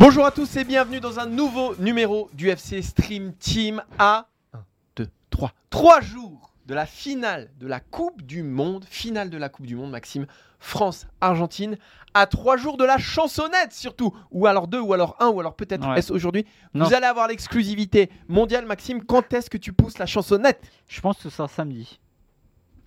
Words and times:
Bonjour 0.00 0.24
à 0.24 0.30
tous 0.30 0.56
et 0.56 0.64
bienvenue 0.64 0.98
dans 0.98 1.20
un 1.20 1.26
nouveau 1.26 1.74
numéro 1.76 2.30
du 2.32 2.48
FC 2.48 2.80
Stream 2.80 3.34
Team 3.34 3.82
à 3.98 4.28
1, 4.54 4.58
2, 4.96 5.08
3. 5.28 5.52
3 5.68 6.00
jours 6.00 6.54
de 6.64 6.72
la 6.72 6.86
finale 6.86 7.50
de 7.58 7.66
la 7.66 7.80
Coupe 7.80 8.22
du 8.22 8.42
Monde. 8.42 8.86
Finale 8.88 9.28
de 9.28 9.36
la 9.36 9.50
Coupe 9.50 9.66
du 9.66 9.76
Monde, 9.76 9.90
Maxime. 9.90 10.24
France-Argentine. 10.58 11.76
À 12.14 12.26
3 12.26 12.56
jours 12.56 12.78
de 12.78 12.84
la 12.84 12.96
chansonnette 12.96 13.74
surtout. 13.74 14.16
Ou 14.30 14.46
alors 14.46 14.68
2, 14.68 14.80
ou 14.80 14.94
alors 14.94 15.16
1, 15.20 15.28
ou 15.28 15.38
alors 15.40 15.54
peut-être 15.54 15.86
Ouais. 15.86 15.98
est-ce 15.98 16.14
aujourd'hui. 16.14 16.46
Vous 16.72 16.94
allez 16.94 17.04
avoir 17.06 17.28
l'exclusivité 17.28 18.08
mondiale, 18.26 18.64
Maxime. 18.64 19.04
Quand 19.04 19.30
est-ce 19.34 19.50
que 19.50 19.58
tu 19.58 19.74
pousses 19.74 19.98
la 19.98 20.06
chansonnette? 20.06 20.62
Je 20.88 20.98
pense 21.02 21.18
que 21.18 21.24
ce 21.24 21.30
sera 21.30 21.46
samedi. 21.46 22.00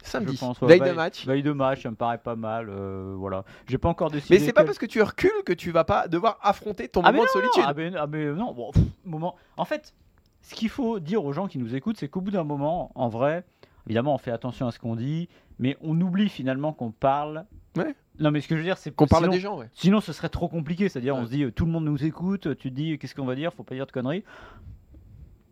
Samedi. 0.04 0.34
Je 0.36 0.40
pense, 0.40 0.62
ouais. 0.62 0.68
Veille 0.78 0.90
de 0.90 0.96
match. 0.96 1.26
Veille 1.26 1.44
de 1.44 1.52
match, 1.52 1.82
ça 1.84 1.90
me 1.90 1.96
paraît 1.96 2.18
pas 2.18 2.36
mal. 2.36 2.68
euh, 2.70 3.16
voilà. 3.18 3.44
J'ai 3.68 3.78
pas 3.78 3.90
encore 3.90 4.12
décidé. 4.12 4.36
Mais 4.36 4.40
c'est 4.46 4.54
pas 4.54 4.62
quel- 4.62 4.68
parce 4.68 4.78
que 4.78 4.86
tu 4.86 5.02
recules 5.02 5.32
que 5.46 5.54
tu 5.54 5.72
vas 5.72 5.84
pas 5.86 6.08
devoir 6.08 6.38
affronter 6.42 6.88
ton 6.90 7.02
Ah, 7.04 7.12
moment 7.12 7.24
de 7.24 7.28
non, 7.28 7.34
solitude. 7.42 7.64
ah, 7.66 7.74
mais, 7.76 7.92
ah, 7.98 8.08
mais 8.08 8.26
non, 8.34 8.54
bon, 8.54 8.72
pff, 8.72 8.84
moment. 9.06 9.36
En 9.58 9.66
fait, 9.66 9.94
ce 10.42 10.54
qu'il 10.56 10.70
faut 10.70 11.00
dire 11.00 11.24
aux 11.24 11.34
gens 11.34 11.48
qui 11.48 11.58
nous 11.58 11.74
écoutent, 11.76 11.98
c'est 11.98 12.08
qu'au 12.10 12.22
bout 12.22 12.32
d'un 12.32 12.44
moment, 12.44 12.92
en 12.96 13.08
vrai, 13.10 13.46
évidemment, 13.88 14.14
on 14.14 14.18
fait 14.18 14.32
attention 14.32 14.68
à 14.68 14.72
ce 14.72 14.80
qu'on 14.80 14.96
dit, 14.96 15.30
mais 15.58 15.78
on 15.82 16.00
oublie 16.02 16.30
finalement 16.30 16.74
qu'on 16.74 16.92
parle. 16.92 17.46
Ouais. 17.78 17.96
Non, 18.20 18.30
mais 18.30 18.42
ce 18.42 18.48
que 18.48 18.56
je 18.56 18.60
veux 18.60 18.66
dire, 18.66 18.78
c'est 18.78 18.94
Qu'on 18.94 19.08
parle 19.08 19.24
sinon- 19.24 19.34
des 19.34 19.40
gens, 19.40 19.58
ouais. 19.58 19.70
Sinon, 19.74 20.00
ce 20.02 20.14
serait 20.14 20.30
trop 20.30 20.48
compliqué. 20.48 20.90
C'est-à-dire, 20.90 21.16
Ouais. 21.16 21.22
on 21.22 21.26
se 21.26 21.32
dit, 21.32 21.44
euh, 21.44 21.52
tout 21.52 21.66
le 21.66 21.72
monde 21.72 21.86
nous 21.86 22.04
écoute, 22.06 22.56
tu 22.58 22.70
te 22.70 22.76
dis, 22.76 23.00
qu'est-ce 23.00 23.16
qu'on 23.16 23.26
va 23.26 23.34
dire, 23.36 23.52
faut 23.54 23.64
pas 23.64 23.74
dire 23.74 23.88
de 23.88 23.92
conneries. 23.92 24.24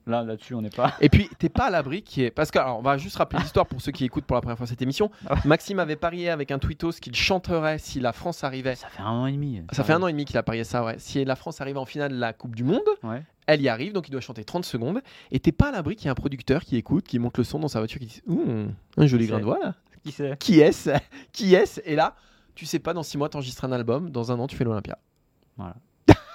Là, 0.07 0.23
là-dessus, 0.23 0.55
on 0.55 0.61
n'est 0.61 0.69
pas. 0.71 0.94
Et 0.99 1.09
puis, 1.09 1.30
t'es 1.38 1.49
pas 1.49 1.66
à 1.67 1.69
l'abri 1.69 2.02
qui 2.02 2.23
est. 2.23 2.31
Parce 2.31 2.49
que, 2.49 2.57
alors, 2.57 2.80
on 2.80 2.81
va 2.81 2.97
juste 2.97 3.17
rappeler 3.17 3.39
l'histoire 3.39 3.67
pour 3.67 3.81
ceux 3.81 3.91
qui 3.91 4.03
écoutent 4.03 4.25
pour 4.25 4.35
la 4.35 4.41
première 4.41 4.57
fois 4.57 4.66
cette 4.66 4.81
émission. 4.81 5.11
Ah. 5.30 5.35
Maxime 5.45 5.77
avait 5.80 5.95
parié 5.95 6.30
avec 6.30 6.49
un 6.52 6.57
tweetos 6.57 6.94
qu'il 6.94 7.16
chanterait 7.16 7.77
si 7.77 7.99
la 7.99 8.11
France 8.11 8.44
arrivait. 8.44 8.75
Ça 8.75 8.88
fait 8.89 9.02
un 9.03 9.09
an 9.11 9.25
et 9.27 9.31
demi. 9.33 9.61
Ça 9.72 9.83
fait 9.83 9.94
un 9.94 10.02
an 10.02 10.07
et 10.07 10.11
demi 10.11 10.25
qu'il 10.25 10.38
a 10.38 10.44
parié 10.44 10.63
ça, 10.63 10.83
ouais. 10.83 10.95
Si 10.97 11.23
la 11.23 11.35
France 11.35 11.61
arrivait 11.61 11.77
en 11.79 11.85
finale 11.85 12.11
de 12.13 12.17
la 12.19 12.33
Coupe 12.33 12.55
du 12.55 12.63
Monde, 12.63 12.81
Ouais. 13.03 13.22
elle 13.45 13.61
y 13.61 13.69
arrive, 13.69 13.94
donc 13.94 14.07
il 14.07 14.11
doit 14.11 14.22
chanter 14.22 14.44
30 14.44 14.66
secondes. 14.66 15.02
Et 15.29 15.39
t'es 15.39 15.52
pas 15.52 15.69
à 15.69 15.72
l'abri 15.72 15.95
qu'il 15.95 16.05
y 16.05 16.07
ait 16.07 16.11
un 16.11 16.16
producteur 16.16 16.63
qui 16.63 16.77
écoute, 16.77 17.05
qui 17.07 17.19
monte 17.19 17.38
le 17.38 17.44
son 17.44 17.59
dans 17.59 17.67
sa 17.67 17.79
voiture, 17.79 17.99
qui 17.99 18.07
dit 18.07 18.22
Ouh, 18.27 18.66
un 18.97 19.05
joli 19.05 19.27
grain 19.27 19.38
de 19.39 19.44
voix 19.44 19.59
là. 19.61 19.75
Qui 20.03 20.11
c'est 20.11 20.35
Qui 20.39 20.59
est-ce? 20.61 20.89
Qui 21.31 21.53
est-ce? 21.53 21.79
Et 21.85 21.95
là, 21.95 22.16
tu 22.55 22.66
sais 22.66 22.79
pas, 22.79 22.94
dans 22.94 23.03
6 23.03 23.19
mois, 23.19 23.29
t'enregistres 23.29 23.66
un 23.66 23.72
album, 23.72 24.09
dans 24.09 24.31
un 24.31 24.39
an, 24.39 24.47
tu 24.47 24.55
fais 24.55 24.63
l'Olympia. 24.63 24.97
Ça 25.57 25.63
serait- 25.66 25.73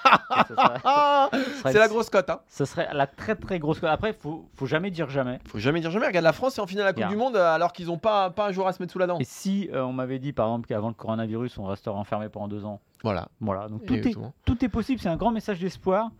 C'est 1.65 1.79
la 1.79 1.89
grosse 1.89 2.11
cote, 2.11 2.31
hein. 2.31 2.41
Ce 2.49 2.65
serait 2.65 2.89
la 2.93 3.07
très 3.07 3.35
très 3.35 3.59
grosse. 3.59 3.83
Après, 3.85 4.12
faut, 4.12 4.49
faut 4.55 4.67
jamais 4.67 4.91
dire 4.91 5.09
jamais. 5.11 5.39
Faut 5.49 5.59
jamais 5.59 5.81
dire 5.81 5.91
jamais. 5.91 6.07
Regarde, 6.07 6.25
la 6.25 6.33
France 6.33 6.59
est 6.59 6.61
en 6.61 6.67
finale 6.67 6.85
de 6.95 7.01
la 7.01 7.07
Coupe 7.07 7.11
du 7.12 7.17
Monde 7.19 7.37
euh, 7.37 7.55
alors 7.55 7.72
qu'ils 7.72 7.91
ont 7.91 7.99
pas, 7.99 8.31
pas 8.31 8.47
un 8.49 8.53
jour 8.53 8.67
à 8.69 8.72
se 8.72 8.83
mettre 8.83 8.93
sous 8.93 8.99
la 8.99 9.06
dent. 9.06 9.19
Et 9.19 9.25
si 9.25 9.69
euh, 9.72 9.83
on 9.83 9.93
m'avait 9.93 10.19
dit 10.19 10.33
par 10.33 10.47
exemple 10.47 10.67
qu'avant 10.69 10.89
le 10.89 10.94
coronavirus, 10.94 11.59
on 11.59 11.65
resterait 11.65 11.97
enfermé 11.97 12.28
pendant 12.28 12.49
deux 12.49 12.65
ans, 12.65 12.81
Voilà. 13.03 13.28
voilà. 13.41 13.69
Donc 13.69 13.84
tout 13.87 13.94
est, 13.94 13.99
Exactement. 13.99 14.33
tout 14.44 14.65
est 14.65 14.69
possible. 14.69 15.00
C'est 15.00 15.09
un 15.09 15.17
grand 15.17 15.31
message 15.33 15.59
d'espoir 15.61 16.11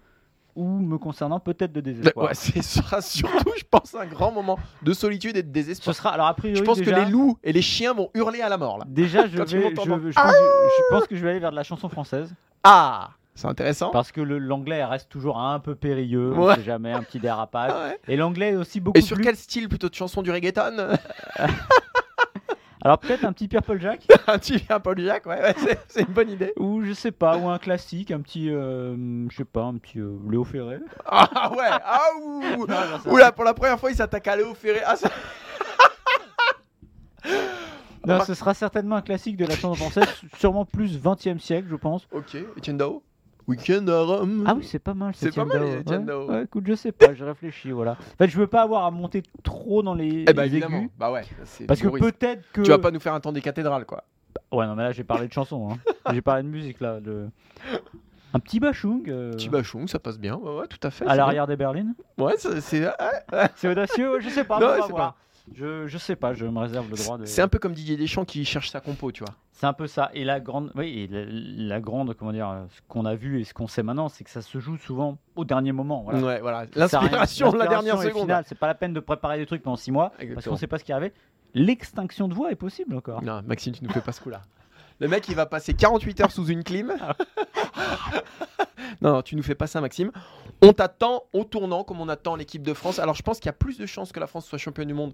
ou 0.54 0.78
me 0.78 0.97
concernant 0.97 1.38
peut-être 1.38 1.72
de 1.72 1.82
désespoir. 1.82 2.28
ouais, 2.28 2.34
ce 2.34 2.62
sera 2.62 3.03
surtout, 3.03 3.53
je 3.58 3.64
pense, 3.70 3.94
un 3.94 4.06
grand 4.06 4.32
moment 4.32 4.58
de 4.82 4.92
solitude 4.94 5.36
et 5.36 5.42
de 5.42 5.48
Ce 5.48 5.53
désespoir. 5.53 5.94
sera 5.94 6.10
alors 6.10 6.26
a 6.28 6.34
priori 6.34 6.56
Je 6.58 6.64
pense 6.64 6.78
déjà, 6.78 6.92
que 6.92 7.00
les 7.04 7.10
loups 7.10 7.36
et 7.44 7.53
les 7.53 7.60
chiens 7.62 7.92
vont 7.92 8.08
hurler 8.14 8.41
à 8.41 8.48
la 8.48 8.56
mort 8.56 8.78
là. 8.78 8.84
déjà 8.88 9.26
je, 9.28 9.36
vais, 9.36 9.70
pense, 9.74 9.84
que- 9.86 10.10
je 10.10 10.82
pense 10.91 11.06
que 11.06 11.14
je 11.14 11.22
vais 11.22 11.30
aller 11.30 11.41
vers 11.41 11.50
de 11.50 11.56
la 11.56 11.62
chanson 11.62 11.91
française 11.91 12.34
Ah, 12.64 13.10
c'est 13.36 13.47
intéressant. 13.47 13.91
parce 13.91 14.10
que 14.10 14.20
l'anglais 14.20 14.84
reste 14.84 15.08
toujours 15.08 15.38
un 15.38 15.60
peu 15.60 15.76
périlleux. 15.76 16.32
On 16.34 16.47
Ouais. 16.48 16.56
sait 16.56 16.62
jamais 16.64 16.92
un 16.92 17.02
petit 17.02 17.20
dérapage. 17.20 17.70
Ah 17.72 17.84
ouais. 17.91 18.00
Et 18.08 18.16
l'anglais 18.16 18.50
est 18.50 18.56
aussi 18.56 18.80
beaucoup 18.80 18.98
Et 18.98 19.02
sur 19.02 19.14
plus. 19.16 19.24
quel 19.24 19.36
style 19.36 19.69
plutôt 19.69 19.88
de 19.88 19.94
chanson 19.94 20.22
du 20.22 20.30
reggaeton 20.32 20.76
Alors 22.82 22.98
peut-être 22.98 23.24
un 23.24 23.32
petit 23.32 23.48
Purple 23.48 23.80
Jack 23.80 24.06
Un 24.28 24.38
petit 24.38 24.64
Paul 24.82 24.98
Jack, 25.00 25.26
ouais, 25.26 25.41
ouais, 25.41 25.54
c'est- 25.88 26.00
une 26.02 26.12
bonne 26.12 26.30
idée. 26.30 26.52
ou 26.56 26.82
je 26.84 26.92
sais 26.92 27.10
pas 27.10 27.36
ou 27.36 27.48
un 27.48 27.58
classique, 27.58 28.12
un 28.12 28.20
petit, 28.20 28.48
euh, 28.50 28.94
je 29.28 29.36
sais 29.36 29.44
pas, 29.44 29.62
un 29.62 29.76
petit 29.76 29.98
euh, 29.98 30.16
Léo 30.30 30.44
Ferré. 30.44 30.78
Ah 31.06 31.50
ouais, 31.53 31.64
ah 31.68 32.00
ouh. 32.22 32.42
Non, 32.42 32.66
non, 32.66 32.98
ça- 33.03 33.10
Oula, 33.10 33.32
pour 33.32 33.42
la 33.44 33.54
première 33.54 33.80
fois, 33.80 33.91
il 33.91 33.97
s'attaque 33.97 34.28
à 34.28 34.36
Léo 34.36 34.54
Ferré. 34.54 34.82
Ah, 34.86 34.94
ça- 34.94 35.10
Non, 38.06 38.20
ce 38.24 38.34
sera 38.34 38.54
certainement 38.54 38.94
un 38.97 39.03
classique 39.03 39.36
de 39.36 39.47
la 39.47 39.56
chanson 39.56 39.74
française, 39.74 40.06
sûrement 40.38 40.64
plus 40.64 40.97
20e 40.97 41.41
siècle, 41.41 41.66
je 41.68 41.74
pense. 41.76 42.06
Ok, 42.12 42.36
Etienne 42.56 42.76
Dao. 42.76 43.03
Weekend 43.48 43.88
à 43.88 44.02
Rome. 44.02 44.44
Ah 44.46 44.54
oui, 44.56 44.64
c'est 44.64 44.78
pas 44.78 44.94
mal. 44.94 45.12
C'est 45.14 45.34
pas 45.34 45.44
mal, 45.44 45.62
Ouais, 46.28 46.42
écoute, 46.44 46.64
je 46.66 46.74
sais 46.74 46.92
pas, 46.92 47.14
je 47.14 47.24
réfléchis, 47.24 47.70
voilà. 47.70 47.92
En 47.92 48.16
fait, 48.18 48.28
je 48.28 48.36
veux 48.38 48.46
pas 48.46 48.62
avoir 48.62 48.84
à 48.84 48.90
monter 48.90 49.22
trop 49.42 49.82
dans 49.82 49.94
les, 49.94 50.24
Eh 50.28 50.32
bah 50.32 50.42
les 50.46 50.48
évidemment. 50.52 50.78
aigus, 50.78 50.90
Bah 50.98 51.12
ouais. 51.12 51.22
parce 51.68 51.80
que 51.80 51.88
peut-être 51.88 52.42
que. 52.52 52.62
Tu 52.62 52.70
vas 52.70 52.78
pas 52.78 52.90
nous 52.90 53.00
faire 53.00 53.14
un 53.14 53.20
temps 53.20 53.32
des 53.32 53.42
cathédrales 53.42 53.84
quoi. 53.84 54.04
Ouais, 54.52 54.66
non, 54.66 54.74
mais 54.74 54.82
là, 54.84 54.92
j'ai 54.92 55.04
parlé 55.04 55.28
de 55.28 55.32
chansons. 55.32 55.70
Hein. 55.72 55.78
j'ai 56.12 56.22
parlé 56.22 56.42
de 56.42 56.48
musique, 56.48 56.80
là. 56.80 57.00
De... 57.00 57.28
Un 58.34 58.38
petit 58.38 58.60
bachung. 58.60 59.02
euh, 59.08 59.32
Petit 59.32 59.48
bachung, 59.48 59.88
ça 59.88 59.98
passe 59.98 60.18
bien. 60.18 60.36
Ouais, 60.36 60.58
ouais, 60.60 60.66
tout 60.66 60.78
à 60.82 60.90
fait. 60.90 61.06
à 61.06 61.14
l'arrière 61.16 61.46
des 61.46 61.56
berlines. 61.56 61.94
Ouais, 62.18 62.34
c'est- 62.38 62.60
c'est 62.60 63.68
audacieux, 63.68 64.20
je 64.20 64.28
sais 64.28 64.44
pas. 64.44 64.58
Non, 64.60 64.66
on 64.66 64.80
va 64.80 64.86
voir. 64.88 65.16
Je, 65.54 65.86
je 65.86 65.98
sais 65.98 66.16
pas, 66.16 66.34
je 66.34 66.44
me 66.44 66.58
réserve 66.58 66.90
le 66.90 66.96
droit 66.96 67.18
de. 67.18 67.24
C'est 67.24 67.42
un 67.42 67.48
peu 67.48 67.58
comme 67.58 67.72
Didier 67.72 67.96
Deschamps 67.96 68.24
qui 68.24 68.44
cherche 68.44 68.70
sa 68.70 68.80
compo, 68.80 69.12
tu 69.12 69.22
vois. 69.24 69.34
C'est 69.52 69.66
un 69.66 69.72
peu 69.72 69.86
ça. 69.86 70.10
Et 70.12 70.24
la 70.24 70.40
grande, 70.40 70.72
oui, 70.74 71.00
et 71.00 71.06
la, 71.06 71.24
la 71.26 71.80
grande, 71.80 72.14
comment 72.14 72.32
dire, 72.32 72.66
ce 72.70 72.80
qu'on 72.88 73.04
a 73.06 73.14
vu 73.14 73.40
et 73.40 73.44
ce 73.44 73.54
qu'on 73.54 73.68
sait 73.68 73.82
maintenant, 73.82 74.08
c'est 74.08 74.24
que 74.24 74.30
ça 74.30 74.42
se 74.42 74.58
joue 74.58 74.76
souvent 74.76 75.18
au 75.34 75.44
dernier 75.44 75.72
moment. 75.72 76.02
Voilà. 76.02 76.20
Ouais, 76.20 76.40
voilà. 76.40 76.66
L'inspiration 76.74 77.52
de 77.52 77.58
la 77.58 77.68
dernière 77.68 77.98
seconde. 78.02 78.32
C'est 78.46 78.58
pas 78.58 78.66
la 78.66 78.74
peine 78.74 78.92
de 78.92 79.00
préparer 79.00 79.38
des 79.38 79.46
trucs 79.46 79.62
pendant 79.62 79.76
6 79.76 79.92
mois 79.92 80.12
parce 80.34 80.46
qu'on 80.46 80.56
sait 80.56 80.66
pas 80.66 80.78
ce 80.78 80.84
qui 80.84 80.92
arrive. 80.92 81.12
L'extinction 81.54 82.28
de 82.28 82.34
voix 82.34 82.50
est 82.52 82.56
possible 82.56 82.94
encore. 82.94 83.22
Non, 83.22 83.40
Maxime, 83.46 83.72
tu 83.72 83.82
nous 83.82 83.90
fais 83.90 84.02
pas 84.02 84.12
ce 84.12 84.20
coup-là. 84.20 84.42
Le 84.98 85.08
mec, 85.08 85.28
il 85.28 85.34
va 85.34 85.46
passer 85.46 85.74
48 85.74 86.20
heures 86.22 86.32
sous 86.32 86.46
une 86.46 86.64
clim. 86.64 86.88
non, 89.02 89.12
non, 89.12 89.22
tu 89.22 89.36
nous 89.36 89.42
fais 89.42 89.54
pas 89.54 89.66
ça, 89.66 89.80
Maxime. 89.80 90.10
On 90.62 90.72
t'attend 90.72 91.24
au 91.32 91.44
tournant 91.44 91.84
comme 91.84 92.00
on 92.00 92.08
attend 92.08 92.34
l'équipe 92.34 92.62
de 92.62 92.72
France. 92.72 92.98
Alors, 92.98 93.14
je 93.14 93.22
pense 93.22 93.38
qu'il 93.38 93.46
y 93.46 93.50
a 93.50 93.54
plus 93.54 93.78
de 93.78 93.86
chances 93.86 94.12
que 94.12 94.20
la 94.20 94.26
France 94.26 94.46
soit 94.46 94.58
championne 94.58 94.88
du 94.88 94.94
monde 94.94 95.12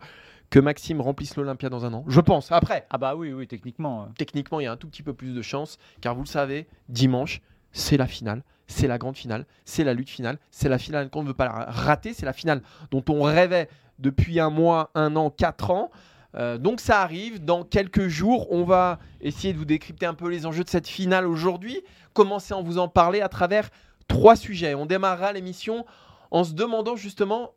que 0.51 0.61
Maxime 0.61 1.01
remplisse 1.01 1.37
l'Olympia 1.37 1.69
dans 1.69 1.85
un 1.85 1.93
an. 1.95 2.05
Je 2.07 2.21
pense. 2.21 2.53
Après, 2.53 2.87
Ah 2.91 2.99
bah 2.99 3.17
oui, 3.17 3.33
oui, 3.33 3.47
techniquement. 3.49 4.05
euh. 4.05 4.07
techniquement, 4.17 4.61
il 4.61 4.65
y 4.65 4.67
a 4.67 4.73
un 4.73 4.77
tout 4.77 4.89
petit 4.89 5.03
peu 5.03 5.15
plus 5.15 5.35
de 5.35 5.43
chances, 5.43 5.79
car 6.01 6.15
vous 6.15 6.23
le 6.23 6.29
savez, 6.29 6.69
dimanche, 6.89 7.41
c'est 7.73 7.97
la 7.97 8.07
finale, 8.07 8.43
c'est 8.69 8.87
la 8.87 8.99
grande 8.99 9.17
finale, 9.17 9.47
c'est 9.65 9.83
la 9.83 9.95
lutte 9.95 10.11
finale, 10.11 10.39
c'est 10.51 10.69
la 10.69 10.79
finale 10.79 11.11
qu'on 11.11 11.23
ne 11.23 11.29
veut 11.29 11.35
pas 11.35 11.47
la 11.47 11.65
rater, 11.71 12.13
c'est 12.15 12.27
la 12.27 12.35
finale 12.35 12.63
dont 12.91 13.03
on 13.09 13.23
rêvait 13.23 13.69
depuis 13.99 14.39
un 14.41 14.51
mois, 14.51 14.91
un 14.95 15.17
an, 15.17 15.31
quatre 15.31 15.71
ans. 15.71 15.91
Euh, 16.35 16.57
donc 16.59 16.81
ça 16.81 17.03
arrive 17.03 17.45
dans 17.45 17.63
quelques 17.65 18.09
jours. 18.09 18.51
On 18.51 18.65
va 18.65 18.99
essayer 19.21 19.53
de 19.53 19.59
vous 19.59 19.65
décrypter 19.65 20.07
un 20.07 20.15
peu 20.15 20.29
les 20.29 20.47
enjeux 20.47 20.65
de 20.65 20.71
cette 20.71 20.89
finale 20.89 21.27
aujourd'hui. 21.27 21.81
Commencer 22.15 22.55
à 22.55 22.61
vous 22.61 22.79
en 22.79 22.89
parler 22.89 23.21
à 23.21 23.29
travers 23.29 23.69
trois 24.09 24.37
sujets. 24.37 24.75
On 24.75 24.87
démarrera 24.87 25.33
l'émission 25.33 25.85
en 26.31 26.45
se 26.45 26.53
demandant 26.55 26.97
justement 26.97 27.53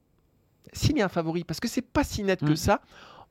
s'il 0.73 0.97
y 0.97 1.01
a 1.01 1.05
un 1.05 1.09
favori, 1.09 1.43
parce 1.43 1.59
que 1.59 1.67
c'est 1.67 1.81
pas 1.81 2.03
si 2.03 2.23
net 2.23 2.39
que 2.41 2.51
Mm. 2.51 2.55
ça. 2.57 2.81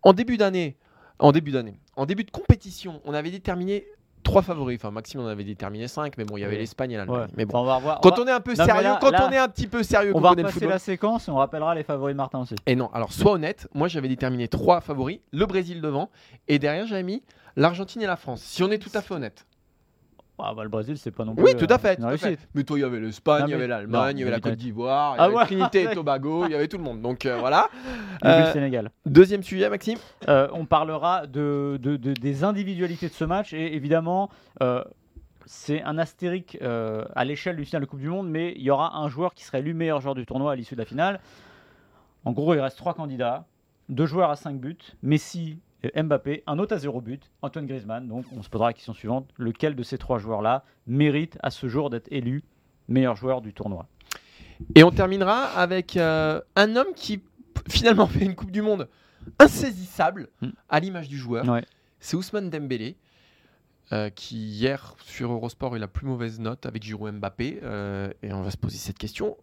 En 0.03 0.13
début 0.13 0.37
d'année, 0.37 0.77
en 1.19 1.33
début 1.33 1.51
d'année, 1.51 1.79
en 1.97 2.07
début 2.07 2.25
de 2.25 2.31
compétition, 2.31 3.01
on 3.05 3.13
avait 3.15 3.31
déterminé 3.31 3.87
trois 4.25 4.43
favoris. 4.43 4.77
Enfin, 4.81 4.91
Maxime 4.91 5.21
en 5.21 5.27
avait 5.29 5.45
déterminé 5.45 5.87
cinq, 5.87 6.19
mais 6.19 6.25
bon, 6.25 6.37
il 6.37 6.41
y 6.41 6.45
avait 6.45 6.57
l'Espagne 6.59 6.91
et 6.91 6.97
l'Allemagne. 6.97 7.21
Ouais. 7.21 7.27
Mais 7.37 7.45
bon, 7.45 7.59
Enfin, 7.59 7.63
on 7.63 7.67
va 7.67 7.77
revoir. 7.77 8.01
quand 8.01 8.17
va- 8.17 8.23
on 8.23 8.27
est 8.27 8.33
un 8.33 8.41
peu 8.41 8.55
Non, 8.59 8.65
sérieux, 8.65 8.83
là- 8.83 8.99
quand 9.01 9.11
là, 9.13 9.29
on 9.29 9.33
est 9.33 9.39
un 9.39 9.49
petit 9.49 9.69
peu 9.69 9.83
sérieux, 9.85 10.11
on 10.15 10.21
va 10.21 10.31
connaît 10.31 10.43
le 10.43 10.47
passer 10.49 10.55
football. 10.55 10.71
la 10.71 10.79
séquence 10.81 11.29
et 11.29 11.31
on 11.31 11.37
rappellera 11.37 11.75
les 11.77 11.85
favoris 11.85 12.15
de 12.15 12.17
Martin 12.17 12.41
aussi. 12.41 12.57
Et 12.67 12.75
non, 12.75 12.91
alors 12.93 13.13
sois 13.13 13.33
honnête, 13.33 13.69
moi 13.75 13.87
j'avais 13.87 14.09
déterminé 14.09 14.49
trois 14.49 14.81
favoris, 14.81 15.21
le 15.33 15.47
Brésil 15.47 15.81
devant, 15.81 16.11
et 16.49 16.59
derrière 16.59 16.87
j'avais 16.89 17.03
mis 17.05 17.23
l'Argentine 17.57 18.03
et 18.03 18.07
la 18.07 18.17
France. 18.17 18.41
Si 18.43 18.63
on 18.65 18.71
est 18.73 18.79
tout 18.79 18.91
à 18.95 19.01
fait 19.03 19.15
honnête. 19.15 19.47
Ah 20.39 20.53
bah 20.55 20.65
le 20.65 20.69
Brésil, 20.69 20.99
c'est 20.99 21.13
pas 21.13 21.25
non 21.25 21.35
plus. 21.37 21.45
Oui, 21.45 21.55
tout 21.57 21.65
euh, 21.71 21.75
à 21.75 21.79
fait. 21.79 21.95
une 21.95 22.01
tout 22.05 22.11
à 22.13 22.17
fait. 22.17 22.39
Mais 22.55 22.65
toi, 22.65 22.77
il 22.79 22.83
y 22.83 22.85
avait 22.85 22.99
l'Espagne, 22.99 23.45
il 23.47 23.51
y 23.53 23.55
avait 23.55 23.69
l'Allemagne, 23.69 24.17
il 24.17 24.21
y 24.21 24.23
avait 24.23 24.33
la 24.33 24.41
Côte 24.41 24.57
d'Ivoire, 24.57 25.15
il 25.15 25.19
y 25.19 25.21
Ah 25.21 25.25
avait. 25.25 25.45
Trinité 25.47 25.83
et 25.85 25.95
Tobago, 25.95 26.47
il 26.47 26.51
y 26.51 26.55
avait 26.57 26.67
tout 26.67 26.77
le 26.77 26.83
monde. 26.83 27.01
Donc 27.03 27.25
euh, 27.25 27.39
voilà. 27.39 27.69
Euh, 28.25 28.41
Début 28.41 28.53
Sénégal. 28.53 28.91
deuxième 29.07 29.43
sujet, 29.45 29.71
Maxime. 29.71 29.99
Euh, 30.29 30.49
on 30.53 30.67
parlera 30.67 31.27
de, 31.29 31.79
de- 31.81 31.97
de- 31.97 32.13
des 32.15 32.43
individualités 32.43 33.07
de 33.09 33.13
ce 33.13 33.25
match 33.25 33.53
et 33.53 33.75
évidemment, 33.77 34.29
euh, 34.61 34.83
c'est 35.47 35.83
un 35.83 35.99
astérique 35.99 36.59
euh, 36.63 37.05
à 37.15 37.25
l'échelle 37.25 37.55
du 37.57 37.65
final 37.65 37.83
de 37.83 37.87
Coupe 37.87 38.01
du 38.01 38.09
Monde, 38.09 38.29
mais 38.29 38.55
il 38.57 38.63
y 38.63 38.71
aura 38.71 38.97
un 38.97 39.09
joueur 39.09 39.35
qui 39.35 39.45
serait 39.45 39.61
élu 39.61 39.73
meilleur 39.73 40.01
joueur 40.01 40.15
du 40.17 40.27
tournoi 40.27 40.51
à 40.53 40.57
l'issue 40.57 40.75
de 40.75 40.81
la 40.81 40.87
finale. 40.87 41.21
En 42.25 42.33
gros, 42.33 42.55
il 42.55 42.61
reste 42.61 42.79
trois 42.79 42.95
candidats, 42.95 43.45
deux 43.89 44.07
joueurs 44.07 44.31
à 44.31 44.37
5 44.37 44.59
buts, 44.59 44.79
Messi 45.03 45.59
Mbappé, 45.97 46.43
un 46.47 46.59
autre 46.59 46.75
à 46.75 46.79
0 46.79 47.01
but, 47.01 47.31
Antoine 47.43 47.67
Griezmann. 47.67 48.07
Donc 48.09 48.25
on 48.37 48.43
se 48.43 48.49
posera 48.49 48.69
la 48.69 48.73
question 48.73 48.95
suivante, 48.95 49.29
lequel 49.39 49.75
de 49.77 49.83
ces 49.83 49.99
trois 49.99 50.19
joueurs-là 50.19 50.65
mérite 50.87 51.39
à 51.43 51.51
ce 51.51 51.69
jour 51.69 51.91
d'être 51.91 52.09
élu 52.11 52.45
meilleur 52.89 53.17
joueur 53.17 53.41
du 53.41 53.53
tournoi? 53.53 53.87
Et 54.75 54.85
on 54.85 54.91
terminera 54.91 55.45
avec 55.47 55.97
euh, 55.97 56.41
un 56.57 56.77
homme 56.77 56.95
qui 56.95 57.21
finalement 57.69 58.07
fait 58.09 58.25
une 58.25 58.35
Coupe 58.35 58.51
du 58.53 58.63
Monde 58.63 58.89
insaisissable 59.39 60.29
Mm. 60.43 60.49
à 60.69 60.81
l'image 60.81 61.09
du 61.09 61.17
joueur. 61.19 61.49
Ouais. 61.49 61.65
C'est 62.01 62.17
Ousmane 62.17 62.51
Dembélé. 62.51 62.97
euh, 63.93 64.09
qui 64.11 64.37
hier 64.37 64.95
sur 65.05 65.31
Eurosport 65.33 65.77
est 65.77 65.79
la 65.79 65.89
plus 65.89 66.07
mauvaise 66.07 66.41
note 66.41 66.65
avec 66.67 66.83
Giroud 66.83 67.15
Mbappé 67.15 67.61
euh, 67.63 68.11
et 68.23 68.33
on 68.33 68.43
va 68.43 68.51
se 68.51 68.57
poser 68.57 68.79
cette 68.79 68.97
question 68.99 69.37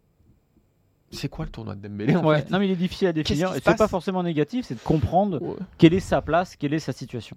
c'est 1.12 1.30
quoi 1.30 1.46
le 1.46 1.52
tournoi 1.52 1.76
de 1.76 1.88
Dembélé 1.88 2.16
en 2.16 2.24
Ouais, 2.26 2.42
fait 2.42 2.50
non 2.52 2.60
mais 2.60 2.68
il 2.68 2.72
est 2.72 2.76
difficile 2.76 3.08
à 3.08 3.14
définir. 3.14 3.52
c'est 3.54 3.64
pas 3.78 3.88
forcément 3.88 4.24
négatif, 4.24 4.66
c'est 4.68 4.76
de 4.76 4.80
comprendre 4.80 5.42
Ouais. 5.42 5.56
quelle 5.78 5.94
est 5.94 6.00
sa 6.00 6.22
place, 6.22 6.56
quelle 6.56 6.74
est 6.74 6.80
sa 6.80 6.92
situation. 6.94 7.36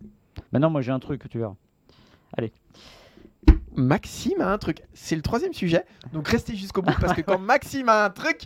Maintenant, 0.53 0.71
moi 0.71 0.81
j'ai 0.81 0.93
un 0.93 0.99
truc, 1.01 1.29
tu 1.29 1.39
verras. 1.39 1.55
Maxime 3.77 4.41
a 4.41 4.53
un 4.53 4.59
truc 4.59 4.83
c'est 4.95 5.17
le 5.17 5.23
troisième 5.23 5.53
sujet 5.53 5.85
donc 6.13 6.29
restez 6.29 6.55
jusqu'au 6.55 6.81
bout 6.83 6.95
parce 7.01 7.13
que 7.15 7.21
quand 7.27 7.39
Maxime 7.41 7.89
a 7.89 8.05
un 8.05 8.11
truc 8.11 8.43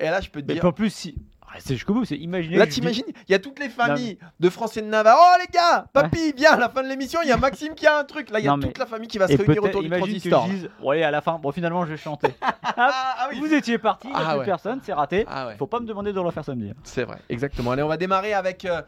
et 0.00 0.04
là 0.06 0.20
je 0.20 0.28
peux 0.28 0.42
te 0.42 0.46
Mais 0.48 0.54
dire 0.54 0.64
en 0.64 0.72
plus, 0.72 0.90
si. 0.90 1.14
Restez 1.54 1.74
jusqu'au 1.74 1.94
bout, 1.94 2.04
c'est 2.04 2.16
imaginer. 2.16 2.56
Là, 2.56 2.64
que 2.66 2.70
dis- 2.70 2.80
t'imagines, 2.80 3.04
il 3.28 3.32
y 3.32 3.34
a 3.34 3.38
toutes 3.38 3.58
les 3.58 3.68
familles 3.68 4.18
de 4.40 4.48
Français 4.50 4.80
de 4.82 4.86
Navarre. 4.86 5.18
Oh 5.20 5.38
les 5.40 5.46
gars, 5.52 5.86
papy, 5.92 6.32
viens, 6.36 6.52
à 6.52 6.56
la 6.58 6.68
fin 6.68 6.82
de 6.82 6.88
l'émission, 6.88 7.20
il 7.22 7.28
y 7.28 7.32
a 7.32 7.36
Maxime 7.36 7.74
qui 7.74 7.86
a 7.86 7.98
un 7.98 8.04
truc. 8.04 8.30
Là, 8.30 8.38
il 8.40 8.44
y 8.44 8.48
a 8.48 8.50
Non, 8.52 8.56
mais- 8.56 8.66
toute 8.68 8.78
la 8.78 8.86
famille 8.86 9.08
qui 9.08 9.18
va 9.18 9.28
se 9.28 9.36
réunir 9.36 9.62
autour 9.62 9.80
du 9.82 9.86
imagine 9.88 10.04
que 10.06 10.10
transistor. 10.30 10.46
je 10.48 10.52
dise, 10.52 10.70
ouais, 10.82 11.02
à 11.02 11.10
la 11.10 11.20
fin, 11.20 11.38
bon, 11.38 11.52
finalement, 11.52 11.84
je 11.84 11.90
vais 11.90 11.96
chanter. 11.96 12.28
Ah, 12.74 12.90
ah 13.18 13.28
oui. 13.30 13.38
Vous 13.38 13.52
étiez 13.52 13.76
parti, 13.78 14.08
il 14.08 14.14
n'y 14.14 14.16
a 14.16 14.20
Ah 14.26 14.30
plus 14.30 14.38
ouais. 14.40 14.44
personne, 14.46 14.80
c'est 14.82 14.94
raté. 14.94 15.24
Ah 15.28 15.46
ouais, 15.48 15.56
Faut 15.58 15.66
pas 15.66 15.78
me 15.80 15.86
demander 15.86 16.10
de 16.10 16.14
le 16.16 16.22
refaire 16.22 16.44
samedi. 16.44 16.72
c'est 16.84 17.04
vrai, 17.04 17.18
exactement. 17.28 17.72
Allez, 17.72 17.82
on 17.82 17.88
va 17.88 17.98
démarrer 17.98 18.32
avec 18.32 18.64
euh, 18.64 18.80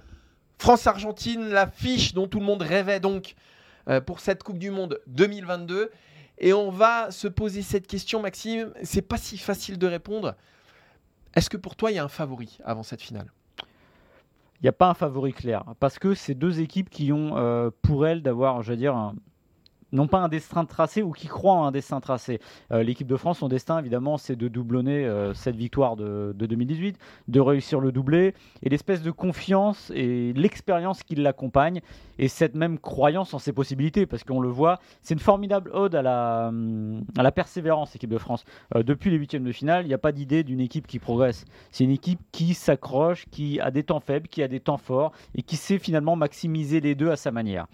France-Argentine, 0.58 1.50
la 1.50 1.66
fiche 1.66 2.14
dont 2.14 2.26
tout 2.26 2.38
le 2.40 2.46
monde 2.46 2.62
rêvait 2.62 3.00
donc 3.00 3.34
euh, 3.88 4.00
pour 4.00 4.20
cette 4.20 4.42
Coupe 4.42 4.58
du 4.58 4.70
Monde 4.70 4.98
2022. 5.08 5.90
Et 6.38 6.52
on 6.52 6.70
va 6.70 7.10
se 7.10 7.28
poser 7.28 7.62
cette 7.62 7.86
question, 7.86 8.20
Maxime. 8.22 8.72
C'est 8.82 9.02
pas 9.02 9.18
si 9.18 9.36
facile 9.38 9.78
de 9.78 9.86
répondre. 9.86 10.34
Est-ce 11.36 11.50
que 11.50 11.56
pour 11.56 11.76
toi, 11.76 11.90
il 11.90 11.94
y 11.94 11.98
a 11.98 12.04
un 12.04 12.08
favori 12.08 12.58
avant 12.64 12.82
cette 12.82 13.02
finale? 13.02 13.30
Il 14.60 14.64
n'y 14.64 14.68
a 14.68 14.72
pas 14.72 14.88
un 14.88 14.94
favori 14.94 15.32
clair. 15.32 15.64
Parce 15.80 15.98
que 15.98 16.14
c'est 16.14 16.34
deux 16.34 16.60
équipes 16.60 16.88
qui 16.88 17.12
ont 17.12 17.36
euh, 17.36 17.70
pour 17.82 18.06
elles 18.06 18.22
d'avoir, 18.22 18.62
je 18.62 18.70
veux 18.70 18.76
dire, 18.78 18.94
un- 18.96 19.14
non 19.94 20.08
pas 20.08 20.18
un 20.18 20.28
destin 20.28 20.64
tracé 20.64 21.02
ou 21.02 21.12
qui 21.12 21.28
croient 21.28 21.54
en 21.54 21.66
un 21.66 21.72
destin 21.72 22.00
tracé. 22.00 22.40
Euh, 22.72 22.82
L'équipe 22.82 23.06
de 23.06 23.16
France, 23.16 23.38
son 23.38 23.48
destin, 23.48 23.78
évidemment, 23.78 24.18
c'est 24.18 24.36
de 24.36 24.48
doublonner 24.48 25.06
euh, 25.06 25.32
cette 25.34 25.56
victoire 25.56 25.96
de, 25.96 26.34
de 26.36 26.46
2018, 26.46 26.98
de 27.28 27.40
réussir 27.40 27.80
le 27.80 27.92
doublé, 27.92 28.34
et 28.62 28.68
l'espèce 28.68 29.02
de 29.02 29.10
confiance 29.10 29.90
et 29.94 30.32
l'expérience 30.34 31.02
qui 31.02 31.14
l'accompagne, 31.14 31.80
et 32.18 32.28
cette 32.28 32.54
même 32.54 32.78
croyance 32.78 33.34
en 33.34 33.38
ses 33.38 33.52
possibilités, 33.52 34.06
parce 34.06 34.24
qu'on 34.24 34.40
le 34.40 34.48
voit, 34.48 34.80
c'est 35.02 35.14
une 35.14 35.20
formidable 35.20 35.70
ode 35.72 35.94
à 35.94 36.02
la, 36.02 36.48
hum, 36.48 37.04
persévérance, 37.34 37.94
équipe 37.94 38.10
de 38.10 38.18
France. 38.18 38.44
Euh, 38.74 38.82
depuis 38.82 39.10
les 39.10 39.16
huitièmes 39.16 39.44
de 39.44 39.52
finale, 39.52 39.84
il 39.84 39.88
n'y 39.88 39.94
a 39.94 39.98
pas 39.98 40.12
d'idée 40.12 40.42
d'une 40.42 40.60
équipe 40.60 40.86
qui 40.86 40.98
progresse. 40.98 41.44
C'est 41.70 41.84
une 41.84 41.90
équipe 41.90 42.20
qui 42.32 42.54
s'accroche, 42.54 43.26
qui 43.30 43.60
a 43.60 43.70
des 43.70 43.84
temps 43.84 44.00
faibles, 44.00 44.28
qui 44.28 44.42
a 44.42 44.48
des 44.48 44.60
temps 44.60 44.78
forts, 44.78 45.12
et 45.34 45.42
qui 45.42 45.56
sait 45.56 45.78
finalement 45.78 46.16
maximiser 46.16 46.80
les 46.80 46.94
deux 46.94 47.10
à 47.10 47.16
sa 47.16 47.30
manière. 47.30 47.66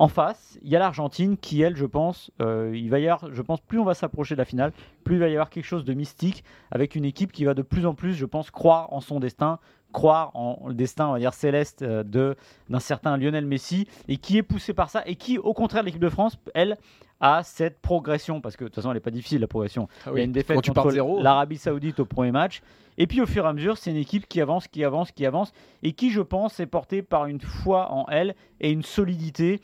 En 0.00 0.08
face, 0.08 0.58
il 0.62 0.70
y 0.70 0.76
a 0.76 0.78
l'Argentine 0.78 1.36
qui, 1.36 1.60
elle, 1.60 1.76
je 1.76 1.84
pense, 1.84 2.30
euh, 2.40 2.72
il 2.74 2.88
va 2.88 3.00
y 3.00 3.06
avoir, 3.06 3.34
je 3.34 3.42
pense, 3.42 3.60
plus 3.60 3.78
on 3.78 3.84
va 3.84 3.92
s'approcher 3.92 4.34
de 4.34 4.38
la 4.38 4.46
finale, 4.46 4.72
plus 5.04 5.16
il 5.16 5.18
va 5.18 5.28
y 5.28 5.32
avoir 5.32 5.50
quelque 5.50 5.66
chose 5.66 5.84
de 5.84 5.92
mystique 5.92 6.42
avec 6.70 6.94
une 6.94 7.04
équipe 7.04 7.32
qui 7.32 7.44
va 7.44 7.52
de 7.52 7.60
plus 7.60 7.84
en 7.84 7.92
plus, 7.92 8.14
je 8.14 8.24
pense, 8.24 8.50
croire 8.50 8.90
en 8.94 9.00
son 9.00 9.20
destin, 9.20 9.58
croire 9.92 10.34
en 10.34 10.68
le 10.68 10.72
destin, 10.72 11.08
on 11.08 11.12
va 11.12 11.18
dire 11.18 11.34
céleste 11.34 11.82
euh, 11.82 12.02
de 12.02 12.34
d'un 12.70 12.80
certain 12.80 13.18
Lionel 13.18 13.44
Messi 13.44 13.88
et 14.08 14.16
qui 14.16 14.38
est 14.38 14.42
poussé 14.42 14.72
par 14.72 14.88
ça 14.88 15.02
et 15.04 15.16
qui, 15.16 15.36
au 15.36 15.52
contraire, 15.52 15.82
de 15.82 15.86
l'équipe 15.86 16.00
de 16.00 16.08
France, 16.08 16.38
elle, 16.54 16.78
a 17.20 17.42
cette 17.42 17.78
progression 17.82 18.40
parce 18.40 18.56
que 18.56 18.64
de 18.64 18.68
toute 18.68 18.76
façon, 18.76 18.88
elle 18.90 18.94
n'est 18.94 19.00
pas 19.00 19.10
difficile 19.10 19.42
la 19.42 19.48
progression. 19.48 19.86
Il 20.06 20.16
y 20.16 20.20
a 20.22 20.24
une 20.24 20.32
défaite 20.32 20.66
contre 20.66 21.20
l'Arabie 21.20 21.58
Saoudite 21.58 22.00
au 22.00 22.06
premier 22.06 22.32
match. 22.32 22.62
Et 22.96 23.06
puis 23.06 23.20
au 23.20 23.26
fur 23.26 23.44
et 23.44 23.48
à 23.48 23.52
mesure, 23.52 23.76
c'est 23.76 23.90
une 23.90 23.96
équipe 23.96 24.26
qui 24.26 24.40
avance, 24.40 24.66
qui 24.66 24.84
avance, 24.84 25.12
qui 25.12 25.24
avance, 25.26 25.52
et 25.82 25.92
qui, 25.92 26.10
je 26.10 26.20
pense, 26.20 26.60
est 26.60 26.66
portée 26.66 27.02
par 27.02 27.26
une 27.26 27.40
foi 27.40 27.92
en 27.92 28.06
elle 28.08 28.34
et 28.60 28.70
une 28.70 28.82
solidité. 28.82 29.60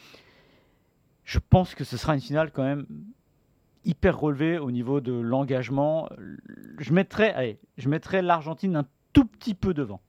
Je 1.27 1.41
pense 1.41 1.75
que 1.75 1.83
ce 1.83 1.97
sera 1.97 2.15
une 2.15 2.21
finale 2.21 2.53
quand 2.53 2.63
même 2.63 2.87
hyper 3.85 4.19
relevée 4.19 4.59
au 4.59 4.71
niveau 4.71 5.01
de 5.01 5.13
l'engagement. 5.13 6.09
Je 6.79 6.93
mettrais, 6.93 7.33
allez, 7.35 7.59
je 7.77 7.89
mettrais 7.89 8.23
l'Argentine 8.23 8.77
un 8.77 8.87
tout 9.13 9.25
petit 9.25 9.55
peu 9.55 9.75
devant. 9.75 10.01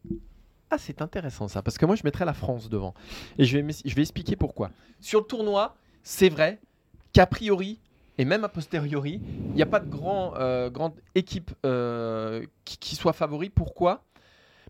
Ah, 0.70 0.78
c'est 0.78 1.02
intéressant 1.02 1.48
ça, 1.48 1.64
parce 1.64 1.80
que 1.80 1.88
moi 1.88 1.96
je 1.96 2.04
mettrais 2.04 2.24
la 2.24 2.34
France 2.34 2.70
devant. 2.70 2.94
Et 3.40 3.46
je 3.46 3.58
vais, 3.58 4.02
expliquer 4.02 4.36
pourquoi. 4.36 4.70
Sur 5.00 5.22
le 5.22 5.26
tournoi, 5.26 5.76
c'est 6.04 6.30
vrai 6.30 6.60
qu'a 7.14 7.26
priori, 7.26 7.80
et 8.20 8.26
même 8.26 8.44
a 8.44 8.50
posteriori, 8.50 9.20
il 9.50 9.56
n'y 9.56 9.62
a 9.64 9.68
pas 9.68 9.80
de 9.80 9.90
grand, 9.90 10.36
euh, 10.36 10.70
grande 10.70 10.94
équipe 11.16 11.52
euh, 11.66 12.46
qui, 12.64 12.78
qui 12.78 12.96
soit 12.96 13.14
favori. 13.14 13.50
Pourquoi? 13.50 14.04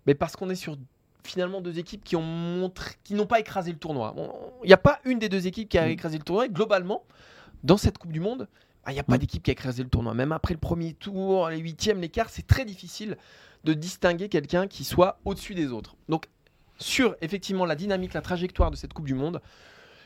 Mais 0.06 0.16
parce 0.16 0.38
qu'on 0.38 0.50
est 0.50 0.56
sur 0.56 0.78
finalement 1.28 1.62
deux 1.62 1.78
équipes 1.80 2.04
qui 2.04 2.16
ont 2.16 2.22
montré, 2.22 2.96
qui 3.04 3.14
n'ont 3.14 3.26
pas 3.28 3.40
écrasé 3.40 3.72
le 3.72 3.78
tournoi. 3.78 4.16
Il 4.64 4.68
n'y 4.68 4.74
a 4.74 4.78
pas 4.78 5.00
une 5.06 5.20
des 5.20 5.30
deux 5.30 5.48
équipes 5.48 5.70
qui 5.70 5.78
a 5.78 5.88
Mm. 5.88 5.92
écrasé 5.92 6.18
le 6.18 6.24
tournoi. 6.24 6.46
Et 6.46 6.50
globalement, 6.50 7.04
dans 7.64 7.78
cette 7.78 7.98
Coupe 7.98 8.12
du 8.12 8.20
Monde, 8.20 8.48
bah, 8.86 8.92
il 8.92 8.94
n'y 8.94 9.00
a 9.00 9.04
pas 9.04 9.16
Mm. 9.16 9.20
d'équipe 9.20 9.44
qui 9.44 9.52
a 9.52 9.54
écrasé 9.54 9.84
le 9.84 9.90
tournoi. 9.90 10.14
Même 10.14 10.32
après 10.32 10.54
le 10.54 10.60
premier 10.60 10.94
tour, 10.94 11.50
les 11.50 11.58
huitièmes, 11.60 12.02
les 12.02 12.10
quarts, 12.10 12.30
c'est 12.30 12.48
très 12.48 12.66
difficile 12.66 13.18
de 13.64 13.74
distinguer 13.74 14.30
quelqu'un 14.30 14.68
qui 14.68 14.84
soit 14.84 15.20
au-dessus 15.26 15.54
des 15.56 15.72
autres. 15.72 15.96
Donc, 16.10 16.28
sur 16.80 17.16
effectivement 17.22 17.66
la 17.66 17.76
dynamique, 17.76 18.14
la 18.14 18.22
trajectoire 18.22 18.72
de 18.72 18.76
cette 18.76 18.94
Coupe 18.94 19.06
du 19.08 19.16
Monde, 19.16 19.42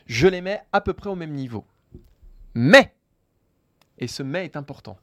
je 0.07 0.27
les 0.27 0.41
mets 0.41 0.61
à 0.73 0.81
peu 0.81 0.93
près 0.93 1.09
au 1.09 1.15
même 1.15 1.33
niveau. 1.33 1.65
Mais, 2.55 2.93
et 3.97 4.07
ce 4.07 4.23
mais 4.23 4.45
est 4.45 4.55
important, 4.55 4.97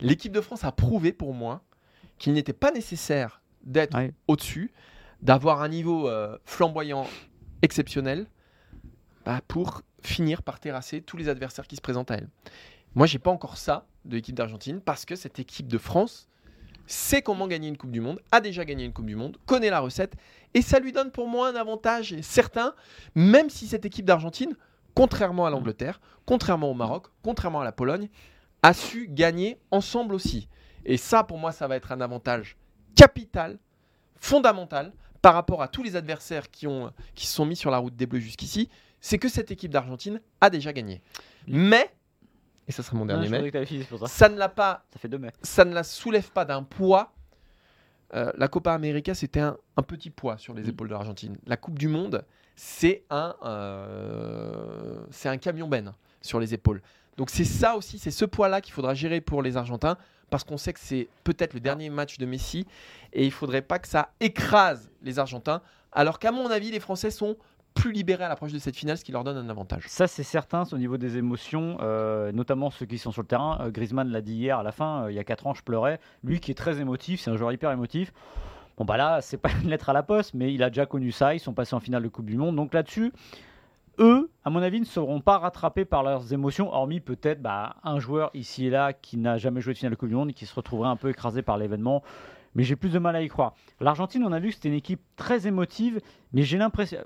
l'équipe 0.00 0.32
de 0.32 0.40
France 0.40 0.64
a 0.64 0.72
prouvé 0.72 1.12
pour 1.12 1.34
moi 1.34 1.62
qu'il 2.18 2.32
n'était 2.32 2.52
pas 2.52 2.72
nécessaire 2.72 3.40
d'être 3.62 3.96
Ouais. 3.96 4.12
au-dessus, 4.26 4.72
d'avoir 5.22 5.62
un 5.62 5.68
niveau 5.68 6.08
euh, 6.08 6.36
flamboyant 6.44 7.06
exceptionnel 7.62 8.26
bah, 9.24 9.40
pour 9.48 9.82
finir 10.02 10.42
par 10.42 10.60
terrasser 10.60 11.02
tous 11.02 11.16
les 11.16 11.28
adversaires 11.28 11.66
qui 11.66 11.76
se 11.76 11.80
présentent 11.80 12.10
à 12.10 12.16
elle. 12.16 12.28
Moi, 12.94 13.06
j'ai 13.06 13.18
pas 13.18 13.30
encore 13.30 13.56
ça 13.56 13.86
de 14.04 14.14
l'équipe 14.16 14.34
d'Argentine 14.34 14.80
parce 14.80 15.04
que 15.04 15.16
cette 15.16 15.38
équipe 15.38 15.68
de 15.68 15.78
France 15.78 16.28
sait 16.86 17.20
comment 17.20 17.46
gagner 17.46 17.68
une 17.68 17.76
Coupe 17.76 17.90
du 17.90 18.00
Monde, 18.00 18.20
a 18.32 18.40
déjà 18.40 18.64
gagné 18.64 18.84
une 18.84 18.92
Coupe 18.92 19.06
du 19.06 19.16
Monde, 19.16 19.36
connaît 19.44 19.70
la 19.70 19.80
recette 19.80 20.14
et 20.54 20.62
ça 20.62 20.80
lui 20.80 20.92
donne 20.92 21.10
pour 21.10 21.28
moi 21.28 21.48
un 21.48 21.54
avantage 21.54 22.18
certain, 22.22 22.74
même 23.14 23.50
si 23.50 23.66
cette 23.66 23.84
équipe 23.84 24.06
d'Argentine, 24.06 24.56
contrairement 24.94 25.44
à 25.44 25.50
l'Angleterre, 25.50 26.00
contrairement 26.24 26.70
au 26.70 26.74
Maroc, 26.74 27.08
contrairement 27.22 27.60
à 27.60 27.64
la 27.64 27.72
Pologne, 27.72 28.08
a 28.62 28.72
su 28.72 29.08
gagner 29.10 29.58
ensemble 29.70 30.14
aussi. 30.14 30.48
Et 30.84 30.96
ça, 30.96 31.24
pour 31.24 31.38
moi, 31.38 31.52
ça 31.52 31.68
va 31.68 31.76
être 31.76 31.92
un 31.92 32.00
avantage 32.00 32.56
capital, 32.96 33.58
fondamental 34.16 34.92
par 35.22 35.34
rapport 35.34 35.62
à 35.62 35.68
tous 35.68 35.82
les 35.82 35.96
adversaires 35.96 36.50
qui, 36.50 36.66
ont, 36.66 36.92
qui 37.14 37.26
se 37.26 37.34
sont 37.34 37.44
mis 37.46 37.56
sur 37.56 37.70
la 37.70 37.78
route 37.78 37.96
des 37.96 38.06
Bleus 38.06 38.20
jusqu'ici, 38.20 38.68
c'est 39.00 39.18
que 39.18 39.28
cette 39.28 39.50
équipe 39.50 39.70
d'Argentine 39.72 40.20
a 40.40 40.50
déjà 40.50 40.72
gagné. 40.72 41.02
Mais, 41.46 41.90
et 42.66 42.72
ça 42.72 42.82
sera 42.82 42.96
mon 42.96 43.04
Non, 43.04 43.18
dernier 43.20 43.50
mais, 43.50 43.84
pour 43.84 43.98
ça. 44.00 44.06
ça 44.06 44.28
ne 44.28 44.36
l'a 44.36 44.48
pas 44.48 44.84
Ça 44.92 44.98
fait 44.98 45.08
deux 45.08 45.18
mai. 45.18 45.30
ça 45.42 45.64
ne 45.64 45.72
la 45.74 45.82
soulève 45.84 46.30
pas 46.30 46.44
d'un 46.44 46.62
poids. 46.62 47.12
Euh, 48.14 48.32
la 48.38 48.48
Copa 48.48 48.72
América, 48.72 49.14
c'était 49.14 49.40
un, 49.40 49.56
un 49.76 49.82
petit 49.82 50.10
poids 50.10 50.38
sur 50.38 50.54
les 50.54 50.62
Mm. 50.62 50.68
épaules 50.70 50.88
de 50.88 50.92
l'Argentine. 50.94 51.36
La 51.46 51.56
Coupe 51.58 51.78
du 51.78 51.88
Monde, 51.88 52.24
c'est 52.56 53.04
un, 53.10 53.34
euh, 53.44 55.04
c'est 55.10 55.28
un 55.28 55.36
camion 55.36 55.68
ben 55.68 55.94
sur 56.22 56.40
les 56.40 56.54
épaules. 56.54 56.82
Donc 57.16 57.30
c'est 57.30 57.44
ça 57.44 57.76
aussi, 57.76 57.98
c'est 57.98 58.10
ce 58.10 58.24
poids-là 58.24 58.60
qu'il 58.60 58.72
faudra 58.72 58.94
gérer 58.94 59.20
pour 59.20 59.42
les 59.42 59.56
Argentins, 59.56 59.96
parce 60.30 60.44
qu'on 60.44 60.58
sait 60.58 60.72
que 60.72 60.80
c'est 60.80 61.08
peut-être 61.24 61.54
le 61.54 61.60
dernier 61.60 61.90
match 61.90 62.18
de 62.18 62.26
Messi, 62.26 62.66
et 63.12 63.24
il 63.24 63.32
faudrait 63.32 63.62
pas 63.62 63.78
que 63.78 63.88
ça 63.88 64.10
écrase 64.20 64.90
les 65.02 65.18
Argentins, 65.18 65.62
alors 65.92 66.18
qu'à 66.18 66.32
mon 66.32 66.50
avis, 66.50 66.70
les 66.70 66.80
Français 66.80 67.10
sont 67.10 67.36
plus 67.74 67.92
libérés 67.92 68.24
à 68.24 68.28
l'approche 68.28 68.52
de 68.52 68.58
cette 68.58 68.76
finale, 68.76 68.98
ce 68.98 69.04
qui 69.04 69.12
leur 69.12 69.24
donne 69.24 69.36
un 69.36 69.48
avantage. 69.48 69.84
Ça, 69.86 70.06
c'est 70.06 70.24
certain, 70.24 70.64
c'est 70.64 70.74
au 70.74 70.78
niveau 70.78 70.98
des 70.98 71.16
émotions, 71.16 71.78
euh, 71.80 72.32
notamment 72.32 72.70
ceux 72.70 72.86
qui 72.86 72.98
sont 72.98 73.12
sur 73.12 73.22
le 73.22 73.28
terrain. 73.28 73.58
Euh, 73.60 73.70
Griezmann 73.70 74.10
l'a 74.10 74.20
dit 74.20 74.34
hier 74.34 74.58
à 74.58 74.62
la 74.62 74.72
fin, 74.72 75.04
euh, 75.04 75.12
il 75.12 75.14
y 75.14 75.18
a 75.18 75.24
4 75.24 75.46
ans, 75.46 75.54
je 75.54 75.62
pleurais. 75.62 76.00
Lui 76.24 76.40
qui 76.40 76.50
est 76.50 76.56
très 76.56 76.80
émotif, 76.80 77.20
c'est 77.20 77.30
un 77.30 77.36
joueur 77.36 77.52
hyper 77.52 77.70
émotif. 77.70 78.12
Bon, 78.76 78.84
bah 78.84 78.96
là, 78.96 79.20
c'est 79.20 79.36
pas 79.36 79.50
une 79.62 79.70
lettre 79.70 79.88
à 79.90 79.92
la 79.92 80.02
poste, 80.02 80.34
mais 80.34 80.52
il 80.52 80.62
a 80.62 80.70
déjà 80.70 80.86
connu 80.86 81.12
ça. 81.12 81.34
Ils 81.34 81.40
sont 81.40 81.52
passés 81.52 81.74
en 81.74 81.80
finale 81.80 82.02
de 82.02 82.08
Coupe 82.08 82.26
du 82.26 82.36
Monde. 82.36 82.56
Donc 82.56 82.74
là-dessus, 82.74 83.12
eux, 83.98 84.30
à 84.44 84.50
mon 84.50 84.62
avis, 84.62 84.80
ne 84.80 84.84
seront 84.84 85.20
pas 85.20 85.38
rattrapés 85.38 85.84
par 85.84 86.02
leurs 86.02 86.32
émotions, 86.32 86.72
hormis 86.72 87.00
peut-être 87.00 87.42
bah, 87.42 87.76
un 87.84 87.98
joueur 87.98 88.30
ici 88.34 88.66
et 88.66 88.70
là 88.70 88.92
qui 88.92 89.16
n'a 89.16 89.38
jamais 89.38 89.60
joué 89.60 89.72
de 89.72 89.78
finale 89.78 89.92
de 89.92 89.96
Coupe 89.96 90.08
du 90.08 90.14
Monde 90.14 90.30
et 90.30 90.32
qui 90.32 90.46
se 90.46 90.54
retrouverait 90.54 90.88
un 90.88 90.96
peu 90.96 91.10
écrasé 91.10 91.42
par 91.42 91.58
l'événement. 91.58 92.02
Mais 92.54 92.64
j'ai 92.64 92.76
plus 92.76 92.90
de 92.90 92.98
mal 92.98 93.14
à 93.14 93.22
y 93.22 93.28
croire. 93.28 93.54
L'Argentine, 93.80 94.24
on 94.24 94.32
a 94.32 94.40
vu 94.40 94.48
que 94.48 94.54
c'était 94.54 94.68
une 94.68 94.74
équipe 94.74 95.00
très 95.16 95.46
émotive, 95.46 96.00
mais 96.32 96.42
j'ai 96.42 96.58
l'impression. 96.58 96.98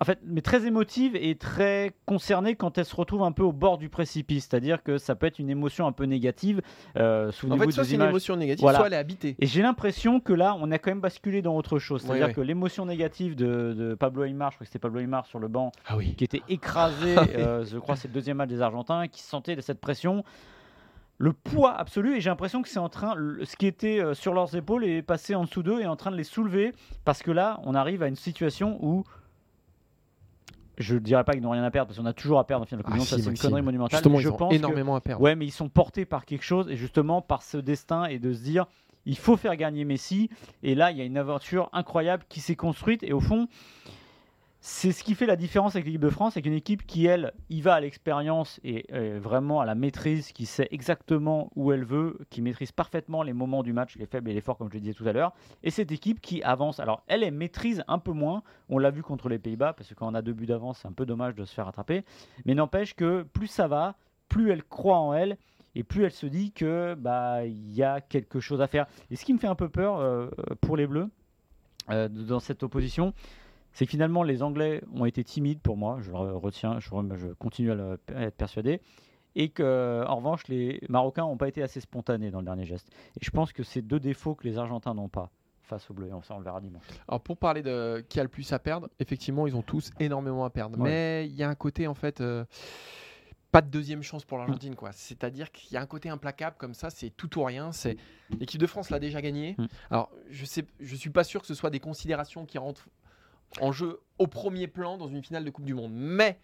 En 0.00 0.04
fait, 0.04 0.18
mais 0.24 0.40
très 0.40 0.66
émotive 0.66 1.14
et 1.14 1.36
très 1.36 1.92
concernée 2.04 2.56
quand 2.56 2.78
elle 2.78 2.84
se 2.84 2.96
retrouve 2.96 3.22
un 3.22 3.30
peu 3.32 3.42
au 3.44 3.52
bord 3.52 3.78
du 3.78 3.88
précipice. 3.88 4.48
C'est-à-dire 4.50 4.82
que 4.82 4.98
ça 4.98 5.14
peut 5.14 5.26
être 5.26 5.38
une 5.38 5.50
émotion 5.50 5.86
un 5.86 5.92
peu 5.92 6.04
négative. 6.04 6.60
Euh, 6.96 7.28
En 7.48 7.56
fait, 7.58 7.70
soit 7.70 7.84
c'est 7.84 7.94
une 7.94 8.02
émotion 8.02 8.36
négative, 8.36 8.62
Voilà. 8.62 8.78
soit 8.78 8.86
elle 8.88 8.94
est 8.94 8.96
habitée. 8.96 9.36
Et 9.40 9.46
j'ai 9.46 9.62
l'impression 9.62 10.18
que 10.20 10.32
là, 10.32 10.56
on 10.60 10.70
a 10.72 10.78
quand 10.78 10.90
même 10.90 11.00
basculé 11.00 11.42
dans 11.42 11.56
autre 11.56 11.78
chose. 11.78 12.02
C'est-à-dire 12.02 12.26
oui. 12.28 12.34
que 12.34 12.40
l'émotion 12.40 12.86
négative 12.86 13.36
de, 13.36 13.72
de 13.72 13.94
Pablo 13.94 14.24
Aymar, 14.24 14.50
je 14.50 14.56
crois 14.56 14.64
que 14.64 14.68
c'était 14.68 14.80
Pablo 14.80 15.00
Aymar 15.00 15.26
sur 15.26 15.38
le 15.38 15.48
banc, 15.48 15.70
Ah 15.86 15.96
oui. 15.96 16.14
qui 16.16 16.24
était 16.24 16.42
écrasé, 16.48 17.14
Ah 17.16 17.24
euh, 17.36 17.64
je 17.64 17.78
crois 17.78 17.94
c'est 17.96 18.08
le 18.08 18.14
deuxième 18.14 18.38
match 18.38 18.48
des 18.50 18.62
Argentins, 18.62 19.06
qui 19.08 19.22
sentait 19.22 19.60
cette 19.60 19.80
pression. 19.80 20.24
Le 21.18 21.32
poids 21.32 21.72
absolu, 21.72 22.16
et 22.16 22.20
j'ai 22.20 22.28
l'impression 22.30 22.60
que 22.62 22.68
c'est 22.68 22.80
en 22.80 22.88
train, 22.88 23.14
ce 23.44 23.54
qui 23.54 23.66
était 23.68 24.00
euh, 24.00 24.14
sur 24.14 24.34
leurs 24.34 24.56
épaules 24.56 24.84
est 24.84 25.00
passé 25.02 25.36
en 25.36 25.44
dessous 25.44 25.62
d'eux 25.62 25.80
et 25.80 25.86
en 25.86 25.94
train 25.94 26.10
de 26.10 26.16
les 26.16 26.24
soulever, 26.24 26.72
parce 27.04 27.22
que 27.22 27.30
là, 27.30 27.60
on 27.62 27.76
arrive 27.76 28.02
à 28.02 28.08
une 28.08 28.16
situation 28.16 28.78
où, 28.84 29.04
je 30.78 30.94
ne 30.94 30.98
dirais 31.00 31.24
pas 31.24 31.32
qu'ils 31.32 31.42
n'ont 31.42 31.50
rien 31.50 31.62
à 31.64 31.70
perdre, 31.70 31.88
parce 31.88 31.98
qu'on 31.98 32.06
a 32.06 32.12
toujours 32.12 32.38
à 32.38 32.46
perdre 32.46 32.62
en 32.64 32.66
finale 32.66 32.82
de 32.82 32.86
Coupe 32.86 32.94
Ah 32.96 33.00
si, 33.00 33.06
ça 33.08 33.18
c'est 33.18 33.30
une 33.30 33.38
connerie 33.38 33.62
monumentale. 33.62 33.98
Justement, 33.98 34.18
je 34.18 34.28
ils 34.28 34.32
ont 34.32 34.36
pense 34.36 34.50
que- 34.50 34.56
énormément 34.56 34.96
à 34.96 35.00
perdre. 35.00 35.22
Ouais, 35.22 35.36
mais 35.36 35.46
ils 35.46 35.50
sont 35.52 35.68
portés 35.68 36.04
par 36.04 36.24
quelque 36.24 36.44
chose 36.44 36.68
et 36.70 36.76
justement 36.76 37.22
par 37.22 37.42
ce 37.42 37.56
destin 37.56 38.04
et 38.06 38.18
de 38.18 38.32
se 38.32 38.42
dire 38.42 38.66
il 39.06 39.18
faut 39.18 39.36
faire 39.36 39.56
gagner 39.56 39.84
Messi. 39.84 40.30
Et 40.62 40.74
là, 40.74 40.90
il 40.90 40.96
y 40.96 41.00
a 41.02 41.04
une 41.04 41.18
aventure 41.18 41.68
incroyable 41.74 42.24
qui 42.28 42.40
s'est 42.40 42.56
construite 42.56 43.02
et 43.02 43.12
au 43.12 43.20
fond, 43.20 43.48
c'est 44.66 44.92
ce 44.92 45.04
qui 45.04 45.14
fait 45.14 45.26
la 45.26 45.36
différence 45.36 45.76
avec 45.76 45.84
l'équipe 45.84 46.00
de 46.00 46.08
France, 46.08 46.38
avec 46.38 46.46
une 46.46 46.54
équipe 46.54 46.86
qui, 46.86 47.04
elle, 47.04 47.34
y 47.50 47.60
va 47.60 47.74
à 47.74 47.80
l'expérience 47.80 48.60
et 48.64 48.86
euh, 48.94 49.20
vraiment 49.22 49.60
à 49.60 49.66
la 49.66 49.74
maîtrise, 49.74 50.32
qui 50.32 50.46
sait 50.46 50.68
exactement 50.70 51.50
où 51.54 51.70
elle 51.70 51.84
veut, 51.84 52.18
qui 52.30 52.40
maîtrise 52.40 52.72
parfaitement 52.72 53.22
les 53.22 53.34
moments 53.34 53.62
du 53.62 53.74
match, 53.74 53.94
les 53.96 54.06
faibles 54.06 54.30
et 54.30 54.32
les 54.32 54.40
forts, 54.40 54.56
comme 54.56 54.70
je 54.70 54.74
le 54.74 54.80
disais 54.80 54.94
tout 54.94 55.06
à 55.06 55.12
l'heure. 55.12 55.34
Et 55.64 55.70
cette 55.70 55.92
équipe 55.92 56.18
qui 56.22 56.42
avance. 56.42 56.80
Alors, 56.80 57.02
elle, 57.08 57.22
elle 57.22 57.34
maîtrise 57.34 57.84
un 57.88 57.98
peu 57.98 58.12
moins. 58.12 58.42
On 58.70 58.78
l'a 58.78 58.90
vu 58.90 59.02
contre 59.02 59.28
les 59.28 59.38
Pays-Bas, 59.38 59.74
parce 59.74 59.90
que 59.90 59.94
quand 59.94 60.10
on 60.10 60.14
a 60.14 60.22
deux 60.22 60.32
buts 60.32 60.46
d'avance, 60.46 60.78
c'est 60.78 60.88
un 60.88 60.92
peu 60.92 61.04
dommage 61.04 61.34
de 61.34 61.44
se 61.44 61.52
faire 61.52 61.68
attraper. 61.68 62.02
Mais 62.46 62.54
n'empêche 62.54 62.96
que 62.96 63.22
plus 63.22 63.48
ça 63.48 63.68
va, 63.68 63.96
plus 64.30 64.50
elle 64.50 64.64
croit 64.64 64.98
en 64.98 65.12
elle 65.12 65.36
et 65.74 65.84
plus 65.84 66.04
elle 66.04 66.12
se 66.12 66.24
dit 66.24 66.52
que 66.52 66.94
bah 66.94 67.44
il 67.44 67.74
y 67.74 67.82
a 67.82 68.00
quelque 68.00 68.40
chose 68.40 68.62
à 68.62 68.66
faire. 68.66 68.86
Et 69.10 69.16
ce 69.16 69.26
qui 69.26 69.34
me 69.34 69.38
fait 69.38 69.46
un 69.46 69.56
peu 69.56 69.68
peur 69.68 69.98
euh, 69.98 70.30
pour 70.62 70.78
les 70.78 70.86
Bleus 70.86 71.10
euh, 71.90 72.08
dans 72.08 72.40
cette 72.40 72.62
opposition, 72.62 73.12
c'est 73.74 73.84
que 73.84 73.90
finalement 73.90 74.22
les 74.22 74.42
Anglais 74.42 74.82
ont 74.94 75.04
été 75.04 75.22
timides 75.22 75.60
pour 75.60 75.76
moi. 75.76 75.98
Je 76.00 76.10
le 76.10 76.36
retiens, 76.36 76.80
je, 76.80 76.88
je 77.16 77.28
continue 77.34 77.72
à, 77.72 77.74
le- 77.74 78.00
à 78.14 78.22
être 78.22 78.36
persuadé. 78.36 78.80
Et 79.36 79.48
que, 79.48 80.04
en 80.06 80.14
revanche, 80.16 80.46
les 80.46 80.80
Marocains 80.88 81.22
n'ont 81.22 81.36
pas 81.36 81.48
été 81.48 81.60
assez 81.60 81.80
spontanés 81.80 82.30
dans 82.30 82.38
le 82.38 82.44
dernier 82.44 82.66
geste. 82.66 82.88
Et 83.20 83.24
je 83.24 83.30
pense 83.30 83.52
que 83.52 83.64
c'est 83.64 83.82
deux 83.82 83.98
défauts 83.98 84.36
que 84.36 84.44
les 84.44 84.58
Argentins 84.58 84.94
n'ont 84.94 85.08
pas 85.08 85.30
face 85.62 85.90
aux 85.90 85.94
Bleus. 85.94 86.06
Et 86.06 86.10
ça, 86.24 86.34
on 86.34 86.38
le 86.38 86.44
verra 86.44 86.60
dimanche. 86.60 86.84
Alors 87.08 87.20
pour 87.20 87.36
parler 87.36 87.60
de 87.60 88.04
qui 88.08 88.20
a 88.20 88.22
le 88.22 88.28
plus 88.28 88.52
à 88.52 88.60
perdre, 88.60 88.88
effectivement, 89.00 89.48
ils 89.48 89.56
ont 89.56 89.62
tous 89.62 89.90
énormément 89.98 90.44
à 90.44 90.50
perdre. 90.50 90.78
Ouais. 90.78 90.88
Mais 90.88 91.26
il 91.26 91.34
y 91.34 91.42
a 91.42 91.48
un 91.48 91.56
côté 91.56 91.88
en 91.88 91.94
fait, 91.94 92.20
euh, 92.20 92.44
pas 93.50 93.60
de 93.60 93.68
deuxième 93.70 94.02
chance 94.02 94.24
pour 94.24 94.38
l'Argentine, 94.38 94.76
quoi. 94.76 94.92
C'est-à-dire 94.92 95.50
qu'il 95.50 95.72
y 95.72 95.76
a 95.76 95.80
un 95.80 95.86
côté 95.86 96.08
implacable 96.10 96.54
comme 96.56 96.74
ça, 96.74 96.90
c'est 96.90 97.10
tout 97.10 97.36
ou 97.36 97.42
rien. 97.42 97.72
C'est 97.72 97.96
l'équipe 98.38 98.60
de 98.60 98.66
France 98.68 98.90
l'a 98.90 99.00
déjà 99.00 99.20
gagné. 99.20 99.56
Mm. 99.58 99.66
Alors 99.90 100.12
je 100.30 100.44
sais, 100.44 100.64
je 100.78 100.94
suis 100.94 101.10
pas 101.10 101.24
sûr 101.24 101.40
que 101.40 101.48
ce 101.48 101.54
soit 101.54 101.70
des 101.70 101.80
considérations 101.80 102.44
qui 102.46 102.58
rentrent 102.58 102.88
en 103.60 103.72
jeu 103.72 104.00
au 104.18 104.26
premier 104.26 104.66
plan 104.68 104.96
dans 104.98 105.08
une 105.08 105.22
finale 105.22 105.44
de 105.44 105.50
Coupe 105.50 105.64
du 105.64 105.74
Monde, 105.74 105.92
mais 105.94 106.38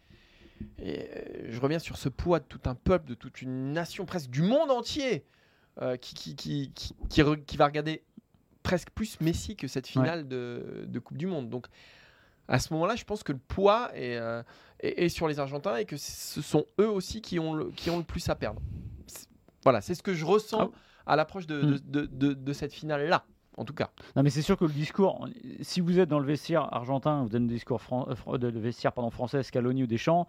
et, 0.78 1.00
euh, 1.00 1.46
je 1.48 1.60
reviens 1.60 1.78
sur 1.78 1.96
ce 1.96 2.08
poids 2.08 2.38
de 2.40 2.44
tout 2.44 2.60
un 2.66 2.74
peuple, 2.74 3.08
de 3.08 3.14
toute 3.14 3.40
une 3.42 3.72
nation, 3.72 4.04
presque 4.04 4.28
du 4.30 4.42
monde 4.42 4.70
entier, 4.70 5.24
euh, 5.80 5.96
qui, 5.96 6.34
va 7.56 7.66
regarder 7.66 8.02
presque 8.62 8.90
plus 8.90 9.18
Messi 9.20 9.56
que 9.56 9.66
cette 9.68 9.86
finale 9.86 10.28
de, 10.28 10.84
de 10.86 10.98
Coupe 10.98 11.16
du 11.16 11.26
Monde. 11.26 11.48
Donc 11.48 11.66
à 12.48 12.58
ce 12.58 12.72
moment-là, 12.74 12.94
je 12.96 13.04
pense 13.04 13.22
que 13.22 13.32
le 13.32 13.38
poids 13.38 13.90
est, 13.94 14.16
euh, 14.16 14.42
est- 14.80 15.04
est 15.04 15.08
sur 15.08 15.28
les 15.28 15.38
Argentins 15.38 15.76
et 15.76 15.84
que 15.86 15.96
ce 15.96 16.42
sont 16.42 16.66
eux 16.80 16.88
aussi 16.88 17.22
qui 17.22 17.38
ont 17.38 17.54
le, 17.54 17.70
qui 17.70 17.88
ont 17.90 17.96
le 17.98 18.04
plus 18.04 18.28
à 18.28 18.34
perdre. 18.34 18.60
Voilà, 19.62 19.80
c'est 19.80 19.94
ce 19.94 20.02
que 20.02 20.12
je 20.14 20.24
ressens 20.24 20.70
à 21.06 21.16
l'approche 21.16 21.46
de, 21.46 21.62
Mm. 21.62 21.70
de, 21.70 21.78
de- 21.78 22.06
de- 22.06 22.32
de 22.34 22.52
cette 22.52 22.72
finale-là, 22.72 23.24
en 23.60 23.64
tout 23.64 23.74
cas. 23.74 23.90
Non, 24.16 24.22
mais 24.22 24.30
c'est 24.30 24.42
sûr 24.42 24.56
que 24.56 24.64
le 24.64 24.72
discours, 24.72 25.28
si 25.60 25.80
vous 25.80 25.98
êtes 25.98 26.08
dans 26.08 26.18
le 26.18 26.26
vestiaire 26.26 26.72
argentin, 26.72 27.20
vous 27.20 27.26
êtes 27.26 27.32
dans 27.34 27.40
le 27.40 27.46
discours 27.46 27.82
fran- 27.82 28.08
euh, 28.08 28.50
vestiaire 28.54 28.92
pardon, 28.92 29.10
français, 29.10 29.42
Scaloni 29.42 29.82
ou 29.82 29.86
Deschamps, 29.86 30.26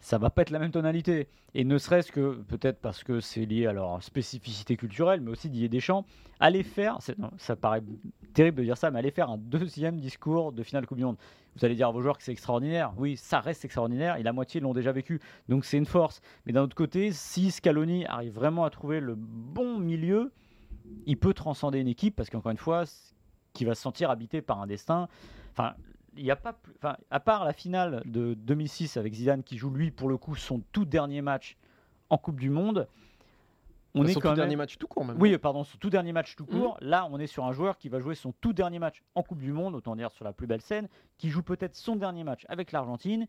ça 0.00 0.18
va 0.18 0.28
pas 0.30 0.42
être 0.42 0.50
la 0.50 0.58
même 0.58 0.70
tonalité. 0.70 1.28
Et 1.54 1.64
ne 1.64 1.78
serait-ce 1.78 2.12
que, 2.12 2.34
peut-être 2.46 2.78
parce 2.80 3.02
que 3.02 3.20
c'est 3.20 3.46
lié 3.46 3.66
à 3.66 3.72
leur 3.72 4.02
spécificité 4.02 4.76
culturelle, 4.76 5.20
mais 5.22 5.30
aussi 5.30 5.48
Didier 5.48 5.68
Deschamps, 5.70 6.04
aller 6.40 6.62
faire, 6.62 6.98
c'est- 7.00 7.18
non, 7.18 7.30
ça 7.38 7.56
paraît 7.56 7.82
terrible 8.34 8.58
de 8.58 8.64
dire 8.64 8.76
ça, 8.76 8.90
mais 8.90 8.98
aller 8.98 9.10
faire 9.10 9.30
un 9.30 9.38
deuxième 9.38 9.98
discours 9.98 10.52
de 10.52 10.62
finale 10.62 10.86
Coupe 10.86 10.98
du 10.98 11.04
Monde. 11.04 11.16
Vous 11.56 11.64
allez 11.64 11.74
dire 11.74 11.88
à 11.88 11.90
vos 11.90 12.02
joueurs 12.02 12.18
que 12.18 12.22
c'est 12.22 12.32
extraordinaire. 12.32 12.92
Oui, 12.98 13.16
ça 13.16 13.40
reste 13.40 13.64
extraordinaire 13.64 14.16
et 14.16 14.22
la 14.22 14.32
moitié 14.34 14.60
l'ont 14.60 14.74
déjà 14.74 14.92
vécu. 14.92 15.20
Donc 15.48 15.64
c'est 15.64 15.78
une 15.78 15.86
force. 15.86 16.20
Mais 16.44 16.52
d'un 16.52 16.62
autre 16.62 16.76
côté, 16.76 17.10
si 17.12 17.50
Scaloni 17.50 18.04
arrive 18.04 18.34
vraiment 18.34 18.64
à 18.64 18.70
trouver 18.70 19.00
le 19.00 19.14
bon 19.16 19.78
milieu, 19.78 20.30
il 21.06 21.16
peut 21.18 21.34
transcender 21.34 21.78
une 21.80 21.88
équipe 21.88 22.16
parce 22.16 22.30
qu'encore 22.30 22.50
une 22.52 22.56
fois, 22.58 22.84
qui 23.52 23.64
va 23.64 23.74
se 23.74 23.82
sentir 23.82 24.10
habité 24.10 24.42
par 24.42 24.60
un 24.60 24.66
destin. 24.66 25.08
Enfin, 25.52 25.74
il 26.16 26.24
n'y 26.24 26.30
a 26.30 26.36
pas 26.36 26.52
plus. 26.52 26.74
Enfin, 26.78 26.96
à 27.10 27.20
part 27.20 27.44
la 27.44 27.52
finale 27.52 28.02
de 28.04 28.34
2006 28.34 28.96
avec 28.96 29.14
Zidane 29.14 29.42
qui 29.42 29.56
joue 29.56 29.70
lui 29.70 29.90
pour 29.90 30.08
le 30.08 30.16
coup 30.16 30.34
son 30.36 30.60
tout 30.72 30.84
dernier 30.84 31.22
match 31.22 31.56
en 32.10 32.18
Coupe 32.18 32.40
du 32.40 32.50
Monde, 32.50 32.86
on 33.94 34.04
est 34.06 34.12
Son 34.12 34.20
quand 34.20 34.28
tout 34.28 34.32
même. 34.32 34.36
dernier 34.36 34.56
match 34.56 34.76
tout 34.78 34.86
court 34.86 35.04
même. 35.04 35.16
Oui, 35.20 35.36
pardon, 35.38 35.64
son 35.64 35.78
tout 35.78 35.90
dernier 35.90 36.12
match 36.12 36.36
tout 36.36 36.44
Mhm. 36.44 36.60
court. 36.60 36.76
Là, 36.80 37.08
on 37.10 37.18
est 37.18 37.26
sur 37.26 37.44
un 37.46 37.52
joueur 37.52 37.78
qui 37.78 37.88
va 37.88 37.98
jouer 38.00 38.14
son 38.14 38.32
tout 38.40 38.52
dernier 38.52 38.78
match 38.78 39.02
en 39.14 39.22
Coupe 39.22 39.40
du 39.40 39.52
Monde, 39.52 39.74
autant 39.74 39.96
dire 39.96 40.10
sur 40.10 40.24
la 40.24 40.32
plus 40.32 40.46
belle 40.46 40.60
scène, 40.60 40.88
qui 41.16 41.30
joue 41.30 41.42
peut-être 41.42 41.74
son 41.74 41.96
dernier 41.96 42.22
match 42.24 42.44
avec 42.48 42.70
l'Argentine 42.72 43.26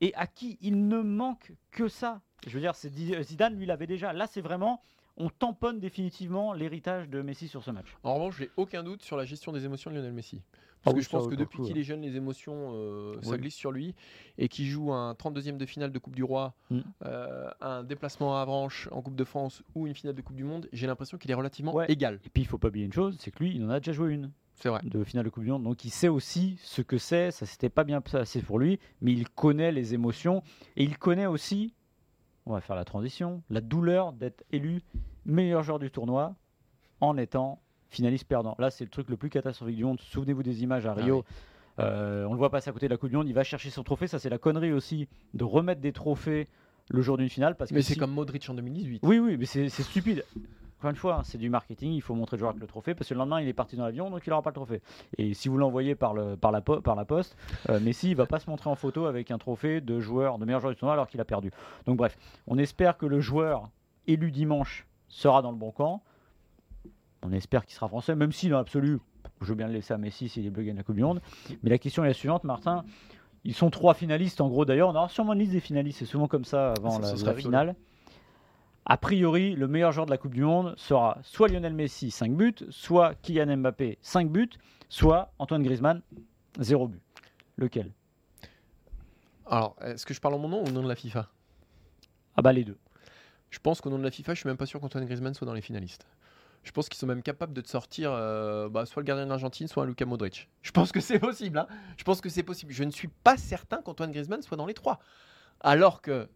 et 0.00 0.12
à 0.14 0.26
qui 0.26 0.58
il 0.60 0.88
ne 0.88 1.00
manque 1.00 1.52
que 1.70 1.88
ça. 1.88 2.20
Je 2.46 2.50
veux 2.54 2.60
dire, 2.60 2.74
Zidane 2.74 3.56
lui 3.56 3.66
l'avait 3.66 3.86
déjà. 3.86 4.12
Là, 4.12 4.26
c'est 4.26 4.40
vraiment, 4.40 4.82
on 5.18 5.28
tamponne 5.30 5.78
définitivement 5.80 6.52
l'héritage 6.52 7.08
de 7.08 7.20
Messi 7.22 7.48
sur 7.48 7.62
ce 7.62 7.70
match. 7.70 7.96
En 8.04 8.14
revanche, 8.14 8.38
j'ai 8.38 8.50
aucun 8.56 8.82
doute 8.82 9.02
sur 9.02 9.16
la 9.16 9.24
gestion 9.24 9.52
des 9.52 9.64
émotions 9.64 9.90
de 9.90 9.96
Lionel 9.96 10.12
Messi. 10.12 10.40
Ah 10.42 10.56
Parce 10.84 10.94
oui, 10.94 11.00
que 11.00 11.04
je 11.04 11.10
pense 11.10 11.26
que 11.26 11.34
depuis 11.34 11.60
qu'il 11.60 11.76
est 11.76 11.82
jeune, 11.82 12.02
les 12.02 12.14
émotions, 12.16 12.70
euh, 12.74 13.18
ça 13.22 13.32
Oui. 13.32 13.38
glisse 13.38 13.54
sur 13.56 13.72
lui. 13.72 13.94
Et 14.38 14.48
qu'il 14.48 14.66
joue 14.66 14.92
un 14.92 15.12
32e 15.14 15.56
de 15.58 15.66
finale 15.66 15.90
de 15.90 15.98
Coupe 15.98 16.14
du 16.14 16.22
Roi, 16.22 16.54
Mm. 16.70 16.80
euh, 17.04 17.50
un 17.60 17.82
déplacement 17.82 18.36
à 18.38 18.42
Avranches 18.42 18.88
en 18.92 19.02
Coupe 19.02 19.16
de 19.16 19.24
France 19.24 19.62
ou 19.74 19.88
une 19.88 19.94
finale 19.94 20.14
de 20.14 20.22
Coupe 20.22 20.36
du 20.36 20.44
Monde, 20.44 20.68
j'ai 20.72 20.86
l'impression 20.86 21.18
qu'il 21.18 21.30
est 21.32 21.34
relativement 21.34 21.74
Ouais. 21.74 21.86
égal. 21.90 22.20
Et 22.24 22.28
puis, 22.28 22.42
il 22.42 22.46
faut 22.46 22.58
pas 22.58 22.68
oublier 22.68 22.86
une 22.86 22.92
chose, 22.92 23.16
c'est 23.18 23.32
que 23.32 23.40
lui, 23.42 23.56
il 23.56 23.64
en 23.64 23.70
a 23.70 23.80
déjà 23.80 23.92
joué 23.92 24.12
une 24.14 24.30
C'est 24.54 24.68
vrai. 24.68 24.80
de 24.84 25.02
finale 25.02 25.24
de 25.24 25.30
Coupe 25.30 25.42
du 25.44 25.50
Monde, 25.50 25.64
donc 25.64 25.84
il 25.84 25.90
sait 25.90 26.08
aussi 26.08 26.56
ce 26.62 26.80
que 26.82 26.96
c'est. 26.96 27.32
Ça 27.32 27.44
s'était 27.44 27.68
pas 27.70 27.82
bien 27.84 28.00
passé 28.00 28.40
pour 28.40 28.60
lui, 28.60 28.78
mais 29.00 29.12
il 29.12 29.28
connaît 29.28 29.72
les 29.72 29.94
émotions 29.94 30.42
et 30.76 30.84
il 30.84 30.96
connaît 30.96 31.26
aussi, 31.26 31.74
on 32.48 32.54
va 32.54 32.60
faire 32.60 32.76
la 32.76 32.84
transition, 32.84 33.42
la 33.50 33.60
douleur 33.60 34.12
d'être 34.12 34.44
élu 34.52 34.82
meilleur 35.26 35.62
joueur 35.62 35.78
du 35.78 35.90
tournoi 35.90 36.34
en 37.00 37.16
étant 37.16 37.60
finaliste 37.90 38.24
perdant. 38.26 38.54
Là, 38.58 38.70
c'est 38.70 38.84
le 38.84 38.90
truc 38.90 39.08
le 39.08 39.16
plus 39.16 39.30
catastrophique 39.30 39.76
du 39.76 39.84
monde. 39.84 40.00
Souvenez-vous 40.00 40.42
des 40.42 40.62
images 40.62 40.86
à 40.86 40.90
Ah 40.92 40.94
Rio. 40.94 41.24
Euh, 41.78 42.24
on 42.26 42.32
le 42.32 42.38
voit 42.38 42.50
passer 42.50 42.70
à 42.70 42.72
côté 42.72 42.86
de 42.88 42.90
la 42.92 42.96
Coupe 42.96 43.10
du 43.10 43.16
Monde. 43.16 43.28
Il 43.28 43.34
va 43.34 43.44
chercher 43.44 43.70
son 43.70 43.84
trophée. 43.84 44.08
Ça, 44.08 44.18
c'est 44.18 44.28
la 44.30 44.38
connerie 44.38 44.72
aussi 44.72 45.08
de 45.34 45.44
remettre 45.44 45.80
des 45.80 45.92
trophées 45.92 46.48
le 46.90 47.02
jour 47.02 47.16
d'une 47.16 47.28
finale. 47.28 47.56
Parce 47.56 47.70
Mais 47.70 47.80
que 47.80 47.84
c'est 47.86 47.94
si- 47.94 47.98
comme 48.00 48.10
Modric 48.12 48.48
en 48.50 48.54
2018. 48.54 49.00
oui, 49.04 49.18
oui, 49.18 49.36
mais 49.38 49.46
c'est 49.46 49.68
c'est 49.68 49.82
stupide. 49.84 50.24
Encore 50.78 50.90
une 50.90 50.96
fois, 50.96 51.16
hein, 51.16 51.22
c'est 51.24 51.38
du 51.38 51.50
marketing, 51.50 51.92
il 51.92 52.00
faut 52.02 52.14
montrer 52.14 52.36
le 52.36 52.38
joueur 52.38 52.50
avec 52.50 52.60
le 52.60 52.68
trophée, 52.68 52.94
parce 52.94 53.08
que 53.08 53.14
le 53.14 53.18
lendemain, 53.18 53.40
il 53.40 53.48
est 53.48 53.52
parti 53.52 53.74
dans 53.74 53.84
l'avion, 53.84 54.10
donc 54.10 54.24
il 54.24 54.30
n'aura 54.30 54.42
pas 54.42 54.50
le 54.50 54.54
trophée. 54.54 54.80
Et 55.16 55.34
si 55.34 55.48
vous 55.48 55.56
l'envoyez 55.58 55.96
par, 55.96 56.14
le, 56.14 56.36
par, 56.36 56.52
la, 56.52 56.60
po- 56.60 56.80
par 56.80 56.94
la 56.94 57.04
poste, 57.04 57.36
euh, 57.68 57.80
Messi, 57.80 58.10
il 58.10 58.16
va 58.16 58.26
pas 58.26 58.38
se 58.38 58.48
montrer 58.48 58.70
en 58.70 58.76
photo 58.76 59.06
avec 59.06 59.32
un 59.32 59.38
trophée 59.38 59.80
de 59.80 59.98
joueur, 59.98 60.38
de 60.38 60.44
meilleur 60.44 60.60
joueur 60.60 60.72
du 60.72 60.78
tournoi, 60.78 60.92
alors 60.92 61.08
qu'il 61.08 61.20
a 61.20 61.24
perdu. 61.24 61.50
Donc 61.86 61.96
bref, 61.96 62.16
on 62.46 62.58
espère 62.58 62.96
que 62.96 63.06
le 63.06 63.20
joueur 63.20 63.68
élu 64.06 64.30
dimanche 64.30 64.86
sera 65.08 65.42
dans 65.42 65.50
le 65.50 65.56
bon 65.56 65.72
camp. 65.72 66.02
On 67.22 67.32
espère 67.32 67.66
qu'il 67.66 67.74
sera 67.74 67.88
français, 67.88 68.14
même 68.14 68.30
si 68.30 68.48
dans 68.48 68.58
l'absolu, 68.58 69.00
je 69.40 69.46
veux 69.46 69.54
bien 69.56 69.66
le 69.66 69.72
laisser 69.72 69.94
à 69.94 69.98
Messi 69.98 70.28
si 70.28 70.40
les 70.42 70.50
Bleus 70.50 70.62
gagnent 70.62 70.76
la 70.76 70.84
Coupe 70.84 70.94
du 70.94 71.02
Monde. 71.02 71.20
Mais 71.64 71.70
la 71.70 71.78
question 71.78 72.04
est 72.04 72.08
la 72.08 72.14
suivante, 72.14 72.44
Martin. 72.44 72.84
Ils 73.44 73.54
sont 73.54 73.70
trois 73.70 73.94
finalistes 73.94 74.40
en 74.40 74.48
gros 74.48 74.64
d'ailleurs. 74.64 74.90
On 74.90 74.94
aura 74.94 75.08
sûrement 75.08 75.32
une 75.32 75.40
liste 75.40 75.52
des 75.52 75.60
finalistes, 75.60 75.98
c'est 75.98 76.04
souvent 76.04 76.28
comme 76.28 76.44
ça 76.44 76.74
avant 76.78 76.90
Ça, 77.02 77.16
la, 77.26 77.32
rigolo. 77.32 77.50
A 78.90 78.96
priori, 78.96 79.54
le 79.54 79.68
meilleur 79.68 79.92
joueur 79.92 80.06
de 80.06 80.10
la 80.10 80.16
Coupe 80.16 80.32
du 80.32 80.42
Monde 80.42 80.74
sera 80.78 81.18
soit 81.22 81.48
Lionel 81.48 81.74
Messi, 81.74 82.10
5 82.10 82.34
buts, 82.34 82.54
soit 82.70 83.14
Kylian 83.16 83.58
Mbappé, 83.58 83.98
5 84.00 84.30
buts, 84.30 84.48
soit 84.88 85.30
Antoine 85.38 85.62
Griezmann, 85.62 86.00
0 86.58 86.88
but. 86.88 87.02
Lequel? 87.56 87.92
Alors, 89.46 89.76
est-ce 89.82 90.06
que 90.06 90.14
je 90.14 90.20
parle 90.20 90.34
en 90.34 90.38
mon 90.38 90.48
nom 90.48 90.62
ou 90.62 90.68
au 90.68 90.70
nom 90.70 90.82
de 90.82 90.88
la 90.88 90.94
FIFA? 90.94 91.28
Ah 92.36 92.42
bah 92.42 92.52
les 92.52 92.64
deux. 92.64 92.78
Je 93.50 93.58
pense 93.58 93.80
qu'au 93.80 93.90
nom 93.90 93.98
de 93.98 94.04
la 94.04 94.10
FIFA, 94.10 94.34
je 94.34 94.40
suis 94.40 94.46
même 94.48 94.56
pas 94.56 94.66
sûr 94.66 94.80
qu'Antoine 94.80 95.04
Griezmann 95.04 95.34
soit 95.34 95.46
dans 95.46 95.54
les 95.54 95.60
finalistes. 95.60 96.06
Je 96.64 96.72
pense 96.72 96.88
qu'ils 96.88 96.98
sont 96.98 97.06
même 97.06 97.22
capables 97.22 97.52
de 97.52 97.60
te 97.60 97.68
sortir 97.68 98.10
euh, 98.12 98.68
bah, 98.68 98.84
soit 98.86 99.02
le 99.02 99.06
gardien 99.06 99.24
de 99.24 99.30
l'Argentine, 99.30 99.68
soit 99.68 99.82
un 99.84 99.86
Luka 99.86 100.04
Modric. 100.06 100.48
Je 100.62 100.70
pense 100.70 100.92
que 100.92 101.00
c'est 101.00 101.18
possible. 101.18 101.58
hein. 101.58 101.66
Je 101.96 102.04
pense 102.04 102.20
que 102.20 102.28
c'est 102.28 102.42
possible. 102.42 102.72
Je 102.72 102.84
ne 102.84 102.90
suis 102.90 103.08
pas 103.08 103.36
certain 103.36 103.80
qu'Antoine 103.82 104.12
Griezmann 104.12 104.42
soit 104.42 104.56
dans 104.56 104.66
les 104.66 104.74
trois. 104.74 104.98
Alors 105.60 106.00
que. 106.00 106.28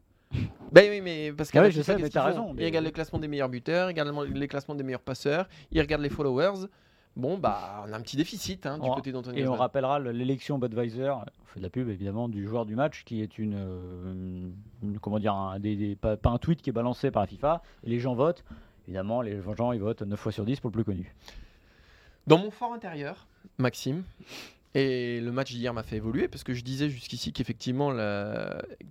Ben 0.73 0.89
oui, 0.91 1.01
mais 1.03 1.33
parce 1.33 1.51
que 1.51 1.59
oui, 1.59 1.71
je 1.71 1.83
sais, 1.83 1.97
mais 1.99 2.09
t'as 2.09 2.25
raison, 2.25 2.55
Il 2.59 2.65
regarde 2.65 2.85
le 2.87 2.91
classement 2.91 3.19
des 3.19 3.29
meilleurs 3.29 3.49
buteurs, 3.51 3.91
il 3.91 3.93
regarde 3.93 4.09
le- 4.09 4.39
les 4.39 4.49
classements 4.49 4.75
des 4.75 4.83
meilleurs 4.85 5.01
passeurs, 5.03 5.47
il 5.71 5.81
regarde 5.81 6.01
les 6.03 6.09
followers. 6.11 6.67
Bon, 7.15 7.37
bah, 7.37 7.85
on 7.87 7.93
a 7.93 7.97
un 7.97 8.01
petit 8.01 8.17
déficit 8.17 8.65
hein, 8.65 8.79
du 8.79 8.89
On- 8.89 8.95
côté 8.95 9.13
d'Antoine 9.13 9.37
Et 9.37 9.47
on 9.47 9.53
rappellera 9.53 9.99
le- 9.99 10.13
l'élection 10.13 10.59
Budweiser, 10.59 11.11
on 11.11 11.25
fait 11.47 11.59
de 11.61 11.65
la 11.65 11.69
pub 11.69 11.91
évidemment, 11.91 12.27
du 12.27 12.47
joueur 12.49 12.65
du 12.65 12.75
match, 12.75 13.05
qui 13.05 13.21
est 13.21 13.37
une, 13.39 13.55
euh, 13.55 14.51
une- 14.83 14.99
comment 14.99 15.19
dire, 15.19 15.35
un, 15.35 15.59
des- 15.61 15.77
des- 15.77 15.95
pas, 15.95 16.17
pas 16.17 16.31
un 16.31 16.39
tweet 16.39 16.63
qui 16.63 16.71
est 16.71 16.73
balancé 16.73 17.11
par 17.11 17.23
la 17.23 17.27
FIFA. 17.27 17.63
Et 17.85 17.91
les 17.91 18.01
gens 18.01 18.15
votent. 18.15 18.43
Évidemment, 18.89 19.21
les 19.21 19.43
gens 19.57 19.73
ils 19.73 19.81
votent 19.81 20.01
9 20.03 20.19
fois 20.19 20.33
sur 20.33 20.47
10 20.47 20.59
pour 20.59 20.71
le 20.71 20.73
plus 20.73 20.85
connu. 20.85 21.15
Dans 22.27 22.39
mon 22.39 22.51
fort 22.51 22.73
intérieur, 22.73 23.27
Maxime, 23.59 24.05
et 24.75 25.21
le 25.21 25.33
match 25.33 25.53
d'hier 25.53 25.75
m'a 25.75 25.83
fait 25.83 25.97
évoluer 25.97 26.29
parce 26.29 26.45
que 26.45 26.55
je 26.55 26.63
disais 26.63 26.89
jusqu'ici 26.89 27.33
qu'effectivement 27.33 27.91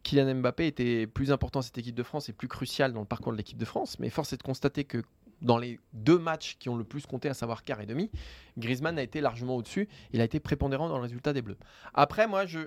Kylian 0.03 0.35
Mbappé 0.35 0.67
était 0.67 1.07
plus 1.07 1.31
important 1.31 1.59
à 1.59 1.63
cette 1.63 1.77
équipe 1.77 1.95
de 1.95 2.03
France 2.03 2.29
et 2.29 2.33
plus 2.33 2.47
crucial 2.47 2.93
dans 2.93 2.99
le 2.99 3.07
parcours 3.07 3.31
de 3.31 3.37
l'équipe 3.37 3.57
de 3.57 3.65
France. 3.65 3.97
Mais 3.99 4.09
force 4.09 4.31
est 4.33 4.37
de 4.37 4.43
constater 4.43 4.83
que 4.83 5.01
dans 5.41 5.57
les 5.57 5.79
deux 5.93 6.19
matchs 6.19 6.57
qui 6.59 6.69
ont 6.69 6.75
le 6.75 6.83
plus 6.83 7.05
compté, 7.05 7.29
à 7.29 7.33
savoir 7.33 7.63
quart 7.63 7.81
et 7.81 7.85
demi, 7.85 8.11
Griezmann 8.57 8.97
a 8.99 9.01
été 9.01 9.21
largement 9.21 9.55
au-dessus. 9.55 9.89
Il 10.13 10.21
a 10.21 10.23
été 10.23 10.39
prépondérant 10.39 10.87
dans 10.87 10.97
le 10.97 11.01
résultat 11.01 11.33
des 11.33 11.41
Bleus. 11.41 11.57
Après, 11.93 12.27
moi, 12.27 12.45
je, 12.45 12.59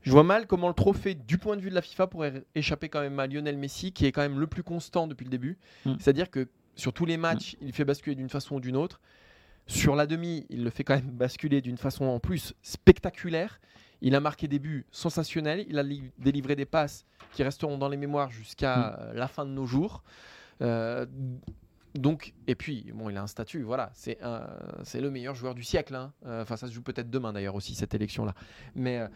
je 0.00 0.10
vois 0.10 0.22
mal 0.22 0.46
comment 0.46 0.68
le 0.68 0.74
trophée, 0.74 1.14
du 1.14 1.38
point 1.38 1.56
de 1.56 1.60
vue 1.60 1.70
de 1.70 1.74
la 1.74 1.82
FIFA, 1.82 2.06
pourrait 2.06 2.44
échapper 2.54 2.88
quand 2.88 3.00
même 3.00 3.18
à 3.20 3.26
Lionel 3.26 3.58
Messi, 3.58 3.92
qui 3.92 4.06
est 4.06 4.12
quand 4.12 4.22
même 4.22 4.40
le 4.40 4.46
plus 4.46 4.62
constant 4.62 5.06
depuis 5.06 5.24
le 5.24 5.30
début. 5.30 5.58
Mm. 5.84 5.96
C'est-à-dire 5.98 6.30
que 6.30 6.48
sur 6.76 6.92
tous 6.92 7.04
les 7.04 7.16
matchs, 7.16 7.56
il 7.60 7.72
fait 7.72 7.84
basculer 7.84 8.16
d'une 8.16 8.30
façon 8.30 8.56
ou 8.56 8.60
d'une 8.60 8.76
autre. 8.76 9.00
Sur 9.66 9.96
la 9.96 10.06
demi, 10.06 10.46
il 10.50 10.62
le 10.64 10.70
fait 10.70 10.84
quand 10.84 10.94
même 10.94 11.10
basculer 11.10 11.60
d'une 11.60 11.78
façon 11.78 12.04
en 12.04 12.20
plus 12.20 12.54
spectaculaire. 12.62 13.60
Il 14.02 14.14
a 14.14 14.20
marqué 14.20 14.46
des 14.48 14.58
buts 14.58 14.84
sensationnels. 14.90 15.64
Il 15.68 15.78
a 15.78 15.82
li- 15.82 16.10
délivré 16.18 16.54
des 16.56 16.66
passes 16.66 17.06
qui 17.32 17.42
resteront 17.42 17.78
dans 17.78 17.88
les 17.88 17.96
mémoires 17.96 18.30
jusqu'à 18.30 18.98
euh, 18.98 19.14
la 19.14 19.26
fin 19.28 19.46
de 19.46 19.50
nos 19.50 19.64
jours. 19.64 20.02
Euh, 20.60 21.06
donc, 21.94 22.34
et 22.46 22.54
puis, 22.56 22.90
bon, 22.92 23.08
il 23.08 23.16
a 23.16 23.22
un 23.22 23.26
statut, 23.28 23.62
voilà, 23.62 23.90
c'est 23.94 24.18
le 24.20 25.10
meilleur 25.10 25.34
joueur 25.34 25.54
du 25.54 25.62
siècle. 25.62 25.94
hein. 25.94 26.12
Euh, 26.26 26.42
Enfin, 26.42 26.56
ça 26.56 26.66
se 26.68 26.72
joue 26.72 26.82
peut-être 26.82 27.08
demain 27.08 27.32
d'ailleurs 27.32 27.54
aussi, 27.54 27.74
cette 27.74 27.94
élection-là. 27.94 28.34
Mais 28.74 28.98
euh, 28.98 29.08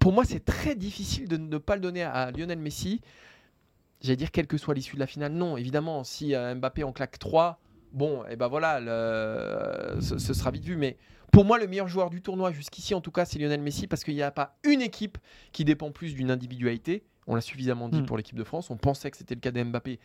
pour 0.00 0.12
moi, 0.12 0.24
c'est 0.24 0.44
très 0.44 0.74
difficile 0.74 1.28
de 1.28 1.36
ne 1.36 1.58
pas 1.58 1.76
le 1.76 1.80
donner 1.80 2.02
à 2.02 2.30
Lionel 2.32 2.58
Messi. 2.58 3.00
J'allais 4.02 4.16
dire, 4.16 4.32
quelle 4.32 4.46
que 4.48 4.58
soit 4.58 4.74
l'issue 4.74 4.96
de 4.96 5.00
la 5.00 5.06
finale, 5.06 5.32
non, 5.32 5.56
évidemment, 5.56 6.04
si 6.04 6.34
Mbappé 6.34 6.84
en 6.84 6.92
claque 6.92 7.18
3, 7.18 7.58
bon, 7.94 8.24
et 8.28 8.36
ben 8.36 8.48
voilà, 8.48 8.80
le- 8.80 10.00
ce, 10.02 10.18
ce 10.18 10.34
sera 10.34 10.50
vite 10.50 10.64
vu. 10.64 10.76
Mais 10.76 10.98
pour 11.32 11.44
moi, 11.46 11.58
le 11.58 11.66
meilleur 11.66 11.88
joueur 11.88 12.10
du 12.10 12.20
tournoi 12.20 12.52
jusqu'ici, 12.52 12.94
en 12.94 13.00
tout 13.00 13.10
cas, 13.10 13.24
c'est 13.24 13.38
Lionel 13.38 13.62
Messi, 13.62 13.86
parce 13.86 14.04
qu'il 14.04 14.14
n'y 14.14 14.22
a 14.22 14.30
pas 14.30 14.56
une 14.64 14.82
équipe 14.82 15.16
qui 15.52 15.64
dépend 15.64 15.90
plus 15.90 16.14
d'une 16.14 16.30
individualité. 16.30 17.04
On 17.26 17.34
l'a 17.34 17.40
suffisamment 17.40 17.88
dit 17.88 18.02
Mm. 18.02 18.06
pour 18.06 18.18
l'équipe 18.18 18.36
de 18.36 18.44
France. 18.44 18.68
On 18.70 18.76
pensait 18.76 19.10
que 19.10 19.16
c'était 19.16 19.34
le 19.34 19.40
cas 19.40 19.50
de 19.50 19.62
Mbappé. 19.62 19.98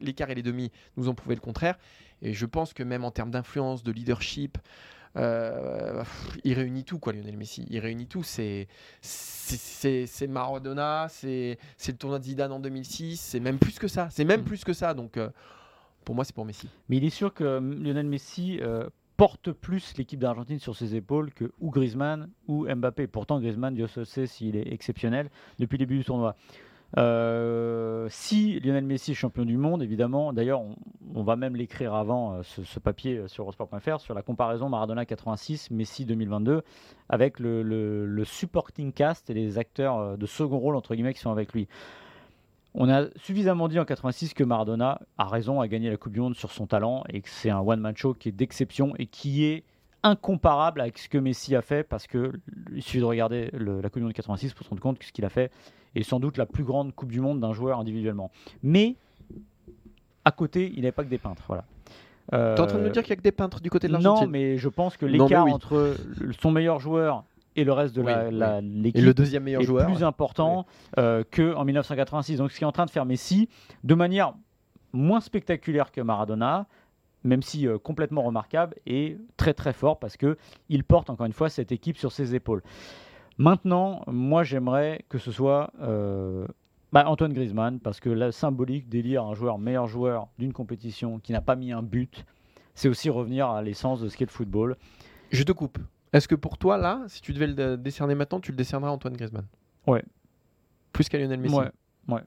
L'écart 0.00 0.30
et 0.30 0.36
les 0.36 0.42
demi 0.42 0.70
nous 0.96 1.08
ont 1.08 1.14
prouvé 1.16 1.34
le 1.34 1.40
contraire. 1.40 1.76
Et 2.22 2.32
je 2.32 2.46
pense 2.46 2.72
que 2.72 2.84
même 2.84 3.04
en 3.04 3.10
termes 3.10 3.32
d'influence, 3.32 3.82
de 3.82 3.90
leadership, 3.90 4.56
euh, 5.16 5.98
pff, 5.98 6.38
il 6.44 6.54
réunit 6.54 6.84
tout, 6.84 7.00
quoi, 7.00 7.12
Lionel 7.12 7.36
Messi. 7.36 7.66
Il 7.68 7.80
réunit 7.80 8.06
tout. 8.06 8.22
C'est 8.22 8.68
Maradona, 10.28 11.08
c'est 11.10 11.58
le 11.88 11.92
tournoi 11.94 12.18
de 12.20 12.24
Zidane 12.24 12.52
en 12.52 12.60
2006. 12.60 13.20
C'est 13.20 13.40
même 13.40 13.58
plus 13.58 13.78
que 13.78 13.88
ça. 13.88 14.08
C'est 14.10 14.24
même 14.24 14.42
Mm. 14.42 14.44
plus 14.44 14.64
que 14.64 14.72
ça. 14.72 14.94
Donc, 14.94 15.16
euh, 15.16 15.28
pour 16.04 16.14
moi, 16.14 16.24
c'est 16.24 16.34
pour 16.34 16.44
Messi. 16.44 16.68
Mais 16.88 16.96
il 16.96 17.04
est 17.04 17.10
sûr 17.10 17.34
que 17.34 17.44
euh, 17.44 17.60
Lionel 17.60 18.06
Messi 18.06 18.58
euh, 18.62 18.88
porte 19.16 19.52
plus 19.52 19.96
l'équipe 19.96 20.18
d'Argentine 20.18 20.58
sur 20.58 20.76
ses 20.76 20.96
épaules 20.96 21.32
que 21.32 21.52
ou 21.60 21.70
Griezmann 21.70 22.30
ou 22.48 22.66
Mbappé. 22.66 23.06
Pourtant, 23.06 23.40
Griezmann, 23.40 23.74
Dieu 23.74 23.86
seul 23.86 24.06
sait 24.06 24.26
s'il 24.26 24.56
est 24.56 24.72
exceptionnel 24.72 25.30
depuis 25.58 25.76
le 25.76 25.86
début 25.86 25.98
du 25.98 26.04
tournoi. 26.04 26.36
Euh, 26.98 28.08
si 28.10 28.58
Lionel 28.58 28.84
Messi 28.84 29.12
est 29.12 29.14
champion 29.14 29.44
du 29.44 29.56
monde, 29.56 29.80
évidemment, 29.82 30.32
d'ailleurs, 30.32 30.62
on, 31.14 31.22
va 31.22 31.36
même 31.36 31.54
l'écrire 31.54 31.94
avant 31.94 32.42
ce, 32.42 32.80
papier 32.80 33.28
sur 33.28 33.44
Eurosport.fr 33.44 34.00
sur 34.00 34.12
la 34.12 34.22
comparaison 34.22 34.68
Maradona 34.68 35.06
86, 35.06 35.70
Messi 35.70 36.04
2022, 36.04 36.62
avec 37.08 37.38
le, 37.38 37.62
le- 37.62 38.24
supporting 38.24 38.92
cast 38.92 39.30
et 39.30 39.34
les 39.34 39.56
acteurs 39.56 40.18
de 40.18 40.26
second 40.26 40.58
rôle, 40.58 40.74
entre 40.74 40.96
guillemets, 40.96 41.14
qui 41.14 41.20
sont 41.20 41.30
avec 41.30 41.52
lui. 41.52 41.68
On 42.74 42.88
a 42.88 43.06
suffisamment 43.16 43.66
dit 43.68 43.78
en 43.80 43.84
86 43.84 44.32
que 44.34 44.44
Maradona 44.44 45.00
a 45.18 45.24
raison 45.26 45.60
à 45.60 45.66
gagner 45.68 45.90
la 45.90 45.96
Coupe 45.96 46.12
du 46.12 46.20
Monde 46.20 46.36
sur 46.36 46.52
son 46.52 46.66
talent 46.66 47.02
et 47.08 47.20
que 47.20 47.28
c'est 47.28 47.50
un 47.50 47.58
one-man 47.60 47.96
show 47.96 48.14
qui 48.14 48.28
est 48.28 48.32
d'exception 48.32 48.94
et 48.98 49.06
qui 49.06 49.44
est 49.44 49.64
incomparable 50.02 50.80
avec 50.80 50.96
ce 50.98 51.08
que 51.08 51.18
Messi 51.18 51.54
a 51.56 51.62
fait 51.62 51.82
parce 51.82 52.06
que 52.06 52.32
il 52.74 52.82
suffit 52.82 53.00
de 53.00 53.04
regarder 53.04 53.50
le- 53.52 53.80
la 53.80 53.88
Coupe 53.88 53.98
du 54.00 54.04
Monde 54.04 54.12
86 54.12 54.54
pour 54.54 54.64
se 54.64 54.70
rendre 54.70 54.80
compte 54.82 54.98
que 54.98 55.04
ce 55.04 55.12
qu'il 55.12 55.24
a 55.24 55.28
fait 55.28 55.50
est 55.96 56.04
sans 56.04 56.20
doute 56.20 56.36
la 56.38 56.46
plus 56.46 56.62
grande 56.64 56.94
Coupe 56.94 57.10
du 57.10 57.20
Monde 57.20 57.40
d'un 57.40 57.52
joueur 57.52 57.80
individuellement. 57.80 58.30
Mais 58.62 58.94
à 60.24 60.30
côté, 60.30 60.70
il 60.74 60.82
n'avait 60.82 60.92
pas 60.92 61.02
que 61.04 61.08
des 61.10 61.18
peintres. 61.18 61.42
Voilà. 61.48 61.64
Euh, 62.32 62.54
T'es 62.54 62.60
en 62.62 62.66
train 62.66 62.78
de 62.78 62.84
nous 62.84 62.90
dire 62.90 63.02
qu'il 63.02 63.10
y 63.10 63.14
a 63.14 63.16
que 63.16 63.22
des 63.22 63.32
peintres 63.32 63.60
du 63.60 63.70
côté 63.70 63.88
de 63.88 63.92
non, 63.94 63.98
l'Argentine 63.98 64.30
mais 64.30 64.56
je 64.56 64.68
pense 64.68 64.96
que 64.96 65.04
Non, 65.06 65.24
l'écart 65.24 65.46
oui. 65.46 65.52
entre 65.52 65.96
son 66.40 66.52
meilleur 66.52 66.78
joueur 66.78 67.24
et 67.56 67.64
le 67.64 67.72
reste 67.72 67.94
de 67.96 68.02
la- 68.02 68.28
Oui, 68.28 68.34
la- 68.34 68.60
l'équipe 68.60 69.04
le 69.04 69.14
deuxième 69.14 69.42
meilleur 69.44 69.62
est 69.62 69.64
joueur. 69.66 69.86
plus 69.86 70.02
important 70.04 70.66
euh, 70.98 71.24
qu'en 71.30 71.64
1986. 71.64 72.38
Donc 72.38 72.50
ce 72.52 72.58
qui 72.58 72.64
est 72.64 72.66
en 72.66 72.72
train 72.72 72.86
de 72.86 72.90
faire 72.90 73.04
Messi, 73.06 73.48
de 73.84 73.94
manière 73.94 74.34
moins 74.92 75.20
spectaculaire 75.20 75.92
que 75.92 76.00
Maradona, 76.00 76.66
même 77.24 77.42
si 77.42 77.66
euh, 77.68 77.78
complètement 77.78 78.22
remarquable, 78.22 78.76
et 78.86 79.18
très 79.36 79.52
très 79.54 79.72
fort 79.72 79.98
parce 79.98 80.16
que 80.16 80.36
il 80.68 80.84
porte 80.84 81.10
encore 81.10 81.26
une 81.26 81.32
fois 81.32 81.48
cette 81.48 81.70
équipe 81.72 81.96
sur 81.98 82.12
ses 82.12 82.34
épaules. 82.34 82.62
Maintenant, 83.38 84.02
moi 84.06 84.42
j'aimerais 84.42 85.04
que 85.08 85.18
ce 85.18 85.30
soit 85.32 85.70
euh, 85.80 86.46
bah, 86.92 87.04
Antoine 87.06 87.32
Griezmann, 87.32 87.78
parce 87.80 88.00
que 88.00 88.10
la 88.10 88.32
symbolique 88.32 88.88
d'élire 88.88 89.24
un 89.24 89.34
joueur 89.34 89.58
meilleur 89.58 89.86
joueur 89.86 90.28
d'une 90.38 90.52
compétition 90.52 91.18
qui 91.20 91.32
n'a 91.32 91.40
pas 91.40 91.56
mis 91.56 91.72
un 91.72 91.82
but, 91.82 92.24
c'est 92.74 92.88
aussi 92.88 93.10
revenir 93.10 93.48
à 93.48 93.62
l'essence 93.62 94.00
de 94.00 94.08
ce 94.08 94.16
qu'est 94.16 94.24
le 94.26 94.30
football. 94.30 94.76
Je 95.30 95.42
te 95.42 95.52
coupe. 95.52 95.78
Est-ce 96.12 96.26
que 96.26 96.34
pour 96.34 96.58
toi, 96.58 96.76
là, 96.76 97.02
si 97.08 97.20
tu 97.20 97.32
devais 97.32 97.46
le 97.46 97.76
décerner 97.76 98.14
maintenant, 98.14 98.40
tu 98.40 98.50
le 98.50 98.56
décerneras 98.56 98.90
à 98.90 98.94
Antoine 98.94 99.14
Griezmann? 99.14 99.46
Ouais. 99.86 100.04
Plus 100.92 101.08
qu'à 101.08 101.18
Lionel 101.18 101.40
Messi 101.40 101.54
Ouais, 101.54 101.70
ouais. 102.08 102.22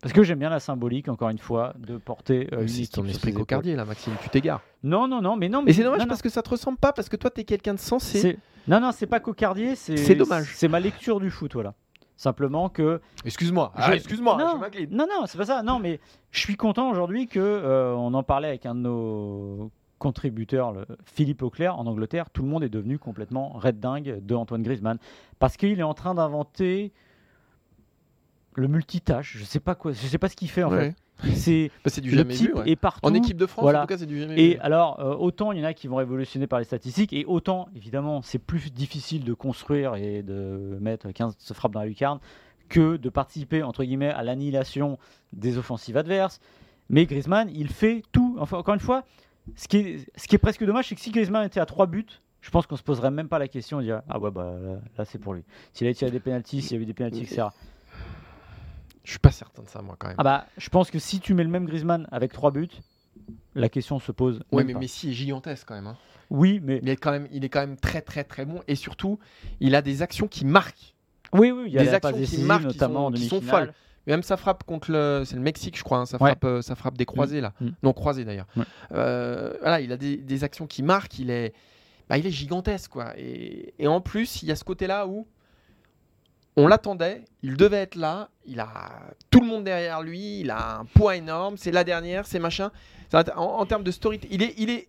Parce 0.00 0.14
que 0.14 0.22
j'aime 0.22 0.38
bien 0.38 0.48
la 0.48 0.60
symbolique, 0.60 1.08
encore 1.08 1.28
une 1.28 1.38
fois, 1.38 1.74
de 1.78 1.98
porter 1.98 2.48
euh, 2.52 2.62
une 2.62 2.68
C'est 2.68 2.86
ton 2.86 3.04
esprit 3.04 3.34
cocardier, 3.34 3.76
là, 3.76 3.84
Maxime. 3.84 4.14
Tu 4.22 4.30
t'égares. 4.30 4.62
Non, 4.82 5.06
non, 5.06 5.20
non, 5.20 5.36
mais 5.36 5.50
non. 5.50 5.62
Mais 5.62 5.74
c'est 5.74 5.82
dommage 5.82 6.00
non, 6.00 6.06
parce 6.06 6.22
que 6.22 6.30
ça 6.30 6.42
te 6.42 6.48
ressemble 6.48 6.78
pas, 6.78 6.92
parce 6.94 7.10
que 7.10 7.16
toi, 7.16 7.30
t'es 7.30 7.44
quelqu'un 7.44 7.74
de 7.74 7.78
sensé. 7.78 8.38
Non, 8.66 8.80
non, 8.80 8.92
c'est 8.92 9.06
pas 9.06 9.20
cocardier, 9.20 9.76
c'est. 9.76 9.96
C'est 9.98 10.14
dommage. 10.14 10.52
C'est 10.54 10.68
ma 10.68 10.80
lecture 10.80 11.20
du 11.20 11.30
foot, 11.30 11.52
voilà. 11.52 11.74
Simplement 12.16 12.68
que. 12.68 13.00
Excuse-moi. 13.24 13.72
Ah, 13.74 13.94
excuse-moi, 13.94 14.36
non, 14.36 14.60
je 14.72 14.84
non, 14.94 15.06
non, 15.06 15.26
c'est 15.26 15.38
pas 15.38 15.46
ça. 15.46 15.62
Non, 15.62 15.78
mais 15.78 16.00
je 16.30 16.40
suis 16.40 16.56
content 16.56 16.90
aujourd'hui 16.90 17.26
que 17.26 17.40
euh, 17.40 17.94
on 17.94 18.12
en 18.14 18.22
parlait 18.22 18.48
avec 18.48 18.66
un 18.66 18.74
de 18.74 18.80
nos 18.80 19.70
contributeurs, 20.00 20.72
le- 20.72 20.86
Philippe 21.04 21.42
Auclair, 21.42 21.78
en 21.78 21.86
Angleterre. 21.86 22.30
Tout 22.30 22.42
le 22.42 22.48
monde 22.48 22.64
est 22.64 22.68
devenu 22.68 22.98
complètement 22.98 23.50
red 23.50 23.78
dingue 23.78 24.18
de 24.20 24.34
Antoine 24.34 24.62
Griezmann 24.64 24.98
parce 25.38 25.56
qu'il 25.56 25.78
est 25.78 25.84
en 25.84 25.94
train 25.94 26.14
d'inventer 26.16 26.90
le 28.56 28.66
multitâche. 28.68 29.36
Je 29.38 29.44
sais 29.44 29.60
pas 29.60 29.74
quoi, 29.76 29.92
je 29.92 29.98
sais 30.06 30.18
pas 30.18 30.28
ce 30.28 30.36
qu'il 30.36 30.50
fait 30.50 30.64
en 30.64 30.70
Ouais. 30.72 30.90
fait. 31.22 31.30
C'est 31.34 31.70
Bah, 31.84 31.90
du 32.00 32.10
jamais 32.10 32.34
vu. 32.34 32.52
ouais. 32.54 32.70
est 32.70 32.76
partout. 32.76 33.00
En 33.06 33.12
équipe 33.14 33.36
de 33.36 33.44
France, 33.46 33.62
voilà. 33.62 33.80
en 33.80 33.82
tout 33.82 33.88
cas, 33.88 33.98
c'est 33.98 34.06
du 34.06 34.18
jamais 34.18 34.40
Et 34.40 34.54
vu. 34.54 34.60
alors, 34.60 34.98
euh, 35.00 35.14
autant 35.14 35.52
il 35.52 35.58
y 35.58 35.62
en 35.62 35.64
a 35.64 35.74
qui 35.74 35.86
vont 35.86 35.96
révolutionner 35.96 36.46
par 36.46 36.58
les 36.58 36.64
statistiques, 36.64 37.12
et 37.12 37.24
autant, 37.26 37.68
évidemment, 37.76 38.22
c'est 38.22 38.38
plus 38.38 38.72
difficile 38.72 39.24
de 39.24 39.34
construire 39.34 39.96
et 39.96 40.22
de 40.22 40.78
mettre 40.80 41.10
15 41.12 41.36
frappes 41.52 41.72
dans 41.72 41.80
la 41.80 41.86
lucarne 41.86 42.18
que 42.70 42.96
de 42.96 43.08
participer, 43.10 43.62
entre 43.62 43.84
guillemets, 43.84 44.08
à 44.10 44.22
l'annihilation 44.22 44.98
des 45.34 45.58
offensives 45.58 45.96
adverses. 45.98 46.40
Mais 46.88 47.04
Griezmann, 47.06 47.50
il 47.54 47.68
fait 47.68 48.02
tout. 48.12 48.36
Enfin, 48.40 48.56
encore 48.58 48.74
une 48.74 48.80
fois, 48.80 49.04
ce 49.56 49.68
qui 49.68 49.76
est, 49.78 50.06
ce 50.16 50.26
qui 50.28 50.34
est 50.34 50.38
presque 50.38 50.64
dommage, 50.64 50.88
c'est 50.88 50.94
que 50.94 51.00
si 51.00 51.10
Griezmann 51.10 51.46
était 51.46 51.60
à 51.60 51.66
3 51.66 51.86
buts, 51.86 52.06
je 52.40 52.50
pense 52.50 52.66
qu'on 52.66 52.76
se 52.76 52.82
poserait 52.82 53.10
même 53.10 53.28
pas 53.28 53.38
la 53.38 53.48
question 53.48 53.78
de 53.78 53.82
dire 53.84 54.02
Ah 54.08 54.18
ouais, 54.18 54.30
bah 54.30 54.54
là, 54.96 55.04
c'est 55.04 55.18
pour 55.18 55.34
lui. 55.34 55.42
S'il 55.72 55.86
a 55.86 55.94
tiré 55.94 56.10
des 56.10 56.20
pénalties, 56.20 56.62
s'il 56.62 56.72
y 56.72 56.76
avait 56.76 56.86
des 56.86 56.94
pénalties, 56.94 57.22
etc. 57.22 57.48
Je 59.04 59.10
suis 59.10 59.18
pas 59.18 59.30
certain 59.32 59.62
de 59.62 59.68
ça, 59.68 59.82
moi, 59.82 59.96
quand 59.98 60.08
même. 60.08 60.16
Ah 60.18 60.22
bah, 60.24 60.46
je 60.56 60.68
pense 60.68 60.90
que 60.90 60.98
si 60.98 61.20
tu 61.20 61.34
mets 61.34 61.42
le 61.44 61.50
même 61.50 61.66
Griezmann 61.66 62.06
avec 62.12 62.32
3 62.32 62.50
buts, 62.50 62.68
la 63.54 63.68
question 63.68 63.98
se 63.98 64.12
pose. 64.12 64.40
même 64.52 64.66
mais 64.66 64.72
pas. 64.74 64.78
Messi 64.80 65.10
est 65.10 65.14
gigantesque 65.14 65.66
quand 65.66 65.74
même. 65.74 65.86
hein. 65.86 65.96
Oui, 66.30 66.60
mais 66.62 66.78
Il 66.82 66.88
est 66.88 66.96
quand 66.96 67.10
même, 67.10 67.26
il 67.32 67.44
est 67.44 67.48
quand 67.48 67.60
même 67.60 67.76
très, 67.76 68.02
très, 68.02 68.22
très 68.24 68.44
bon. 68.44 68.60
Et 68.68 68.76
surtout, 68.76 69.18
il 69.58 69.74
a 69.74 69.82
des 69.82 70.02
actions 70.02 70.28
qui 70.28 70.44
marquent. 70.44 70.94
Oui, 71.32 71.50
oui, 71.50 71.64
il 71.66 71.72
y 71.72 71.78
a 71.78 71.82
Des 71.82 71.94
actions 71.94 72.12
qui 72.22 72.42
marquent, 72.44 72.60
qui 72.62 72.66
notamment 72.68 73.00
sont- 73.00 73.06
en 73.06 73.12
qui 73.12 73.26
sont 73.28 73.40
folles. 73.40 73.74
Même 74.06 74.22
sa 74.22 74.36
frappe 74.36 74.64
contre 74.64 74.90
le, 74.90 75.22
c'est 75.26 75.36
le 75.36 75.42
Mexique, 75.42 75.76
je 75.78 75.84
crois. 75.84 75.98
hein, 75.98 76.06
sa 76.06 76.16
Ouais. 76.16 76.30
frappe, 76.30 76.44
euh, 76.44 76.62
frappe 76.74 76.96
des 76.98 77.04
croisés 77.06 77.40
là. 77.40 77.52
Mm. 77.60 77.68
Non, 77.82 77.92
croisés 77.92 78.24
d'ailleurs. 78.24 78.46
Ouais. 78.56 78.64
Euh, 78.92 79.52
voilà, 79.60 79.80
il 79.80 79.92
a 79.92 79.96
des, 79.96 80.16
des 80.16 80.44
actions 80.44 80.66
qui 80.66 80.82
marquent. 80.82 81.18
Il 81.18 81.30
est, 81.30 81.52
bah, 82.08 82.16
il 82.18 82.26
est 82.26 82.30
gigantesque 82.30 82.90
quoi. 82.90 83.12
Et, 83.18 83.74
et 83.78 83.86
en 83.86 84.00
plus, 84.00 84.42
il 84.42 84.48
y 84.48 84.52
a 84.52 84.56
ce 84.56 84.64
côté-là 84.64 85.06
où 85.06 85.26
on 86.56 86.66
l'attendait, 86.66 87.24
il 87.42 87.56
devait 87.56 87.76
être 87.78 87.94
là. 87.94 88.28
Il 88.46 88.58
a 88.60 88.90
tout 89.30 89.40
le 89.40 89.46
monde 89.46 89.64
derrière 89.64 90.02
lui. 90.02 90.40
Il 90.40 90.50
a 90.50 90.78
un 90.78 90.84
poids 90.86 91.16
énorme. 91.16 91.56
C'est 91.56 91.70
la 91.70 91.84
dernière, 91.84 92.26
c'est 92.26 92.40
machin. 92.40 92.70
Ça 93.12 93.22
en 93.36 93.64
termes 93.66 93.84
de 93.84 93.90
story, 93.90 94.20
il 94.30 94.42
est, 94.42 94.54
il 94.56 94.70
est, 94.70 94.88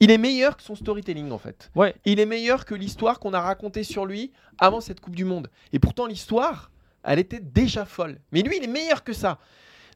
il 0.00 0.10
est 0.10 0.18
meilleur 0.18 0.56
que 0.56 0.62
son 0.62 0.74
storytelling 0.74 1.30
en 1.30 1.38
fait. 1.38 1.70
Ouais, 1.74 1.94
Il 2.04 2.18
est 2.20 2.26
meilleur 2.26 2.64
que 2.64 2.74
l'histoire 2.74 3.18
qu'on 3.20 3.34
a 3.34 3.40
racontée 3.40 3.84
sur 3.84 4.04
lui 4.04 4.32
avant 4.58 4.80
cette 4.80 5.00
Coupe 5.00 5.14
du 5.16 5.24
Monde. 5.24 5.48
Et 5.72 5.78
pourtant, 5.78 6.06
l'histoire, 6.06 6.70
elle 7.04 7.18
était 7.18 7.40
déjà 7.40 7.84
folle. 7.84 8.18
Mais 8.32 8.42
lui, 8.42 8.56
il 8.58 8.64
est 8.64 8.68
meilleur 8.68 9.04
que 9.04 9.12
ça. 9.12 9.38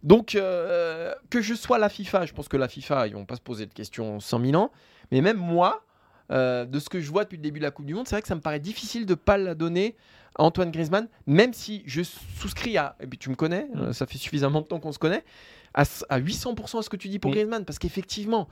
Donc, 0.03 0.35
euh, 0.35 1.15
que 1.31 1.41
je 1.41 1.55
sois 1.55 1.79
la 1.79 1.89
FIFA, 1.89 2.27
je 2.27 2.33
pense 2.33 2.49
que 2.49 2.57
la 2.57 2.69
FIFA, 2.69 3.07
ils 3.09 3.15
vont 3.15 3.25
pas 3.25 3.37
se 3.37 3.41
poser 3.41 3.67
de 3.67 3.73
questions 3.73 4.21
100 4.21 4.41
000 4.45 4.55
ans. 4.63 4.71
Mais 5.11 5.21
même 5.21 5.39
moi, 5.39 5.85
euh, 6.31 6.65
de 6.65 6.79
ce 6.79 6.89
que 6.89 7.01
je 7.01 7.11
vois 7.11 7.25
depuis 7.25 7.37
le 7.37 7.43
début 7.43 7.61
de 7.61 7.65
la 7.65 7.71
Coupe 7.71 7.87
du 7.87 7.95
Monde, 7.95 8.07
c'est 8.07 8.15
vrai 8.17 8.23
que 8.23 8.29
ça 8.29 8.35
me 8.35 8.41
paraît 8.41 8.61
difficile 8.61 9.07
de 9.07 9.15
pas 9.15 9.39
la 9.39 9.55
donner 9.55 9.97
à 10.39 10.43
Antoine 10.43 10.71
Griezmann, 10.71 11.09
même 11.27 11.53
si 11.55 11.83
je 11.87 12.03
souscris 12.03 12.77
à, 12.77 12.95
et 13.01 13.07
puis 13.07 13.19
tu 13.19 13.31
me 13.31 13.37
connais, 13.37 13.69
Mm. 13.73 13.79
euh, 13.81 13.93
ça 13.93 14.07
fait 14.07 14.19
suffisamment 14.19 14.61
de 14.61 14.67
temps 14.67 14.81
qu'on 14.81 14.93
se 14.93 14.99
connaît, 14.99 15.25
à, 15.73 15.83
s- 15.83 16.05
à 16.11 16.19
800% 16.21 16.79
à 16.81 16.83
ce 16.83 16.91
que 16.91 16.97
tu 16.97 17.09
dis 17.09 17.19
pour 17.19 17.31
Mais- 17.31 17.37
Griezmann, 17.39 17.65
parce 17.65 17.79
qu'effectivement, 17.79 18.49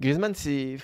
Griezmann, 0.00 0.34
c'est... 0.34 0.78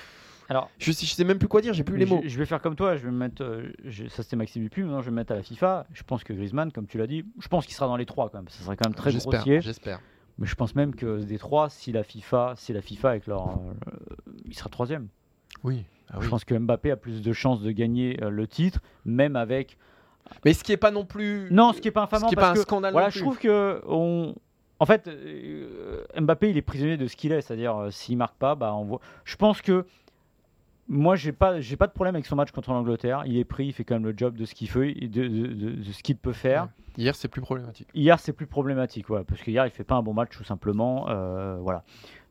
Alors, 0.48 0.70
Je 0.78 0.92
sais, 0.92 1.04
je 1.06 1.12
sais 1.12 1.24
même 1.24 1.38
plus 1.38 1.48
quoi 1.48 1.60
dire, 1.60 1.74
j'ai 1.74 1.82
plus 1.84 1.96
les 1.96 2.06
mots. 2.06 2.20
je 2.24 2.38
vais 2.38 2.46
faire 2.46 2.60
comme 2.62 2.76
toi, 2.76 2.96
je 2.96 3.04
vais 3.04 3.10
me 3.10 3.16
mettre, 3.18 3.42
euh, 3.42 3.72
je- 3.84 4.06
ça 4.08 4.22
c'était 4.22 4.36
Maxime 4.36 4.62
Dupuis, 4.62 4.82
maintenant 4.82 5.00
je 5.00 5.06
vais 5.06 5.10
me 5.10 5.16
mettre 5.16 5.32
à 5.32 5.36
la 5.36 5.42
FIFA. 5.42 5.86
Je 5.92 6.02
pense 6.04 6.22
que 6.24 6.32
Griezmann, 6.32 6.70
comme 6.70 6.86
tu 6.86 6.98
l'as 6.98 7.06
dit, 7.08 7.24
je 7.40 7.48
pense 7.48 7.66
qu'il 7.66 7.74
sera 7.74 7.86
dans 7.88 7.96
les 7.96 8.06
trois 8.06 8.28
quand 8.30 8.38
même. 8.38 8.48
Ça 8.48 8.62
serait 8.64 8.76
quand 8.76 8.88
même 8.88 8.94
très 8.94 9.12
grossier. 9.12 9.60
j'espère. 9.60 10.00
Mais 10.38 10.46
je 10.46 10.54
pense 10.54 10.74
même 10.74 10.94
que 10.94 11.20
des 11.24 11.38
trois, 11.38 11.70
si 11.70 11.92
la 11.92 12.04
FIFA, 12.04 12.54
si 12.56 12.72
la 12.72 12.82
FIFA 12.82 13.10
avec 13.10 13.26
leur, 13.26 13.48
euh, 13.48 13.72
il 14.44 14.54
sera 14.54 14.68
troisième. 14.68 15.08
Oui. 15.64 15.84
Ah 16.12 16.18
Je 16.20 16.28
pense 16.28 16.44
que 16.44 16.54
Mbappé 16.54 16.90
a 16.92 16.96
plus 16.96 17.22
de 17.22 17.32
chances 17.32 17.60
de 17.62 17.70
gagner 17.72 18.22
euh, 18.22 18.28
le 18.30 18.46
titre, 18.46 18.80
même 19.04 19.34
avec. 19.34 19.76
Mais 20.44 20.52
ce 20.52 20.62
qui 20.62 20.72
est 20.72 20.76
pas 20.76 20.90
non 20.92 21.04
plus... 21.04 21.48
Non, 21.50 21.72
ce 21.72 21.80
qui 21.80 21.88
est 21.88 21.92
pas 21.92 22.02
infamant 22.02 22.26
Ce 22.28 22.34
qui 22.34 22.34
est 22.34 22.36
parce 22.36 22.52
pas 22.54 22.60
un 22.60 22.62
scandale 22.62 22.92
voilà, 22.92 23.06
non 23.08 23.10
je 23.12 23.20
trouve 23.20 23.38
que 23.38 23.80
on. 23.88 24.34
En 24.78 24.84
fait, 24.86 25.08
Mbappé, 26.20 26.50
il 26.50 26.56
est 26.56 26.62
prisonnier 26.62 26.96
de 26.96 27.06
ce 27.06 27.16
qu'il 27.16 27.32
est, 27.32 27.40
c'est-à-dire 27.40 27.88
s'il 27.90 28.16
marque 28.18 28.36
pas, 28.36 28.54
bah 28.54 28.74
on 28.74 28.84
voit. 28.84 29.00
Je 29.24 29.36
pense 29.36 29.62
que 29.62 29.86
moi, 30.88 31.16
j'ai 31.16 31.32
pas, 31.32 31.60
j'ai 31.60 31.76
pas 31.76 31.86
de 31.86 31.92
problème 31.92 32.14
avec 32.14 32.26
son 32.26 32.36
match 32.36 32.50
contre 32.52 32.70
l'Angleterre. 32.72 33.22
Il 33.26 33.36
est 33.36 33.44
pris, 33.44 33.66
il 33.66 33.72
fait 33.72 33.84
quand 33.84 33.94
même 33.96 34.04
le 34.06 34.14
job 34.16 34.36
de 34.36 34.44
ce 34.44 34.54
qu'il 34.54 34.68
fait, 34.68 34.94
de, 34.94 35.26
de- 35.26 35.46
de- 35.48 35.70
de 35.72 35.92
ce 35.92 36.02
qu'il 36.02 36.16
peut 36.16 36.32
faire. 36.32 36.68
Hier, 36.98 37.14
c'est 37.14 37.28
plus 37.28 37.42
problématique. 37.42 37.88
Hier, 37.94 38.18
c'est 38.18 38.32
plus 38.32 38.46
problématique, 38.46 39.10
ouais, 39.10 39.22
parce 39.24 39.42
qu'hier, 39.42 39.66
il 39.66 39.70
fait 39.70 39.84
pas 39.84 39.96
un 39.96 40.02
bon 40.02 40.14
match 40.14 40.30
tout 40.36 40.44
simplement, 40.44 41.06
euh, 41.10 41.58
voilà. 41.60 41.82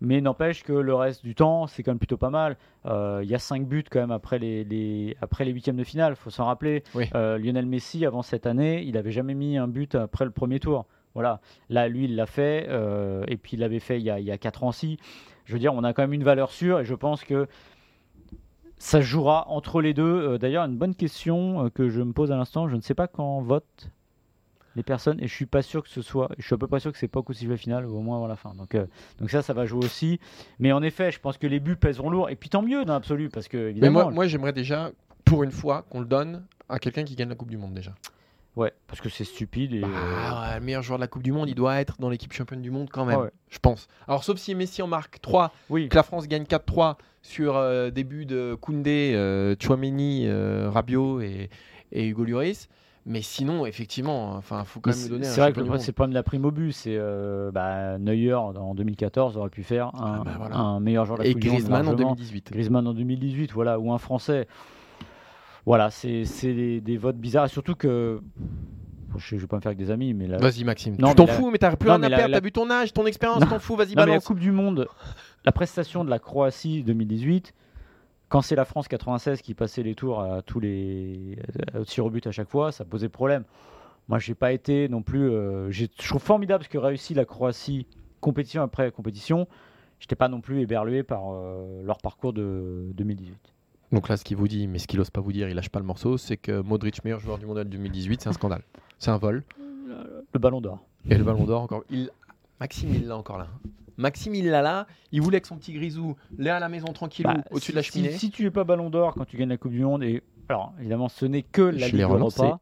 Mais 0.01 0.21
n'empêche 0.21 0.63
que 0.63 0.73
le 0.73 0.95
reste 0.95 1.23
du 1.23 1.35
temps, 1.35 1.67
c'est 1.67 1.83
quand 1.83 1.91
même 1.91 1.99
plutôt 1.99 2.17
pas 2.17 2.31
mal. 2.31 2.57
Euh, 2.87 3.19
Il 3.23 3.29
y 3.29 3.35
a 3.35 3.39
5 3.39 3.67
buts 3.67 3.83
quand 3.89 3.99
même 3.99 4.11
après 4.11 4.39
les, 4.39 4.63
les- 4.63 5.15
après 5.21 5.45
les 5.45 5.51
huitièmes 5.51 5.77
de 5.77 5.83
finale, 5.83 6.15
faut 6.15 6.29
s'en 6.31 6.45
rappeler. 6.45 6.83
Oui. 6.95 7.05
Euh, 7.13 7.37
Lionel 7.37 7.65
Messi, 7.67 8.05
avant 8.05 8.21
cette 8.23 8.47
année, 8.47 8.81
il 8.83 8.97
avait 8.97 9.11
jamais 9.11 9.35
mis 9.35 9.57
un 9.57 9.67
but 9.67 9.93
après 9.95 10.25
le 10.25 10.31
premier 10.31 10.59
tour. 10.59 10.85
Voilà. 11.13 11.41
Là, 11.69 11.87
lui, 11.87 12.05
il 12.05 12.15
l'a 12.15 12.25
fait, 12.25 12.67
et 13.27 13.37
puis 13.37 13.51
il 13.53 13.59
l'avait 13.59 13.79
fait 13.79 13.99
il 13.99 14.03
y, 14.03 14.09
a, 14.09 14.19
il 14.19 14.25
y 14.25 14.31
a 14.31 14.37
4 14.37 14.63
ans 14.63 14.71
ci. 14.71 14.97
Je 15.45 15.53
veux 15.53 15.59
dire, 15.59 15.73
on 15.75 15.83
a 15.83 15.93
quand 15.93 16.01
même 16.01 16.13
une 16.13 16.23
valeur 16.23 16.49
sûre, 16.49 16.79
et 16.79 16.85
je 16.85 16.95
pense 16.95 17.23
que 17.23 17.47
ça 18.85 19.01
se 19.01 19.07
jouera 19.07 19.47
entre 19.49 19.81
les 19.81 19.95
deux. 19.95 20.03
Euh, 20.03 20.37
D'ailleurs, 20.37 20.63
une 20.65 20.77
bonne 20.77 20.93
question 20.93 21.65
euh, 21.65 21.69
que 21.69 21.89
je 21.89 22.01
me 22.03 22.13
pose 22.13 22.31
à 22.31 22.37
l'instant, 22.37 22.69
je 22.69 22.75
ne 22.75 22.81
sais 22.81 22.93
pas 22.93 23.07
quand 23.07 23.41
vote 23.41 23.89
les 24.75 24.83
personnes 24.83 25.19
et 25.21 25.27
je 25.27 25.33
suis 25.33 25.47
pas 25.47 25.61
sûr 25.61 25.81
que 25.81 25.89
ce 25.89 26.01
soit 26.01 26.29
je 26.37 26.45
suis 26.45 26.53
à 26.53 26.57
peu 26.57 26.67
près 26.67 26.81
sûr 26.81 26.91
que 26.91 26.97
c'est 26.97 27.07
pas 27.07 27.21
au 27.21 27.23
coup 27.23 27.31
de 27.31 27.37
sifflet 27.37 27.55
final 27.55 27.85
ou 27.85 27.95
au 27.95 28.01
moins 28.01 28.17
avant 28.17 28.27
la 28.27 28.35
fin 28.35 28.53
donc 28.55 28.75
euh, 28.75 28.85
donc 29.19 29.29
ça 29.29 29.41
ça 29.41 29.53
va 29.53 29.65
jouer 29.65 29.85
aussi 29.85 30.19
mais 30.59 30.73
en 30.73 30.83
effet 30.83 31.11
je 31.11 31.19
pense 31.21 31.37
que 31.37 31.47
les 31.47 31.61
buts 31.61 31.77
pèseront 31.77 32.09
lourd 32.09 32.29
et 32.29 32.35
puis 32.35 32.49
tant 32.49 32.61
mieux 32.61 32.83
dans 32.83 32.91
l'absolu 32.91 33.29
parce 33.29 33.47
que 33.47 33.73
Mais 33.79 33.89
moi 33.89 34.27
j'aimerais 34.27 34.51
déjà, 34.51 34.91
pour 35.23 35.43
une 35.43 35.51
fois, 35.51 35.85
qu'on 35.89 36.01
le 36.01 36.05
donne 36.05 36.43
à 36.67 36.77
quelqu'un 36.79 37.05
qui 37.05 37.15
gagne 37.15 37.29
la 37.29 37.35
Coupe 37.35 37.49
du 37.49 37.57
Monde 37.57 37.73
déjà. 37.73 37.93
Ouais 38.55 38.73
parce 38.87 39.01
que 39.01 39.09
c'est 39.09 39.23
stupide 39.25 39.73
et 39.73 39.83
euh, 39.83 39.87
Bah, 39.87 40.49
ouais, 40.51 40.59
le 40.59 40.65
meilleur 40.65 40.81
joueur 40.83 40.97
de 40.99 41.03
la 41.03 41.07
Coupe 41.07 41.23
du 41.23 41.31
Monde, 41.31 41.49
il 41.49 41.55
doit 41.55 41.79
être 41.79 41.95
dans 41.99 42.09
l'équipe 42.09 42.31
championne 42.33 42.61
du 42.61 42.71
monde 42.71 42.89
quand 42.91 43.05
même, 43.05 43.17
Ah 43.19 43.23
ouais. 43.23 43.31
je 43.49 43.59
pense. 43.59 43.87
Alors, 44.07 44.23
sauf 44.23 44.37
si 44.37 44.55
Messi 44.55 44.81
en 44.81 44.87
marque 44.87 45.19
3, 45.21 45.51
oui 45.69 45.89
que 45.89 45.95
la 45.95 46.03
France 46.03 46.27
gagne 46.27 46.43
4-3 46.43 46.95
sur 47.21 47.55
euh, 47.55 47.89
début 47.89 48.25
de 48.25 48.55
Koundé, 48.59 49.13
euh, 49.15 49.55
Chouameni, 49.61 50.25
euh, 50.27 50.69
Rabiot 50.69 51.21
et, 51.21 51.49
et 51.91 52.07
Hugo 52.07 52.23
Lloris. 52.25 52.69
Mais 53.07 53.21
sinon, 53.21 53.67
effectivement, 53.67 54.31
enfin, 54.33 54.63
faut 54.63 54.79
quand 54.79 54.89
Mais 54.89 54.95
même 54.95 55.03
c'est 55.03 55.09
donner 55.09 55.25
c'est 55.25 55.39
vrai 55.39 55.53
que 55.53 55.59
le, 55.59 55.65
monde. 55.67 55.79
c'est 55.79 55.89
le 55.89 55.93
problème 55.93 56.09
de 56.13 56.15
la 56.15 56.23
prime 56.23 56.43
au 56.43 56.49
but 56.49 56.71
c'est 56.71 56.95
euh, 56.97 57.51
bah, 57.51 57.99
Neuer 57.99 58.33
en 58.33 58.73
2014 58.73 59.37
aurait 59.37 59.51
pu 59.51 59.61
faire 59.61 59.89
un, 59.93 60.21
Ah 60.21 60.21
bah 60.25 60.31
voilà. 60.39 60.55
un 60.55 60.79
meilleur 60.79 61.05
joueur 61.05 61.19
de 61.19 61.23
la 61.23 61.29
Et 61.29 61.33
Coupe 61.33 61.41
du 61.43 61.49
Monde 61.49 61.57
Griezmann 61.57 61.81
en 61.87 61.91
largement. 61.91 62.15
2018. 62.15 62.51
Griezmann 62.51 62.87
en 62.87 62.93
2018, 62.95 63.51
voilà, 63.53 63.79
ou 63.79 63.91
un 63.93 63.99
Français. 63.99 64.47
Voilà, 65.65 65.89
c'est 65.89 66.23
des, 66.43 66.81
des 66.81 66.97
votes 66.97 67.17
bizarres. 67.17 67.49
Surtout 67.49 67.75
que. 67.75 68.21
Je 69.17 69.35
ne 69.35 69.39
vais 69.39 69.47
pas 69.47 69.55
me 69.55 69.61
faire 69.61 69.69
avec 69.69 69.77
des 69.79 69.91
amis, 69.91 70.13
mais 70.13 70.27
là. 70.27 70.37
Vas-y, 70.37 70.63
Maxime. 70.65 70.95
Non, 70.99 71.09
tu 71.09 71.15
t'en 71.15 71.27
fous, 71.27 71.49
mais 71.49 71.57
t'as 71.57 71.75
plus 71.77 71.87
Non, 71.87 71.95
rien 71.95 72.03
à 72.03 72.09
perdre. 72.09 72.27
la- 72.31 72.39
T'as 72.39 72.43
vu 72.43 72.51
ton 72.51 72.69
âge, 72.69 72.91
ton 72.91 73.05
expérience, 73.05 73.47
t'en 73.47 73.59
fous, 73.59 73.75
vas-y, 73.77 73.89
Non, 73.89 73.93
mais 73.95 74.01
la 74.01 74.05
balance. 74.07 74.25
Coupe 74.25 74.39
du 74.39 74.51
Monde, 74.51 74.87
la 75.45 75.51
prestation 75.53 76.03
de 76.03 76.09
la 76.09 76.19
Croatie 76.19 76.83
2018, 76.83 77.53
quand 78.27 78.41
c'est 78.41 78.55
la 78.57 78.65
France 78.65 78.89
96 78.89 79.41
qui 79.41 79.53
passait 79.53 79.83
les 79.83 79.95
tours 79.95 80.19
à 80.21 80.41
tous 80.41 80.59
les 80.59 81.37
euh, 81.75 82.01
au 82.01 82.09
but 82.09 82.27
à 82.27 82.31
chaque 82.31 82.49
fois, 82.49 82.73
ça 82.73 82.83
posait 82.83 83.07
problème. 83.07 83.45
Moi, 84.09 84.19
j'ai 84.19 84.35
pas 84.35 84.51
été 84.51 84.89
non 84.89 85.01
plus. 85.01 85.29
euh, 85.31 85.71
je 85.71 85.85
trouve 85.85 86.21
formidable 86.21 86.65
ce 86.65 86.69
que 86.69 86.77
réussit 86.77 87.15
la 87.15 87.23
Croatie 87.25 87.87
compétition 88.19 88.63
après 88.63 88.91
compétition. 88.91 89.47
J'étais 89.99 90.15
pas 90.17 90.27
non 90.27 90.41
plus 90.41 90.59
éberlué 90.59 91.03
par 91.03 91.21
euh, 91.31 91.81
leur 91.85 91.99
parcours 91.99 92.33
de 92.33 92.91
2018. 92.95 93.33
Donc 93.95 94.09
là, 94.09 94.17
ce 94.17 94.23
qu'il 94.25 94.35
vous 94.35 94.47
dit, 94.49 94.67
mais 94.67 94.77
ce 94.77 94.87
qu'il 94.87 94.99
n'ose 94.99 95.09
pas 95.09 95.21
vous 95.21 95.31
dire, 95.31 95.47
il 95.47 95.55
lâche 95.55 95.69
pas 95.69 95.79
le 95.79 95.85
morceau, 95.85 96.17
c'est 96.17 96.35
que 96.37 96.59
Modric, 96.61 97.03
meilleur 97.05 97.21
joueur 97.21 97.37
du 97.37 97.45
mondial 97.45 97.67
2018, 97.69 98.21
c'est 98.21 98.29
un 98.29 98.33
scandale. 98.33 98.61
C'est 98.99 99.09
un 99.09 99.17
vol. 99.17 99.43
Le 100.33 100.37
Ballon 100.39 100.59
d'Or. 100.59 100.79
Et 101.09 101.15
le 101.17 101.23
ballon 101.23 101.45
d'or 101.45 101.61
encore. 101.61 101.83
Il... 101.89 102.09
Maxime, 102.59 102.89
il 102.93 103.07
l'a 103.07 103.15
encore 103.15 103.37
là. 103.37 103.47
Maxime, 103.97 104.35
il 104.35 104.49
l'a 104.49 104.61
là. 104.61 104.85
Il 105.13 105.21
voulait 105.21 105.39
que 105.39 105.47
son 105.47 105.55
petit 105.55 105.71
grisou 105.71 106.17
l'ait 106.37 106.49
à 106.49 106.59
la 106.59 106.67
maison 106.67 106.87
tranquillou, 106.91 107.29
Bah, 107.29 107.37
au-dessus 107.51 107.67
si- 107.67 107.71
de 107.71 107.75
la 107.77 107.83
si- 107.83 107.91
cheminée. 107.91 108.11
Si, 108.11 108.31
tu 108.31 108.43
n'es 108.43 108.51
pas 108.51 108.63
Ballon 108.65 108.89
d'Or 108.89 109.13
quand 109.13 109.23
tu 109.25 109.37
gagnes 109.37 109.47
la 109.49 109.57
Coupe 109.57 109.71
du 109.71 109.81
Monde, 109.81 110.03
et 110.03 110.21
alors 110.49 110.73
évidemment 110.79 111.07
ce 111.07 111.25
n'est 111.25 111.43
que 111.43 111.61
la 111.61 111.87
Je 111.87 111.91
Ligue. 111.93 112.01
Europa, 112.01 112.59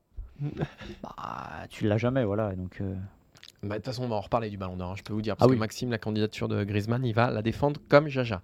bah, 1.01 1.65
tu 1.69 1.87
l'as 1.87 1.97
jamais, 1.97 2.23
voilà. 2.25 2.53
et 2.53 2.55
Donc, 2.55 2.77
euh, 2.81 2.93
Bah, 3.63 3.69
De 3.69 3.75
toute 3.75 3.85
façon, 3.85 4.03
on 4.03 4.09
va 4.09 4.15
en 4.17 4.21
reparler 4.21 4.49
du 4.49 4.57
ballon 4.57 4.75
d'or, 4.75 4.91
hein, 4.91 4.95
je 4.97 5.03
peux 5.03 5.13
vous 5.13 5.21
dire. 5.21 5.33
Ah 5.33 5.37
Parce 5.37 5.47
que 5.49 5.53
oui. 5.53 5.59
Maxime, 5.59 5.89
la 5.89 5.97
candidature 5.97 6.47
de 6.49 6.63
Griezmann, 6.65 7.03
il 7.05 7.13
va 7.13 7.31
la 7.31 7.41
défendre 7.41 7.79
comme 7.89 8.07
Jaja. 8.09 8.41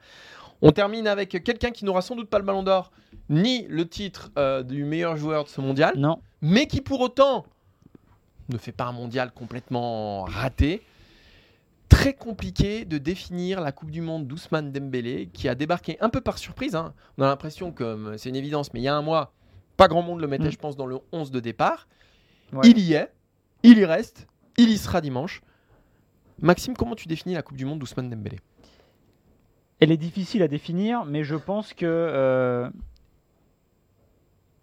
On 0.61 0.71
termine 0.71 1.07
avec 1.07 1.29
quelqu'un 1.43 1.71
qui 1.71 1.85
n'aura 1.85 2.01
sans 2.01 2.15
doute 2.15 2.29
pas 2.29 2.39
le 2.39 2.45
ballon 2.45 2.63
d'or, 2.63 2.91
ni 3.29 3.65
le 3.67 3.87
titre 3.87 4.31
euh, 4.37 4.61
du 4.63 4.83
meilleur 4.83 5.15
joueur 5.17 5.45
de 5.45 5.49
ce 5.49 5.61
mondial, 5.61 5.93
non, 5.97 6.19
mais 6.41 6.67
qui 6.67 6.81
pour 6.81 6.99
autant 6.99 7.45
ne 8.49 8.57
fait 8.57 8.71
pas 8.71 8.85
un 8.85 8.91
mondial 8.91 9.31
complètement 9.31 10.23
raté. 10.23 10.81
Très 11.87 12.13
compliqué 12.13 12.85
de 12.85 12.97
définir 12.99 13.61
la 13.61 13.71
Coupe 13.71 13.89
du 13.89 14.01
Monde 14.01 14.27
d'Ousmane 14.27 14.71
Dembélé, 14.71 15.27
qui 15.33 15.49
a 15.49 15.55
débarqué 15.55 15.97
un 16.01 16.09
peu 16.09 16.21
par 16.21 16.37
surprise. 16.37 16.75
hein. 16.75 16.93
On 17.17 17.23
a 17.23 17.27
l'impression 17.27 17.71
que 17.71 18.15
c'est 18.17 18.29
une 18.29 18.35
évidence, 18.35 18.73
mais 18.73 18.79
il 18.79 18.83
y 18.83 18.87
a 18.87 18.95
un 18.95 19.01
mois, 19.01 19.33
pas 19.75 19.87
grand 19.87 20.03
monde 20.03 20.19
le 20.21 20.27
mettait, 20.27 20.49
Mm. 20.49 20.51
je 20.51 20.57
pense, 20.57 20.75
dans 20.75 20.85
le 20.85 20.99
11 21.11 21.31
de 21.31 21.39
départ. 21.39 21.87
Ouais. 22.53 22.67
Il 22.69 22.79
y 22.79 22.93
est, 22.93 23.11
il 23.63 23.77
y 23.79 23.85
reste, 23.85 24.27
il 24.57 24.69
y 24.69 24.77
sera 24.77 25.01
dimanche. 25.01 25.41
Maxime, 26.41 26.75
comment 26.75 26.95
tu 26.95 27.07
définis 27.07 27.33
la 27.35 27.41
Coupe 27.41 27.57
du 27.57 27.65
Monde 27.65 27.79
d'Ousmane 27.79 28.09
Dembélé? 28.09 28.37
Elle 29.79 29.91
est 29.91 29.97
difficile 29.97 30.43
à 30.43 30.47
définir, 30.47 31.05
mais 31.05 31.23
je 31.23 31.35
pense 31.35 31.73
que 31.73 31.85
euh, 31.85 32.69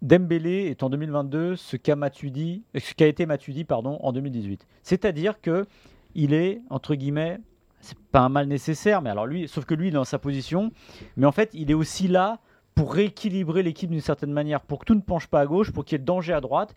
Dembélé 0.01 0.67
est 0.69 0.83
en 0.83 0.89
2022 0.89 1.55
ce 1.55 1.75
qu'a 1.75 1.95
Matuidi, 1.95 2.63
ce 2.75 3.03
été 3.03 3.25
Matuidi 3.25 3.63
pardon 3.63 3.97
en 4.01 4.11
2018. 4.11 4.67
C'est-à-dire 4.83 5.41
que 5.41 5.65
il 6.13 6.33
est 6.33 6.61
entre 6.69 6.95
guillemets, 6.95 7.39
c'est 7.81 7.97
pas 7.97 8.21
un 8.21 8.29
mal 8.29 8.47
nécessaire, 8.47 9.01
mais 9.01 9.09
alors 9.09 9.25
lui, 9.25 9.47
sauf 9.47 9.65
que 9.65 9.73
lui 9.73 9.87
il 9.87 9.89
est 9.89 9.97
dans 9.97 10.03
sa 10.03 10.19
position, 10.19 10.71
mais 11.15 11.25
en 11.25 11.31
fait 11.31 11.49
il 11.53 11.71
est 11.71 11.75
aussi 11.75 12.07
là 12.07 12.39
pour 12.75 12.93
rééquilibrer 12.93 13.63
l'équipe 13.63 13.89
d'une 13.89 14.01
certaine 14.01 14.31
manière, 14.31 14.61
pour 14.61 14.79
que 14.79 14.85
tout 14.85 14.95
ne 14.95 15.01
penche 15.01 15.25
pas 15.27 15.41
à 15.41 15.45
gauche, 15.47 15.71
pour 15.71 15.83
qu'il 15.83 15.95
y 15.95 15.97
ait 15.97 15.99
de 15.99 16.05
danger 16.05 16.33
à 16.33 16.41
droite. 16.41 16.75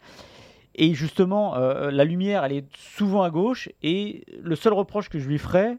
Et 0.74 0.94
justement, 0.94 1.56
euh, 1.56 1.90
la 1.90 2.04
lumière, 2.04 2.42
elle 2.44 2.52
est 2.52 2.76
souvent 2.76 3.22
à 3.22 3.28
gauche. 3.28 3.68
Et 3.82 4.24
le 4.40 4.56
seul 4.56 4.72
reproche 4.72 5.10
que 5.10 5.18
je 5.18 5.28
lui 5.28 5.36
ferais, 5.36 5.76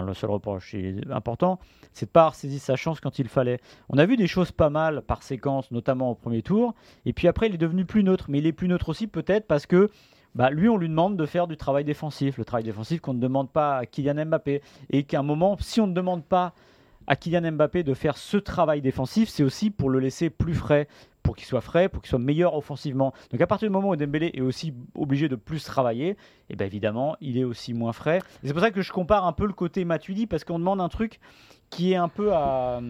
le 0.00 0.14
seul 0.14 0.30
reproche 0.30 0.74
important, 1.10 1.58
c'est 1.92 2.06
de 2.06 2.10
pas 2.10 2.20
avoir 2.20 2.34
saisi 2.34 2.58
sa 2.58 2.76
chance 2.76 3.00
quand 3.00 3.18
il 3.18 3.28
fallait. 3.28 3.60
On 3.88 3.98
a 3.98 4.06
vu 4.06 4.16
des 4.16 4.26
choses 4.26 4.52
pas 4.52 4.70
mal 4.70 5.02
par 5.02 5.22
séquence, 5.22 5.70
notamment 5.70 6.10
au 6.10 6.14
premier 6.14 6.42
tour. 6.42 6.74
Et 7.06 7.12
puis 7.12 7.28
après, 7.28 7.48
il 7.48 7.54
est 7.54 7.58
devenu 7.58 7.84
plus 7.84 8.04
neutre. 8.04 8.26
Mais 8.28 8.38
il 8.38 8.46
est 8.46 8.52
plus 8.52 8.68
neutre 8.68 8.88
aussi 8.88 9.06
peut-être 9.06 9.46
parce 9.46 9.66
que 9.66 9.90
bah, 10.34 10.50
lui, 10.50 10.68
on 10.68 10.76
lui 10.76 10.88
demande 10.88 11.16
de 11.16 11.26
faire 11.26 11.48
du 11.48 11.56
travail 11.56 11.84
défensif. 11.84 12.38
Le 12.38 12.44
travail 12.44 12.64
défensif 12.64 13.00
qu'on 13.00 13.14
ne 13.14 13.20
demande 13.20 13.50
pas 13.50 13.78
à 13.78 13.86
Kylian 13.86 14.26
Mbappé. 14.26 14.62
Et 14.90 15.02
qu'à 15.02 15.20
un 15.20 15.24
moment, 15.24 15.56
si 15.58 15.80
on 15.80 15.86
ne 15.86 15.94
demande 15.94 16.24
pas 16.24 16.54
à 17.06 17.16
Kylian 17.16 17.52
Mbappé 17.52 17.82
de 17.82 17.94
faire 17.94 18.16
ce 18.16 18.36
travail 18.36 18.80
défensif, 18.80 19.28
c'est 19.28 19.42
aussi 19.42 19.70
pour 19.70 19.90
le 19.90 19.98
laisser 19.98 20.30
plus 20.30 20.54
frais, 20.54 20.86
pour 21.22 21.36
qu'il 21.36 21.46
soit 21.46 21.60
frais, 21.60 21.88
pour 21.88 22.02
qu'il 22.02 22.10
soit 22.10 22.18
meilleur 22.18 22.54
offensivement. 22.54 23.12
Donc 23.30 23.40
à 23.40 23.46
partir 23.46 23.68
du 23.68 23.72
moment 23.72 23.90
où 23.90 23.96
Dembélé 23.96 24.30
est 24.34 24.40
aussi 24.40 24.74
obligé 24.94 25.28
de 25.28 25.36
plus 25.36 25.64
travailler, 25.64 26.16
et 26.48 26.56
bien 26.56 26.66
évidemment, 26.66 27.16
il 27.20 27.38
est 27.38 27.44
aussi 27.44 27.74
moins 27.74 27.92
frais. 27.92 28.20
C'est 28.42 28.52
pour 28.52 28.62
ça 28.62 28.70
que 28.70 28.82
je 28.82 28.92
compare 28.92 29.26
un 29.26 29.32
peu 29.32 29.46
le 29.46 29.52
côté 29.52 29.84
Matuidi, 29.84 30.26
parce 30.26 30.44
qu'on 30.44 30.58
demande 30.58 30.80
un 30.80 30.88
truc 30.88 31.20
qui 31.68 31.92
est 31.92 31.96
un 31.96 32.08
peu 32.08 32.32
à, 32.32 32.80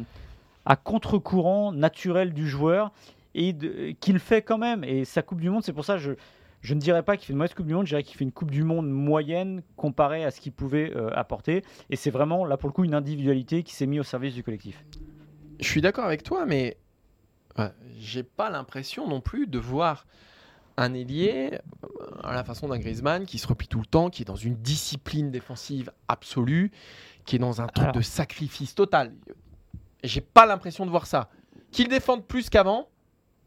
contre-courant 0.85 1.73
naturel 1.73 2.33
du 2.33 2.49
joueur, 2.49 2.93
et 3.35 3.55
qu'il 4.01 4.19
fait 4.19 4.43
quand 4.43 4.59
même. 4.59 4.85
Et 4.85 5.05
sa 5.05 5.23
Coupe 5.23 5.41
du 5.41 5.51
Monde, 5.51 5.63
c'est 5.63 5.73
pour 5.73 5.85
ça 5.85 5.97
que 5.99 6.17
je, 6.63 6.75
ne 6.75 6.81
dirais 6.81 7.03
pas 7.03 7.17
qu'il 7.17 7.27
fait 7.27 7.33
une 7.33 7.39
mauvaise 7.39 7.55
Coupe 7.55 7.67
du 7.67 7.75
Monde, 7.75 7.87
je 7.87 7.91
dirais 7.91 8.03
qu'il 8.03 8.17
fait 8.17 8.25
une 8.25 8.33
Coupe 8.33 8.51
du 8.51 8.65
Monde 8.65 8.89
moyenne 8.89 9.63
comparée 9.77 10.25
à 10.25 10.31
ce 10.31 10.41
qu'il 10.41 10.53
pouvait 10.53 10.93
euh, 10.97 11.11
apporter. 11.15 11.63
Et 11.91 11.97
c'est 11.97 12.11
vraiment, 12.11 12.45
là 12.45 12.57
pour 12.57 12.69
le 12.69 12.73
coup, 12.73 12.85
une 12.85 12.95
individualité 12.95 13.63
qui 13.63 13.75
s'est 13.75 13.87
mise 13.87 14.01
au 14.01 14.05
service 14.05 14.35
du 14.35 14.43
collectif. 14.43 14.85
Je 15.61 15.67
suis 15.67 15.81
d'accord 15.81 16.07
avec 16.07 16.23
toi, 16.23 16.47
mais 16.47 16.79
j'ai 17.99 18.23
pas 18.23 18.51
l'impression 18.51 19.07
non 19.07 19.21
plus 19.21 19.47
de 19.47 19.59
voir 19.59 20.07
un 20.77 20.95
ailier 20.95 21.51
euh, 21.85 21.89
à 22.23 22.35
la 22.35 22.43
façon 22.45 22.69
d'un 22.69 22.79
Griezmann 22.79 23.27
qui 23.27 23.39
se 23.39 23.47
replie 23.47 23.69
tout 23.69 23.81
le 23.81 23.87
temps, 23.87 24.09
qui 24.09 24.23
est 24.23 24.25
dans 24.25 24.37
une 24.37 24.57
discipline 24.57 25.31
défensive 25.31 25.93
absolue, 26.09 26.71
qui 27.27 27.37
est 27.37 27.39
dans 27.39 27.61
un 27.61 27.67
truc 27.67 27.85
Alors. 27.85 27.97
de 27.97 28.01
sacrifice 28.01 28.75
total. 28.75 29.13
J'ai 30.03 30.23
pas 30.23 30.47
l'impression 30.47 30.87
de 30.87 30.91
voir 30.91 31.07
ça. 31.07 31.29
Qu'il 31.71 31.89
défende 31.89 32.25
plus 32.27 32.49
qu'avant, 32.49 32.89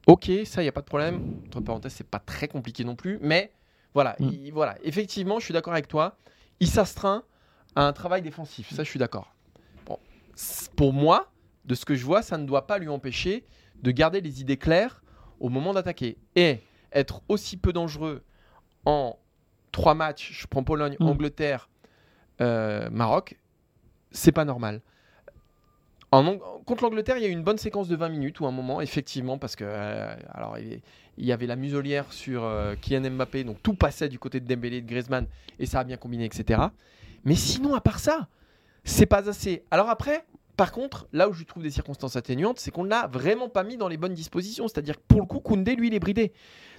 ok, 0.05 0.29
ça, 0.45 0.61
il 0.61 0.65
n'y 0.65 0.69
a 0.69 0.73
pas 0.73 0.81
de 0.81 0.85
problème. 0.85 1.41
Entre 1.47 1.61
parenthèses, 1.61 1.93
c'est 1.93 2.07
pas 2.07 2.19
très 2.19 2.47
compliqué 2.47 2.83
non 2.83 2.95
plus. 2.95 3.17
Mais 3.21 3.51
voilà, 3.95 4.15
Mm. 4.19 4.29
il- 4.29 4.51
voilà. 4.53 4.75
effectivement, 4.83 5.39
je 5.39 5.45
suis 5.45 5.53
d'accord 5.53 5.73
avec 5.73 5.87
toi. 5.87 6.17
Il 6.59 6.67
s'astreint 6.67 7.23
à 7.75 7.87
un 7.87 7.93
travail 7.93 8.21
défensif. 8.21 8.71
Ça, 8.71 8.83
je 8.83 8.89
suis 8.89 8.99
d'accord. 8.99 9.33
Bon, 9.87 9.97
pour 10.75 10.93
moi, 10.93 11.31
de 11.65 11.73
ce 11.73 11.83
que 11.85 11.95
je 11.95 12.05
vois, 12.05 12.21
ça 12.21 12.37
ne 12.37 12.45
doit 12.45 12.67
pas 12.67 12.77
lui 12.77 12.89
empêcher 12.89 13.43
de 13.83 13.91
garder 13.91 14.21
les 14.21 14.41
idées 14.41 14.57
claires 14.57 15.03
au 15.39 15.49
moment 15.49 15.73
d'attaquer. 15.73 16.17
Et 16.35 16.59
être 16.91 17.21
aussi 17.27 17.57
peu 17.57 17.73
dangereux 17.73 18.23
en 18.85 19.17
trois 19.71 19.93
matchs, 19.93 20.31
je 20.33 20.47
prends 20.47 20.63
Pologne, 20.63 20.95
Mm. 20.99 21.07
Angleterre, 21.07 21.69
euh, 22.41 22.89
Maroc, 22.91 23.37
c'est 24.11 24.31
pas 24.31 24.45
normal. 24.45 24.81
En 26.11 26.37
contre 26.65 26.83
l'Angleterre, 26.83 27.17
il 27.17 27.23
y 27.23 27.25
a 27.25 27.29
eu 27.29 27.31
une 27.31 27.43
bonne 27.43 27.57
séquence 27.57 27.87
de 27.87 27.95
20 27.95 28.09
minutes 28.09 28.39
ou 28.39 28.45
un 28.45 28.51
moment, 28.51 28.81
effectivement, 28.81 29.37
parce 29.39 29.55
que 29.55 29.63
euh, 29.67 30.15
alors 30.31 30.57
il, 30.59 30.79
il 31.17 31.25
y 31.25 31.31
avait 31.31 31.47
la 31.47 31.55
muselière 31.55 32.11
sur 32.13 32.43
euh, 32.43 32.75
Kylian 32.75 33.11
Mbappé, 33.11 33.43
donc 33.43 33.61
tout 33.61 33.73
passait 33.73 34.09
du 34.09 34.19
côté 34.19 34.39
de 34.39 34.47
Dembélé 34.47 34.77
et 34.77 34.81
de 34.81 34.87
Griezmann, 34.87 35.27
et 35.59 35.65
ça 35.65 35.79
a 35.79 35.83
bien 35.83 35.97
combiné, 35.97 36.25
etc. 36.25 36.61
Mais 37.25 37.35
sinon, 37.35 37.75
à 37.75 37.81
part 37.81 37.99
ça, 37.99 38.27
c'est 38.83 39.05
pas 39.05 39.29
assez. 39.29 39.63
Alors 39.71 39.89
après, 39.89 40.25
par 40.55 40.71
contre, 40.71 41.07
là 41.13 41.29
où 41.29 41.33
je 41.33 41.43
trouve 41.43 41.63
des 41.63 41.71
circonstances 41.71 42.15
atténuantes, 42.15 42.59
c'est 42.59 42.69
qu'on 42.71 42.83
ne 42.83 42.89
l'a 42.89 43.07
vraiment 43.07 43.49
pas 43.49 43.63
mis 43.63 43.77
dans 43.77 43.87
les 43.87 43.97
bonnes 43.97 44.13
dispositions. 44.13 44.67
C'est-à-dire 44.67 44.97
que 44.97 45.03
pour 45.07 45.19
le 45.21 45.25
coup, 45.25 45.39
Koundé, 45.39 45.75
lui, 45.75 45.87
il 45.87 45.93
est 45.93 45.99
bridé. 45.99 46.31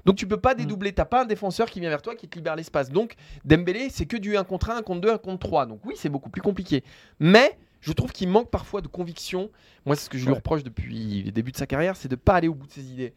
Donc 0.05 0.17
tu 0.17 0.27
peux 0.27 0.37
pas 0.37 0.55
dédoubler. 0.55 0.93
T'as 0.93 1.05
pas 1.07 1.23
un 1.23 1.27
défenseur 1.27 1.69
qui 1.71 1.81
vient 1.81 1.89
vers 1.89 2.03
toi 2.03 2.15
qui 2.15 2.29
te 2.29 2.37
libère 2.37 2.57
l'espace. 2.57 2.91
Donc 2.91 3.15
Dembélé, 3.45 3.89
c'est 3.91 4.07
que 4.07 4.17
du 4.17 4.37
1 4.37 4.45
contre 4.45 4.71
1, 4.71 4.77
1 4.79 4.83
contre 4.83 5.01
2, 5.01 5.11
1 5.13 5.19
contre 5.19 5.39
3. 5.47 5.67
Donc 5.67 5.81
oui, 5.85 5.95
c'est 5.97 6.09
beaucoup 6.11 6.31
plus 6.31 6.43
compliqué. 6.43 6.85
Mais 7.19 7.59
je 7.81 7.93
trouve 7.93 8.13
qu'il 8.13 8.29
manque 8.29 8.51
parfois 8.51 8.81
de 8.81 8.87
conviction. 8.89 9.51
Moi, 9.87 9.97
c'est 9.97 10.05
ce 10.05 10.11
que 10.11 10.19
je 10.19 10.27
lui 10.27 10.35
reproche 10.35 10.63
depuis 10.63 11.23
les 11.25 11.33
débuts 11.33 11.53
de 11.53 11.57
sa 11.57 11.67
carrière, 11.67 11.97
c'est 11.97 12.09
de 12.09 12.17
pas 12.17 12.35
aller 12.35 12.49
au 12.49 12.55
bout 12.55 12.67
de 12.67 12.73
ses 12.73 12.85
idées. 12.93 13.13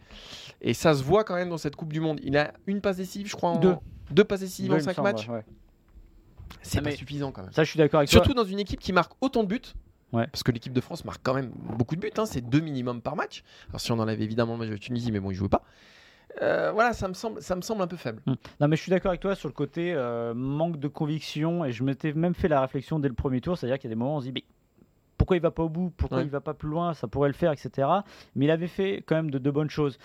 Et 0.62 0.74
ça 0.74 0.93
se 0.93 1.04
voit 1.04 1.24
quand 1.24 1.36
même 1.36 1.50
dans 1.50 1.58
cette 1.58 1.76
Coupe 1.76 1.93
du 1.93 2.00
Monde. 2.00 2.20
Il 2.24 2.36
a 2.38 2.54
une 2.65 2.82
passe 2.82 2.98
décisive, 2.98 3.28
je 3.28 3.36
crois, 3.36 3.52
en... 3.52 3.60
Deux. 3.60 3.76
deux 4.12 4.24
passes 4.24 4.39
décisives 4.41 4.72
en 4.72 4.76
il 4.76 4.80
me 4.80 4.84
5 4.84 4.96
semble, 4.96 5.08
matchs. 5.10 5.28
ouais. 5.30 5.43
C'est 6.62 6.80
Ah, 6.80 6.82
pas 6.82 6.91
suffisant 6.91 7.32
quand 7.32 7.43
même. 7.43 7.52
Ça, 7.54 7.63
je 7.63 7.70
suis 7.70 7.78
d'accord 7.78 8.00
avec 8.00 8.10
Surtout 8.10 8.34
toi. 8.34 8.43
dans 8.43 8.50
une 8.50 8.60
équipe 8.60 8.80
qui 8.80 8.91
marque 8.93 9.12
autant 9.22 9.43
de 9.43 9.48
buts. 9.50 9.62
Ouais. 10.13 10.28
Parce 10.28 10.43
que 10.43 10.52
l'équipe 10.52 10.74
de 10.74 10.82
France 10.82 11.04
marque 11.06 11.22
quand 11.24 11.34
même 11.34 11.52
beaucoup 11.78 11.96
de 11.96 12.02
buts. 12.02 12.12
hein, 12.17 12.26
C'est 12.26 12.41
deux 12.41 12.60
minimum 12.62 13.02
par 13.02 13.15
match. 13.15 13.43
Alors 13.70 13.82
si 13.82 13.91
on 13.91 14.00
enlève 14.00 14.22
évidemment 14.22 14.54
le 14.54 14.60
match 14.60 14.70
de 14.70 14.78
Tunisie, 14.78 15.12
mais 15.12 15.20
bon, 15.20 15.32
ils 15.32 15.36
jouaient 15.36 15.50
pas. 15.50 15.63
Euh, 16.41 16.72
voilà, 16.72 16.93
ça 16.93 17.08
me 17.08 17.13
semble, 17.13 17.41
ça 17.41 17.56
me 17.56 17.62
semble 17.62 17.82
un 17.82 17.88
peu 17.88 17.98
faible. 17.98 18.22
Hmm. 18.26 18.36
Non, 18.62 18.67
mais 18.67 18.76
je 18.76 18.82
suis 18.84 18.89
d'accord 18.91 19.10
avec 19.10 19.22
toi 19.22 19.34
sur 19.36 19.48
le 19.50 19.54
côté 19.54 19.93
euh, 19.93 20.34
manque 20.36 20.80
de 20.80 20.88
conviction. 20.88 21.65
Et 21.65 21.72
je 21.72 21.84
m'étais 21.84 22.13
même 22.13 22.36
fait 22.36 22.48
la 22.48 22.62
réflexion 22.62 23.00
dès 23.00 23.08
le 23.08 23.15
premier 23.15 23.41
tour. 23.41 23.58
C'est-à-dire 23.58 23.80
qu'il 23.80 23.89
y 23.89 23.91
a 23.91 23.96
des 23.96 24.00
moments 24.00 24.15
où 24.15 24.17
on 24.17 24.22
se 24.22 24.26
dit, 24.28 24.32
mais 24.34 24.43
pourquoi 25.17 25.36
il 25.36 25.41
va 25.41 25.52
pas 25.52 25.63
au 25.63 25.70
bout? 25.70 25.91
Pourquoi 25.98 26.20
Ouais. 26.20 26.24
il 26.26 26.30
va 26.30 26.41
pas 26.41 26.54
plus 26.54 26.70
loin? 26.70 26.93
Ça 26.93 27.08
pourrait 27.08 27.30
le 27.30 27.34
faire, 27.34 27.52
etc. 27.52 27.88
Mais 28.36 28.46
il 28.46 28.52
avait 28.52 28.67
fait 28.67 29.04
quand 29.06 29.15
même 29.15 29.32
de, 29.32 29.39
de 29.39 29.52
bonnes 29.52 29.70
choses. 29.70 29.98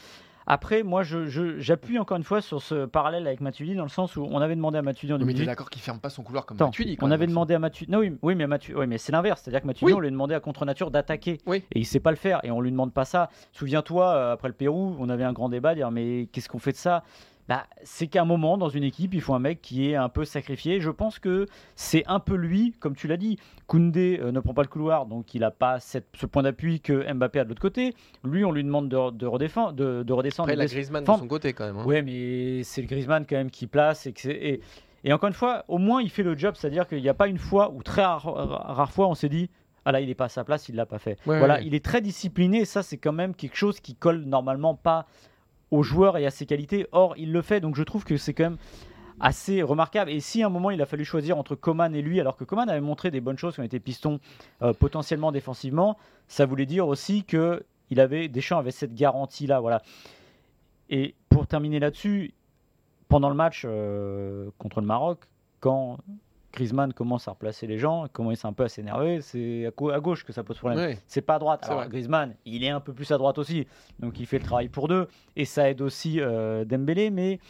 Après, 0.46 0.82
moi, 0.82 1.02
j'appuie 1.04 1.98
encore 1.98 2.16
une 2.16 2.24
fois 2.24 2.40
sur 2.40 2.60
ce 2.62 2.86
parallèle 2.86 3.26
avec 3.26 3.40
Matuidi 3.40 3.74
dans 3.74 3.82
le 3.84 3.88
sens 3.88 4.16
où 4.16 4.26
on 4.30 4.38
avait 4.40 4.56
demandé 4.56 4.78
à 4.78 4.82
Matuidi 4.82 5.12
en 5.12 5.16
Mais 5.18 5.20
t'es 5.20 5.26
2018. 5.26 5.46
d'accord 5.46 5.70
qu'il 5.70 5.82
ferme 5.82 6.00
pas 6.00 6.10
son 6.10 6.22
couloir 6.22 6.46
comme 6.46 6.56
Attends, 6.56 6.66
Matuidi, 6.66 6.96
quand 6.96 7.06
on 7.06 7.08
même, 7.08 7.14
avait 7.14 7.24
aussi. 7.26 7.30
demandé 7.32 7.54
à 7.54 7.58
Matuidi. 7.58 7.90
Non, 7.92 7.98
oui, 7.98 8.16
oui, 8.22 8.34
mais, 8.34 8.46
Matu... 8.46 8.74
oui, 8.76 8.86
mais 8.86 8.98
c'est 8.98 9.12
l'inverse. 9.12 9.40
C'est-à-dire 9.42 9.62
que 9.62 9.66
Matuidi, 9.66 9.86
Oui. 9.92 9.96
on 9.96 10.00
lui 10.00 10.08
a 10.08 10.10
demandé 10.10 10.34
à 10.34 10.40
contre-nature 10.40 10.90
d'attaquer. 10.90 11.38
Oui. 11.46 11.62
Et 11.72 11.78
il 11.80 11.84
sait 11.86 12.00
pas 12.00 12.10
le 12.10 12.16
faire. 12.16 12.40
Et 12.44 12.50
on 12.50 12.60
lui 12.60 12.70
demande 12.70 12.92
pas 12.92 13.04
ça. 13.04 13.30
Souviens-toi, 13.52 14.06
euh, 14.14 14.32
après 14.32 14.48
le 14.48 14.54
Pérou, 14.54 14.96
on 14.98 15.08
avait 15.08 15.24
un 15.24 15.32
grand 15.32 15.48
débat, 15.48 15.74
dire 15.74 15.90
mais 15.90 16.28
qu'est-ce 16.32 16.48
qu'on 16.48 16.58
fait 16.58 16.72
de 16.72 16.76
ça? 16.76 17.04
Bah, 17.48 17.66
c'est 17.82 18.06
qu'à 18.06 18.22
un 18.22 18.24
moment, 18.24 18.56
dans 18.56 18.68
une 18.68 18.84
équipe, 18.84 19.14
il 19.14 19.20
faut 19.20 19.34
un 19.34 19.38
mec 19.40 19.60
qui 19.60 19.90
est 19.90 19.96
un 19.96 20.08
peu 20.08 20.24
sacrifié. 20.24 20.80
Je 20.80 20.90
pense 20.90 21.18
que 21.18 21.46
c'est 21.74 22.04
un 22.06 22.20
peu 22.20 22.34
lui, 22.36 22.72
comme 22.80 22.94
tu 22.94 23.08
l'as 23.08 23.16
dit. 23.16 23.38
Koundé 23.66 24.18
euh, 24.22 24.32
ne 24.32 24.40
prend 24.40 24.54
pas 24.54 24.62
le 24.62 24.68
couloir, 24.68 25.06
donc 25.06 25.34
il 25.34 25.40
n'a 25.40 25.50
pas 25.50 25.80
cette- 25.80 26.08
ce 26.14 26.26
point 26.26 26.42
d'appui 26.42 26.80
que 26.80 27.12
Mbappé 27.12 27.40
a 27.40 27.44
de 27.44 27.48
l'autre 27.48 27.60
côté. 27.62 27.94
Lui, 28.24 28.44
on 28.44 28.52
lui 28.52 28.62
demande 28.64 28.88
de, 28.88 29.10
de, 29.10 29.26
redéfend- 29.26 29.72
de, 29.74 30.02
de 30.02 30.12
redescendre. 30.12 30.48
Après, 30.48 30.56
la 30.56 30.66
des- 30.66 30.72
Griezmann 30.72 31.02
de 31.04 31.06
son 31.10 31.26
côté 31.26 31.52
quand 31.52 31.64
même. 31.66 31.78
hein. 31.78 31.84
Ouais, 31.84 32.02
mais 32.02 32.62
c'est 32.64 32.80
le 32.82 32.86
Griezmann 32.86 33.24
quand 33.28 33.36
même 33.36 33.50
qui 33.50 33.66
place. 33.66 34.06
Et, 34.06 34.12
que 34.12 34.20
c'est- 34.20 34.30
et, 34.32 34.60
et 35.04 35.12
encore 35.12 35.28
une 35.28 35.34
fois, 35.34 35.64
au 35.68 35.78
moins 35.78 36.00
il 36.00 36.10
fait 36.10 36.22
le 36.22 36.36
job, 36.38 36.54
c'est-à-dire 36.56 36.86
qu'il 36.86 37.02
n'y 37.02 37.08
a 37.08 37.14
pas 37.14 37.26
une 37.26 37.38
fois 37.38 37.72
ou 37.72 37.82
très 37.82 38.02
rare, 38.04 38.22
rare 38.24 38.92
fois 38.92 39.08
on 39.08 39.14
s'est 39.14 39.28
dit 39.28 39.50
ah 39.84 39.90
là 39.90 40.00
il 40.00 40.08
est 40.08 40.14
pas 40.14 40.26
à 40.26 40.28
sa 40.28 40.44
place, 40.44 40.68
il 40.68 40.76
l'a 40.76 40.86
pas 40.86 41.00
fait. 41.00 41.18
Ouais, 41.26 41.38
voilà, 41.38 41.54
ouais. 41.54 41.64
il 41.66 41.74
est 41.74 41.84
très 41.84 42.00
discipliné. 42.00 42.60
Et 42.60 42.64
ça 42.64 42.84
c'est 42.84 42.98
quand 42.98 43.12
même 43.12 43.34
quelque 43.34 43.56
chose 43.56 43.80
qui 43.80 43.96
colle 43.96 44.20
normalement 44.26 44.76
pas 44.76 45.06
aux 45.72 45.82
joueurs 45.82 46.16
et 46.18 46.26
à 46.26 46.30
ses 46.30 46.46
qualités. 46.46 46.86
Or 46.92 47.14
il 47.16 47.32
le 47.32 47.42
fait, 47.42 47.60
donc 47.60 47.74
je 47.74 47.82
trouve 47.82 48.04
que 48.04 48.16
c'est 48.16 48.34
quand 48.34 48.44
même 48.44 48.58
assez 49.18 49.62
remarquable. 49.62 50.10
Et 50.10 50.20
si 50.20 50.42
à 50.42 50.46
un 50.46 50.50
moment 50.50 50.70
il 50.70 50.80
a 50.80 50.86
fallu 50.86 51.04
choisir 51.04 51.38
entre 51.38 51.56
Coman 51.56 51.92
et 51.94 52.02
lui, 52.02 52.20
alors 52.20 52.36
que 52.36 52.44
Coman 52.44 52.68
avait 52.68 52.80
montré 52.80 53.10
des 53.10 53.20
bonnes 53.20 53.38
choses 53.38 53.56
quand 53.56 53.62
il 53.62 53.66
était 53.66 53.80
piston 53.80 54.20
euh, 54.62 54.72
potentiellement 54.72 55.32
défensivement, 55.32 55.98
ça 56.28 56.46
voulait 56.46 56.66
dire 56.66 56.86
aussi 56.86 57.24
que 57.24 57.64
il 57.90 58.00
avait 58.00 58.28
Deschamps 58.28 58.58
avait 58.58 58.70
cette 58.70 58.94
garantie 58.94 59.46
là, 59.46 59.60
voilà. 59.60 59.82
Et 60.88 61.14
pour 61.30 61.46
terminer 61.46 61.80
là-dessus, 61.80 62.34
pendant 63.08 63.30
le 63.30 63.34
match 63.34 63.62
euh, 63.64 64.50
contre 64.58 64.80
le 64.80 64.86
Maroc, 64.86 65.20
quand 65.60 65.98
Griezmann 66.52 66.92
commence 66.92 67.28
à 67.28 67.30
replacer 67.32 67.66
les 67.66 67.78
gens, 67.78 68.06
commence 68.12 68.44
un 68.44 68.52
peu 68.52 68.64
à 68.64 68.68
s'énerver, 68.68 69.20
c'est 69.22 69.66
à, 69.66 69.70
gau- 69.70 69.90
à 69.90 70.00
gauche 70.00 70.24
que 70.24 70.32
ça 70.32 70.44
pose 70.44 70.58
problème. 70.58 70.78
C'est 71.06 71.22
pas 71.22 71.36
à 71.36 71.38
droite. 71.38 71.64
Alors. 71.64 71.88
Griezmann, 71.88 72.34
il 72.44 72.62
est 72.64 72.68
un 72.70 72.80
peu 72.80 72.92
plus 72.92 73.10
à 73.10 73.18
droite 73.18 73.38
aussi, 73.38 73.66
donc 73.98 74.20
il 74.20 74.26
fait 74.26 74.38
le 74.38 74.44
travail 74.44 74.68
pour 74.68 74.86
deux 74.88 75.08
et 75.36 75.44
ça 75.44 75.70
aide 75.70 75.80
aussi 75.80 76.20
euh, 76.20 76.64
Dembélé. 76.64 77.10
Mais 77.10 77.40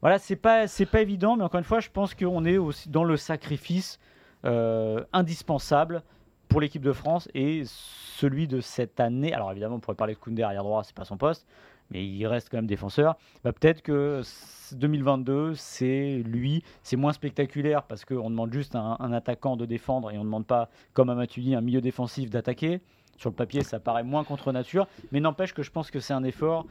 voilà, 0.00 0.18
c'est 0.18 0.36
pas 0.36 0.66
c'est 0.66 0.86
pas 0.86 1.00
évident. 1.00 1.36
Mais 1.36 1.44
encore 1.44 1.58
une 1.58 1.64
fois, 1.64 1.80
je 1.80 1.88
pense 1.88 2.14
qu'on 2.14 2.44
est 2.44 2.58
aussi 2.58 2.88
dans 2.90 3.04
le 3.04 3.16
sacrifice 3.16 3.98
euh, 4.44 5.02
indispensable 5.12 6.02
pour 6.48 6.60
l'équipe 6.60 6.82
de 6.82 6.92
France 6.92 7.28
et 7.34 7.62
celui 7.64 8.46
de 8.46 8.60
cette 8.60 9.00
année. 9.00 9.32
Alors 9.32 9.50
évidemment, 9.50 9.76
on 9.76 9.80
pourrait 9.80 9.96
parler 9.96 10.14
de 10.14 10.18
Koundé 10.18 10.42
arrière 10.42 10.62
droit, 10.64 10.84
c'est 10.84 10.94
pas 10.94 11.04
son 11.06 11.16
poste, 11.16 11.46
mais 11.92 12.04
il 12.06 12.26
reste 12.26 12.48
quand 12.50 12.58
même 12.58 12.66
défenseur. 12.66 13.16
Bah, 13.44 13.52
Peut-être 13.52 13.82
que 13.82 14.22
c- 14.22 14.74
2022, 14.76 15.54
c'est 15.54 16.22
lui. 16.24 16.62
C'est 16.82 16.96
moins 16.96 17.12
spectaculaire 17.12 17.82
parce 17.84 18.04
qu'on 18.04 18.30
demande 18.30 18.52
juste 18.52 18.74
à 18.74 18.80
un, 18.80 18.96
un 19.00 19.12
attaquant 19.12 19.56
de 19.56 19.66
défendre 19.66 20.10
et 20.10 20.16
on 20.16 20.20
ne 20.20 20.24
demande 20.24 20.46
pas, 20.46 20.70
comme 20.94 21.10
à 21.10 21.14
Matuidi, 21.14 21.54
un 21.54 21.60
milieu 21.60 21.80
défensif 21.80 22.30
d'attaquer. 22.30 22.80
Sur 23.18 23.30
le 23.30 23.36
papier, 23.36 23.62
ça 23.62 23.78
paraît 23.78 24.02
moins 24.02 24.24
contre 24.24 24.50
nature, 24.52 24.88
mais 25.12 25.20
n'empêche 25.20 25.52
que 25.54 25.62
je 25.62 25.70
pense 25.70 25.90
que 25.90 26.00
c'est 26.00 26.14
un 26.14 26.24
effort 26.24 26.66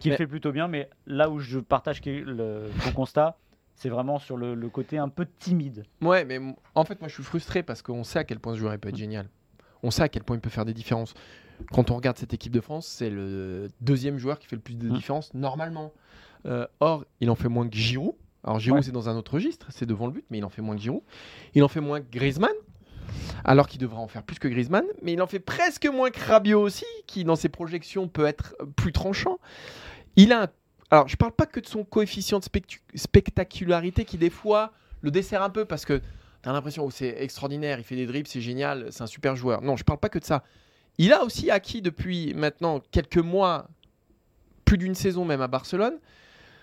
qu'il 0.00 0.10
Mais- 0.10 0.16
fait 0.16 0.26
plutôt 0.26 0.50
bien. 0.50 0.66
Mais 0.66 0.88
là 1.06 1.28
où 1.30 1.38
je 1.38 1.58
partage 1.60 2.00
le, 2.04 2.70
ton 2.84 2.92
constat, 2.92 3.36
c'est 3.74 3.88
vraiment 3.90 4.18
sur 4.18 4.36
le, 4.36 4.54
le 4.54 4.68
côté 4.68 4.98
un 4.98 5.08
peu 5.08 5.26
timide. 5.38 5.84
Ouais, 6.00 6.24
mais 6.24 6.40
en 6.74 6.84
fait, 6.84 7.00
moi, 7.00 7.08
je 7.08 7.14
suis 7.14 7.22
frustré 7.22 7.62
parce 7.62 7.82
qu'on 7.82 8.02
sait 8.04 8.18
à 8.20 8.24
quel 8.24 8.40
point 8.40 8.54
ce 8.54 8.58
joueur 8.58 8.72
il 8.72 8.78
peut 8.80 8.88
être 8.88 8.96
génial. 8.96 9.28
On 9.82 9.90
sait 9.90 10.02
à 10.02 10.08
quel 10.08 10.24
point 10.24 10.36
il 10.36 10.40
peut 10.40 10.50
faire 10.50 10.64
des 10.64 10.74
différences. 10.74 11.14
Quand 11.72 11.90
on 11.90 11.96
regarde 11.96 12.16
cette 12.18 12.34
équipe 12.34 12.52
de 12.52 12.60
France, 12.60 12.86
c'est 12.86 13.10
le 13.10 13.68
deuxième 13.80 14.18
joueur 14.18 14.38
qui 14.38 14.46
fait 14.46 14.56
le 14.56 14.62
plus 14.62 14.74
de 14.74 14.88
Mm. 14.88 14.92
différences 14.94 15.34
normalement. 15.34 15.92
Euh, 16.46 16.66
or, 16.80 17.04
il 17.20 17.30
en 17.30 17.34
fait 17.34 17.48
moins 17.48 17.68
que 17.68 17.76
Giroud. 17.76 18.14
Alors 18.44 18.58
Giroud, 18.58 18.78
Ouais. 18.80 18.82
c'est 18.84 18.90
dans 18.92 19.08
un 19.08 19.16
autre 19.16 19.34
registre, 19.34 19.66
c'est 19.70 19.86
devant 19.86 20.06
le 20.06 20.12
but, 20.12 20.24
mais 20.30 20.38
il 20.38 20.44
en 20.44 20.48
fait 20.50 20.62
moins 20.62 20.74
que 20.74 20.82
Giroud. 20.82 21.02
Il 21.54 21.62
en 21.62 21.68
fait 21.68 21.80
moins 21.80 22.00
que 22.00 22.10
Griezmann, 22.10 22.50
alors 23.44 23.68
qu'il 23.68 23.80
devrait 23.80 24.00
en 24.00 24.08
faire 24.08 24.24
plus 24.24 24.38
que 24.40 24.48
Griezmann. 24.48 24.84
Mais 25.02 25.12
il 25.12 25.22
en 25.22 25.26
fait 25.28 25.38
presque 25.38 25.86
moins 25.86 26.10
que 26.10 26.18
Rabiot 26.20 26.60
aussi, 26.60 26.84
qui 27.06 27.22
dans 27.24 27.36
ses 27.36 27.48
projections 27.48 28.08
peut 28.08 28.26
être 28.26 28.56
plus 28.76 28.92
tranchant. 28.92 29.38
Il 30.16 30.32
a 30.32 30.42
un- 30.44 30.48
Alors, 30.90 31.08
je 31.08 31.16
parle 31.16 31.32
pas 31.32 31.46
que 31.46 31.58
de 31.60 31.66
son 31.66 31.84
coefficient 31.84 32.38
de 32.40 32.44
spectacularité 32.94 34.04
qui, 34.04 34.18
des 34.18 34.28
fois, 34.28 34.72
le 35.00 35.10
dessert 35.10 35.42
un 35.42 35.48
peu 35.50 35.64
parce 35.64 35.84
que 35.86 36.02
tu 36.42 36.48
as 36.48 36.52
l'impression 36.52 36.86
que 36.86 36.92
c'est 36.92 37.14
extraordinaire, 37.22 37.78
il 37.78 37.84
fait 37.84 37.96
des 37.96 38.06
dribbles, 38.06 38.28
c'est 38.28 38.40
génial, 38.42 38.88
c'est 38.90 39.02
un 39.02 39.06
super 39.06 39.34
joueur. 39.36 39.62
Non, 39.62 39.76
je 39.76 39.84
parle 39.84 39.98
pas 40.00 40.08
que 40.10 40.18
de 40.18 40.24
ça. 40.24 40.42
Il 40.98 41.12
a 41.12 41.24
aussi 41.24 41.50
acquis 41.50 41.82
depuis 41.82 42.34
maintenant 42.34 42.80
quelques 42.90 43.18
mois, 43.18 43.68
plus 44.64 44.78
d'une 44.78 44.94
saison 44.94 45.24
même 45.24 45.40
à 45.40 45.48
Barcelone, 45.48 45.98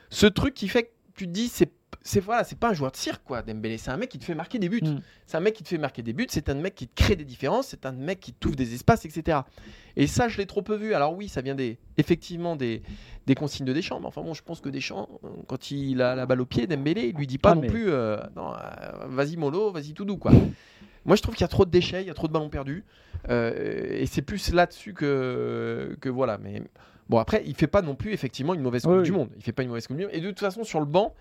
ce 0.09 0.25
truc 0.25 0.53
qui 0.53 0.67
fait 0.67 0.83
que 0.83 0.89
tu 1.15 1.25
te 1.25 1.31
dis, 1.31 1.47
c'est 1.47 1.71
c'est 2.01 2.19
voilà, 2.19 2.43
c'est 2.43 2.57
pas 2.57 2.69
un 2.69 2.73
joueur 2.73 2.91
de 2.91 2.97
cirque 2.97 3.21
quoi, 3.25 3.41
Dembélé, 3.41 3.77
c'est 3.77 3.91
un 3.91 3.97
mec 3.97 4.09
qui 4.09 4.19
te 4.19 4.23
fait 4.23 4.35
marquer 4.35 4.57
des 4.57 4.69
buts. 4.69 4.81
Mm. 4.81 4.99
C'est 5.25 5.37
un 5.37 5.41
mec 5.41 5.53
qui 5.53 5.63
te 5.63 5.69
fait 5.69 5.77
marquer 5.77 6.01
des 6.01 6.13
buts, 6.13 6.27
c'est 6.29 6.49
un 6.49 6.53
mec 6.53 6.75
qui 6.75 6.87
te 6.87 6.95
crée 6.95 7.15
des 7.15 7.25
différences, 7.25 7.67
c'est 7.67 7.85
un 7.85 7.91
mec 7.91 8.19
qui 8.19 8.31
t'ouvre 8.33 8.55
des 8.55 8.73
espaces, 8.73 9.05
etc. 9.05 9.39
Et 9.95 10.07
ça, 10.07 10.27
je 10.27 10.37
l'ai 10.37 10.45
trop 10.45 10.61
peu 10.61 10.75
vu. 10.75 10.93
Alors 10.93 11.15
oui, 11.15 11.27
ça 11.27 11.41
vient 11.41 11.55
des, 11.55 11.77
effectivement 11.97 12.55
des, 12.55 12.83
des 13.27 13.35
consignes 13.35 13.65
de 13.65 13.73
Deschamps, 13.73 13.99
mais 13.99 14.05
enfin 14.07 14.21
bon, 14.21 14.33
je 14.33 14.43
pense 14.43 14.61
que 14.61 14.69
Deschamps, 14.69 15.09
quand 15.47 15.71
il 15.71 16.01
a 16.01 16.15
la 16.15 16.25
balle 16.25 16.41
au 16.41 16.45
pied, 16.45 16.67
Dembélé, 16.67 17.07
il 17.07 17.15
lui 17.15 17.27
dit 17.27 17.37
pas 17.37 17.51
Ah, 17.51 17.55
non 17.55 17.61
mais- 17.61 17.67
plus, 17.67 17.89
euh, 17.89 18.17
euh, 18.17 19.07
vas-y 19.07 19.35
mollo, 19.35 19.71
vas-y 19.71 19.93
tout 19.93 20.05
doux 20.05 20.17
quoi. 20.17 20.31
Moi, 21.05 21.15
je 21.15 21.21
trouve 21.21 21.35
qu'il 21.35 21.43
y 21.43 21.45
a 21.45 21.49
trop 21.49 21.65
de 21.65 21.71
déchets, 21.71 22.01
il 22.03 22.07
y 22.07 22.11
a 22.11 22.13
trop 22.13 22.27
de 22.27 22.33
ballons 22.33 22.49
perdus, 22.49 22.83
euh, 23.29 23.97
et 23.99 24.05
c'est 24.05 24.21
plus 24.21 24.51
là-dessus 24.53 24.93
que, 24.93 25.95
que 26.01 26.09
voilà. 26.09 26.37
Mais 26.37 26.61
bon, 27.09 27.17
après, 27.19 27.43
il 27.45 27.55
fait 27.55 27.67
pas 27.67 27.81
non 27.81 27.95
plus 27.95 28.11
effectivement 28.13 28.53
une 28.53 28.61
mauvaise 28.61 28.83
Coupe 28.83 28.93
Oui, 28.93 29.03
du 29.03 29.11
oui. 29.11 29.17
Monde. 29.17 29.29
Il 29.37 29.43
fait 29.43 29.51
pas 29.53 29.63
une 29.63 29.69
mauvaise 29.69 29.87
Coupe 29.87 29.97
du 29.97 30.03
Monde. 30.03 30.11
Et 30.13 30.19
de 30.21 30.27
toute 30.27 30.39
façon, 30.39 30.63
sur 30.63 30.79
le 30.79 30.85
banc, 30.85 31.15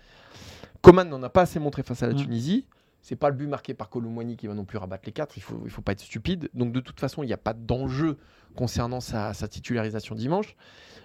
Coman 0.81 1.07
n'en 1.09 1.21
a 1.23 1.29
pas 1.29 1.41
assez 1.41 1.59
montré 1.59 1.83
face 1.83 2.03
à 2.03 2.07
la 2.07 2.13
Mm. 2.13 2.17
Tunisie. 2.17 2.65
C'est 3.01 3.15
pas 3.15 3.29
le 3.29 3.35
but 3.35 3.47
marqué 3.47 3.73
par 3.73 3.89
Colomwani 3.89 4.35
qui 4.35 4.47
va 4.47 4.53
non 4.53 4.65
plus 4.65 4.77
rabattre 4.77 5.03
les 5.05 5.13
quatre. 5.13 5.37
Il 5.37 5.41
faut, 5.41 5.61
il 5.63 5.71
faut 5.71 5.81
pas 5.81 5.93
être 5.93 6.01
stupide. 6.01 6.49
Donc 6.53 6.73
de 6.73 6.81
toute 6.81 6.99
façon, 6.99 7.23
il 7.23 7.27
n'y 7.27 7.33
a 7.33 7.37
pas 7.37 7.53
d'enjeu 7.53 8.17
concernant 8.55 8.99
sa, 8.99 9.33
sa 9.33 9.47
titularisation 9.47 10.15
dimanche. 10.15 10.55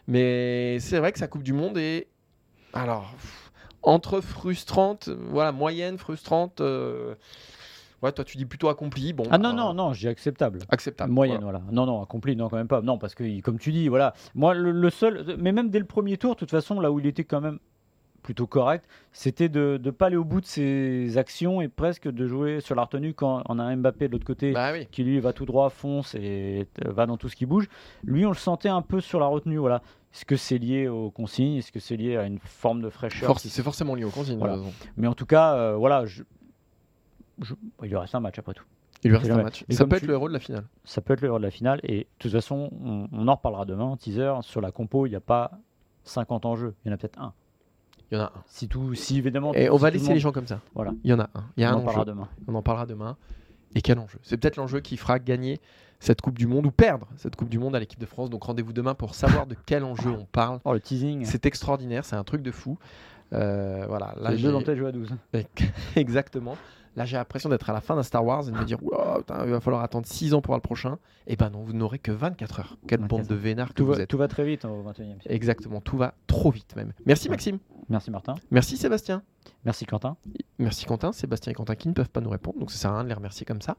Mais 0.08 0.78
c'est 0.80 0.98
vrai 0.98 1.12
que 1.12 1.18
sa 1.20 1.28
Coupe 1.28 1.44
du 1.44 1.52
Monde 1.52 1.78
est 1.78 2.08
Alors, 2.72 3.14
entre 3.82 4.20
frustrante, 4.20 5.08
voilà, 5.08 5.52
moyenne, 5.52 5.96
frustrante. 5.98 6.60
euh, 6.60 7.14
Ouais, 8.02 8.12
toi 8.12 8.24
tu 8.24 8.36
dis 8.36 8.44
plutôt 8.44 8.68
accompli. 8.68 9.12
Bon, 9.12 9.24
Ah 9.30 9.38
non, 9.38 9.50
bah, 9.50 9.56
non, 9.56 9.74
non, 9.74 9.92
j'ai 9.92 10.08
acceptable. 10.08 10.58
Acceptable. 10.68 11.12
Moyenne, 11.12 11.40
voilà. 11.42 11.58
voilà. 11.60 11.72
Non, 11.72 11.86
non, 11.86 12.02
accompli, 12.02 12.36
non, 12.36 12.48
quand 12.48 12.56
même 12.56 12.68
pas. 12.68 12.82
Non, 12.82 12.98
parce 12.98 13.14
que, 13.14 13.40
comme 13.40 13.58
tu 13.58 13.72
dis, 13.72 13.88
voilà. 13.88 14.14
Moi, 14.34 14.54
le, 14.54 14.72
le 14.72 14.90
seul. 14.90 15.36
Mais 15.38 15.52
même 15.52 15.70
dès 15.70 15.78
le 15.78 15.84
premier 15.86 16.16
tour, 16.18 16.34
de 16.34 16.38
toute 16.38 16.50
façon, 16.50 16.80
là 16.80 16.90
où 16.92 17.00
il 17.00 17.06
était 17.06 17.24
quand 17.24 17.40
même 17.40 17.58
plutôt 18.22 18.46
correct, 18.46 18.86
c'était 19.12 19.50
de 19.50 19.78
ne 19.82 19.90
pas 19.90 20.06
aller 20.06 20.16
au 20.16 20.24
bout 20.24 20.40
de 20.40 20.46
ses 20.46 21.18
actions 21.18 21.60
et 21.60 21.68
presque 21.68 22.08
de 22.10 22.26
jouer 22.26 22.60
sur 22.62 22.74
la 22.74 22.84
retenue 22.84 23.12
quand 23.12 23.42
on 23.50 23.58
a 23.58 23.62
un 23.62 23.76
Mbappé 23.76 24.06
de 24.08 24.12
l'autre 24.12 24.24
côté 24.24 24.52
Bah 24.52 24.70
oui. 24.72 24.86
qui 24.90 25.04
lui 25.04 25.20
va 25.20 25.34
tout 25.34 25.44
droit, 25.44 25.68
fonce 25.68 26.14
et 26.14 26.66
euh, 26.86 26.90
va 26.90 27.04
dans 27.04 27.18
tout 27.18 27.28
ce 27.28 27.36
qui 27.36 27.44
bouge. 27.44 27.68
Lui, 28.02 28.24
on 28.24 28.30
le 28.30 28.34
sentait 28.36 28.70
un 28.70 28.80
peu 28.80 29.02
sur 29.02 29.20
la 29.20 29.26
retenue. 29.26 29.58
Voilà. 29.58 29.82
Est-ce 30.14 30.24
que 30.24 30.36
c'est 30.36 30.56
lié 30.56 30.88
aux 30.88 31.10
consignes? 31.10 31.56
Est-ce 31.56 31.70
que 31.70 31.80
c'est 31.80 31.96
lié 31.96 32.16
à 32.16 32.24
une 32.24 32.38
forme 32.38 32.80
de 32.80 32.88
fraîcheur 32.88 33.26
Force- 33.26 33.42
qui- 33.42 33.50
C'est 33.50 33.62
forcément 33.62 33.94
lié 33.94 34.04
au 34.04 34.10
consigne. 34.10 34.38
Voilà. 34.38 34.56
Mais 34.96 35.06
en 35.06 35.14
tout 35.14 35.26
cas, 35.26 35.54
euh, 35.56 35.76
voilà. 35.76 36.06
Je... 36.06 36.22
je- 37.42 37.54
Il 37.82 37.88
lui 37.88 37.96
reste 37.96 38.14
un 38.14 38.20
match 38.20 38.38
après 38.38 38.54
tout. 38.54 38.64
Il 39.02 39.10
lui 39.10 39.16
reste 39.18 39.30
un 39.30 39.42
match. 39.42 39.64
Et 39.68 39.74
Ça 39.74 39.84
peut 39.84 39.90
tu- 39.98 40.04
être 40.04 40.08
le 40.08 40.14
héros 40.14 40.28
de 40.28 40.32
la 40.32 40.40
finale. 40.40 40.64
ça 40.84 41.00
peut 41.00 41.12
être 41.12 41.20
le 41.20 41.26
héros 41.28 41.38
de 41.38 41.42
la 41.44 41.50
finale. 41.50 41.80
Et 41.82 41.98
de 42.00 42.06
toute 42.18 42.32
façon, 42.32 42.70
on, 42.82 43.08
on 43.12 43.28
en 43.28 43.34
reparlera 43.34 43.64
demain 43.66 43.84
en 43.84 43.96
teaser. 43.96 44.32
Sur 44.42 44.60
la 44.60 44.70
compo, 44.72 45.06
il 45.06 45.10
n'y 45.10 45.16
a 45.16 45.20
pas 45.20 45.50
50 46.04 46.46
enjeux. 46.46 46.74
Il 46.84 46.88
y 46.88 46.90
en 46.90 46.94
a 46.94 46.96
peut-être 46.96 47.20
un. 47.20 47.32
Il 48.10 48.16
y 48.16 48.20
en 48.20 48.24
a 48.24 48.26
un. 48.26 48.32
Si 48.46 48.68
tout, 48.68 48.94
si 48.94 49.18
évidemment. 49.18 49.52
Et 49.54 49.64
si 49.64 49.70
on 49.70 49.76
va 49.76 49.90
laisser 49.90 50.06
monde- 50.06 50.14
les 50.14 50.20
gens 50.20 50.32
comme 50.32 50.46
ça. 50.46 50.60
Voilà. 50.74 50.92
Il 51.04 51.10
y 51.10 51.12
en 51.14 51.20
a 51.20 51.24
un. 51.34 51.44
Il 51.56 51.62
y 51.62 51.64
a 51.64 51.70
on 51.74 51.78
un 51.78 51.80
en 51.80 51.84
parlera 51.84 52.04
demain. 52.04 52.28
On 52.48 52.54
en 52.54 52.62
parlera 52.62 52.86
demain. 52.86 53.16
Et 53.74 53.82
quel 53.82 53.98
enjeu? 53.98 54.18
C'est 54.22 54.36
peut-être 54.36 54.56
l'enjeu 54.56 54.80
qui 54.80 54.96
fera 54.96 55.18
gagner 55.18 55.60
cette 55.98 56.20
Coupe 56.20 56.38
du 56.38 56.46
Monde 56.46 56.66
ou 56.66 56.70
perdre 56.70 57.08
cette 57.16 57.34
Coupe 57.36 57.48
du 57.48 57.58
Monde 57.58 57.74
à 57.74 57.80
l'équipe 57.80 57.98
de 57.98 58.06
France. 58.06 58.30
Donc 58.30 58.44
rendez-vous 58.44 58.72
demain 58.72 58.94
pour 58.94 59.14
savoir 59.14 59.46
de 59.46 59.56
quel 59.66 59.82
enjeu 59.84 60.10
on 60.10 60.26
parle. 60.26 60.60
Oh, 60.64 60.72
le 60.72 60.80
teasing. 60.80 61.24
C'est 61.24 61.44
extraordinaire, 61.46 62.04
c'est 62.04 62.16
un 62.16 62.24
truc 62.24 62.42
de 62.42 62.50
fou. 62.52 62.78
Euh, 63.32 63.84
voilà, 63.88 64.14
là 64.20 64.30
Les 64.30 64.40
deux 64.40 64.52
dans 64.52 64.60
jeu 64.60 64.86
à 64.86 64.92
12. 64.92 65.10
exactement. 65.96 66.56
Là 66.96 67.04
j'ai 67.04 67.16
l'impression 67.16 67.48
d'être 67.48 67.68
à 67.68 67.72
la 67.72 67.80
fin 67.80 67.96
d'un 67.96 68.02
Star 68.02 68.24
Wars 68.24 68.48
et 68.48 68.52
de 68.52 68.56
me 68.56 68.64
dire 68.64 68.78
putain, 68.78 69.44
il 69.44 69.50
va 69.50 69.60
falloir 69.60 69.82
attendre 69.82 70.06
6 70.06 70.34
ans 70.34 70.40
pour 70.40 70.50
voir 70.52 70.58
le 70.58 70.62
prochain. 70.62 70.98
Et 71.26 71.36
ben 71.36 71.50
non, 71.50 71.62
vous 71.62 71.72
n'aurez 71.72 71.98
que 71.98 72.12
24 72.12 72.60
heures. 72.60 72.76
Quelle 72.86 73.00
24 73.00 73.08
bande 73.18 73.26
de 73.28 73.34
vénards 73.34 73.68
que 73.68 73.74
Tout 73.74 73.86
vous 73.86 73.92
va, 73.92 73.98
êtes. 74.00 74.08
tout 74.08 74.18
va 74.18 74.28
très 74.28 74.44
vite 74.44 74.64
au 74.64 74.82
21e 74.82 74.94
siècle. 75.20 75.26
Exactement, 75.28 75.80
tout 75.80 75.96
va 75.96 76.14
trop 76.26 76.50
vite 76.50 76.76
même. 76.76 76.92
Merci 77.06 77.28
Maxime. 77.28 77.58
Merci 77.88 78.10
Martin. 78.10 78.34
Merci 78.50 78.76
Sébastien. 78.76 79.22
Merci 79.64 79.86
Quentin. 79.86 80.16
Merci 80.58 80.86
Quentin, 80.86 81.12
Sébastien 81.12 81.50
et 81.52 81.54
Quentin 81.54 81.74
qui 81.74 81.88
ne 81.88 81.94
peuvent 81.94 82.10
pas 82.10 82.20
nous 82.20 82.30
répondre, 82.30 82.58
donc 82.58 82.70
ça 82.70 82.78
sert 82.78 82.90
à 82.90 82.94
rien 82.94 83.04
de 83.04 83.08
les 83.08 83.14
remercier 83.14 83.44
comme 83.44 83.60
ça. 83.60 83.76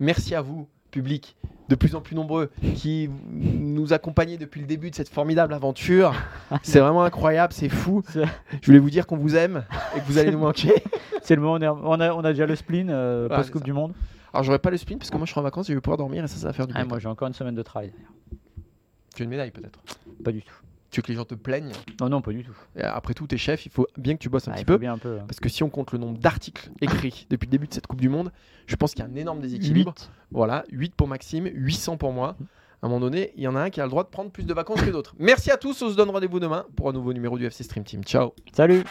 Merci 0.00 0.34
à 0.34 0.40
vous, 0.40 0.68
public, 0.92 1.36
de 1.68 1.74
plus 1.74 1.96
en 1.96 2.00
plus 2.00 2.14
nombreux, 2.14 2.50
qui 2.76 3.10
nous 3.32 3.92
accompagnez 3.92 4.36
depuis 4.38 4.60
le 4.60 4.66
début 4.68 4.90
de 4.90 4.94
cette 4.94 5.08
formidable 5.08 5.52
aventure. 5.54 6.14
C'est 6.62 6.78
vraiment 6.78 7.02
incroyable, 7.02 7.52
c'est 7.52 7.68
fou. 7.68 8.02
Je 8.14 8.66
voulais 8.66 8.78
vous 8.78 8.90
dire 8.90 9.06
qu'on 9.08 9.16
vous 9.16 9.34
aime 9.34 9.64
et 9.96 9.98
que 10.00 10.04
vous 10.04 10.18
allez 10.18 10.30
nous 10.30 10.38
manquer. 10.38 10.72
C'est 11.22 11.34
le 11.34 11.42
moment. 11.42 11.58
On, 11.82 12.00
a, 12.00 12.12
on 12.12 12.20
a 12.20 12.30
déjà 12.32 12.46
le 12.46 12.54
spleen 12.56 12.88
euh, 12.90 13.28
Ouais, 13.28 13.36
post-Coupe 13.36 13.64
du 13.64 13.72
Monde. 13.72 13.92
Alors 14.32 14.44
j'aurais 14.44 14.58
pas 14.58 14.70
le 14.70 14.76
spin 14.76 14.96
parce 14.96 15.10
que 15.10 15.16
moi 15.16 15.26
je 15.26 15.30
serai 15.30 15.40
en 15.40 15.44
vacances 15.44 15.68
et 15.68 15.72
je 15.72 15.76
vais 15.76 15.80
pouvoir 15.82 15.98
dormir 15.98 16.24
et 16.24 16.28
ça, 16.28 16.36
ça 16.36 16.46
va 16.46 16.52
faire 16.52 16.66
du 16.66 16.72
Ah, 16.74 16.80
bien. 16.80 16.88
moi, 16.88 16.98
j'ai 16.98 17.08
encore 17.08 17.28
une 17.28 17.34
semaine 17.34 17.54
de 17.54 17.62
travail. 17.62 17.92
Tu 19.14 19.22
as 19.22 19.24
une 19.24 19.30
médaille 19.30 19.50
peut-être? 19.50 19.78
Pas 20.24 20.32
du 20.32 20.42
tout. 20.42 20.54
Tu 20.92 21.00
veux 21.00 21.02
que 21.02 21.08
les 21.08 21.16
gens 21.16 21.24
te 21.24 21.34
plaignent 21.34 21.72
Non, 22.00 22.08
non, 22.10 22.20
pas 22.22 22.30
du 22.32 22.44
tout. 22.44 22.54
Après 22.80 23.14
tout, 23.14 23.26
t'es 23.26 23.38
chef, 23.38 23.66
il 23.66 23.72
faut 23.72 23.86
bien 23.96 24.14
que 24.14 24.18
tu 24.20 24.28
bosses 24.28 24.46
un 24.46 24.52
Ah, 24.52 24.56
petit 24.56 24.64
peu. 24.66 24.76
bien 24.78 24.92
un 24.92 24.98
peu. 24.98 25.18
hein. 25.20 25.24
Parce 25.26 25.40
que 25.40 25.48
si 25.48 25.62
on 25.62 25.70
compte 25.70 25.90
le 25.92 25.98
nombre 25.98 26.18
d'articles 26.18 26.70
écrits 26.82 27.26
depuis 27.30 27.46
le 27.46 27.50
début 27.50 27.66
de 27.66 27.72
cette 27.74 27.86
Coupe 27.86 28.00
du 28.00 28.08
Monde, 28.10 28.30
je 28.66 28.76
pense 28.76 28.92
qu'il 28.94 29.02
y 29.04 29.08
a 29.08 29.10
un 29.10 29.14
énorme 29.16 29.40
déséquilibre. 29.40 29.94
Voilà, 30.30 30.64
8 30.70 30.94
pour 30.94 31.08
Maxime, 31.08 31.48
800 31.52 31.96
pour 31.96 32.12
moi. 32.12 32.36
À 32.82 32.86
un 32.86 32.88
moment 32.88 33.00
donné, 33.00 33.32
il 33.36 33.42
y 33.42 33.48
en 33.48 33.56
a 33.56 33.60
un 33.60 33.70
qui 33.70 33.80
a 33.80 33.84
le 33.84 33.90
droit 33.90 34.04
de 34.04 34.08
prendre 34.10 34.30
plus 34.30 34.44
de 34.44 34.52
vacances 34.52 34.82
que 34.82 34.90
d'autres. 34.90 35.14
Merci 35.18 35.50
à 35.50 35.56
tous, 35.56 35.80
on 35.82 35.88
se 35.90 35.94
donne 35.96 36.10
rendez-vous 36.10 36.40
demain 36.40 36.66
pour 36.76 36.88
un 36.90 36.92
nouveau 36.92 37.12
numéro 37.12 37.38
du 37.38 37.46
FC 37.46 37.64
Stream 37.64 37.84
Team. 37.84 38.02
Ciao 38.04 38.34
Salut 38.52 38.84